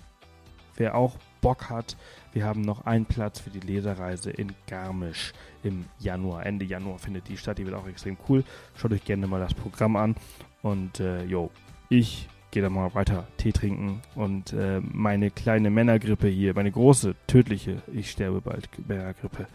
[0.77, 1.97] wer auch Bock hat,
[2.33, 5.33] wir haben noch einen Platz für die Leserreise in Garmisch
[5.63, 6.45] im Januar.
[6.45, 7.59] Ende Januar findet die statt.
[7.59, 8.45] Die wird auch extrem cool.
[8.75, 10.17] Schaut euch gerne mal das Programm an.
[10.63, 11.51] Und äh, jo,
[11.89, 17.15] ich gehe dann mal weiter Tee trinken und äh, meine kleine Männergrippe hier, meine große,
[17.27, 19.47] tödliche, ich sterbe bald Männergrippe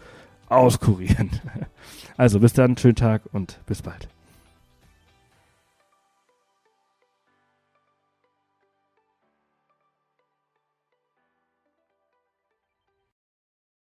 [0.48, 1.30] auskurieren.
[2.16, 4.08] Also bis dann, schönen Tag und bis bald.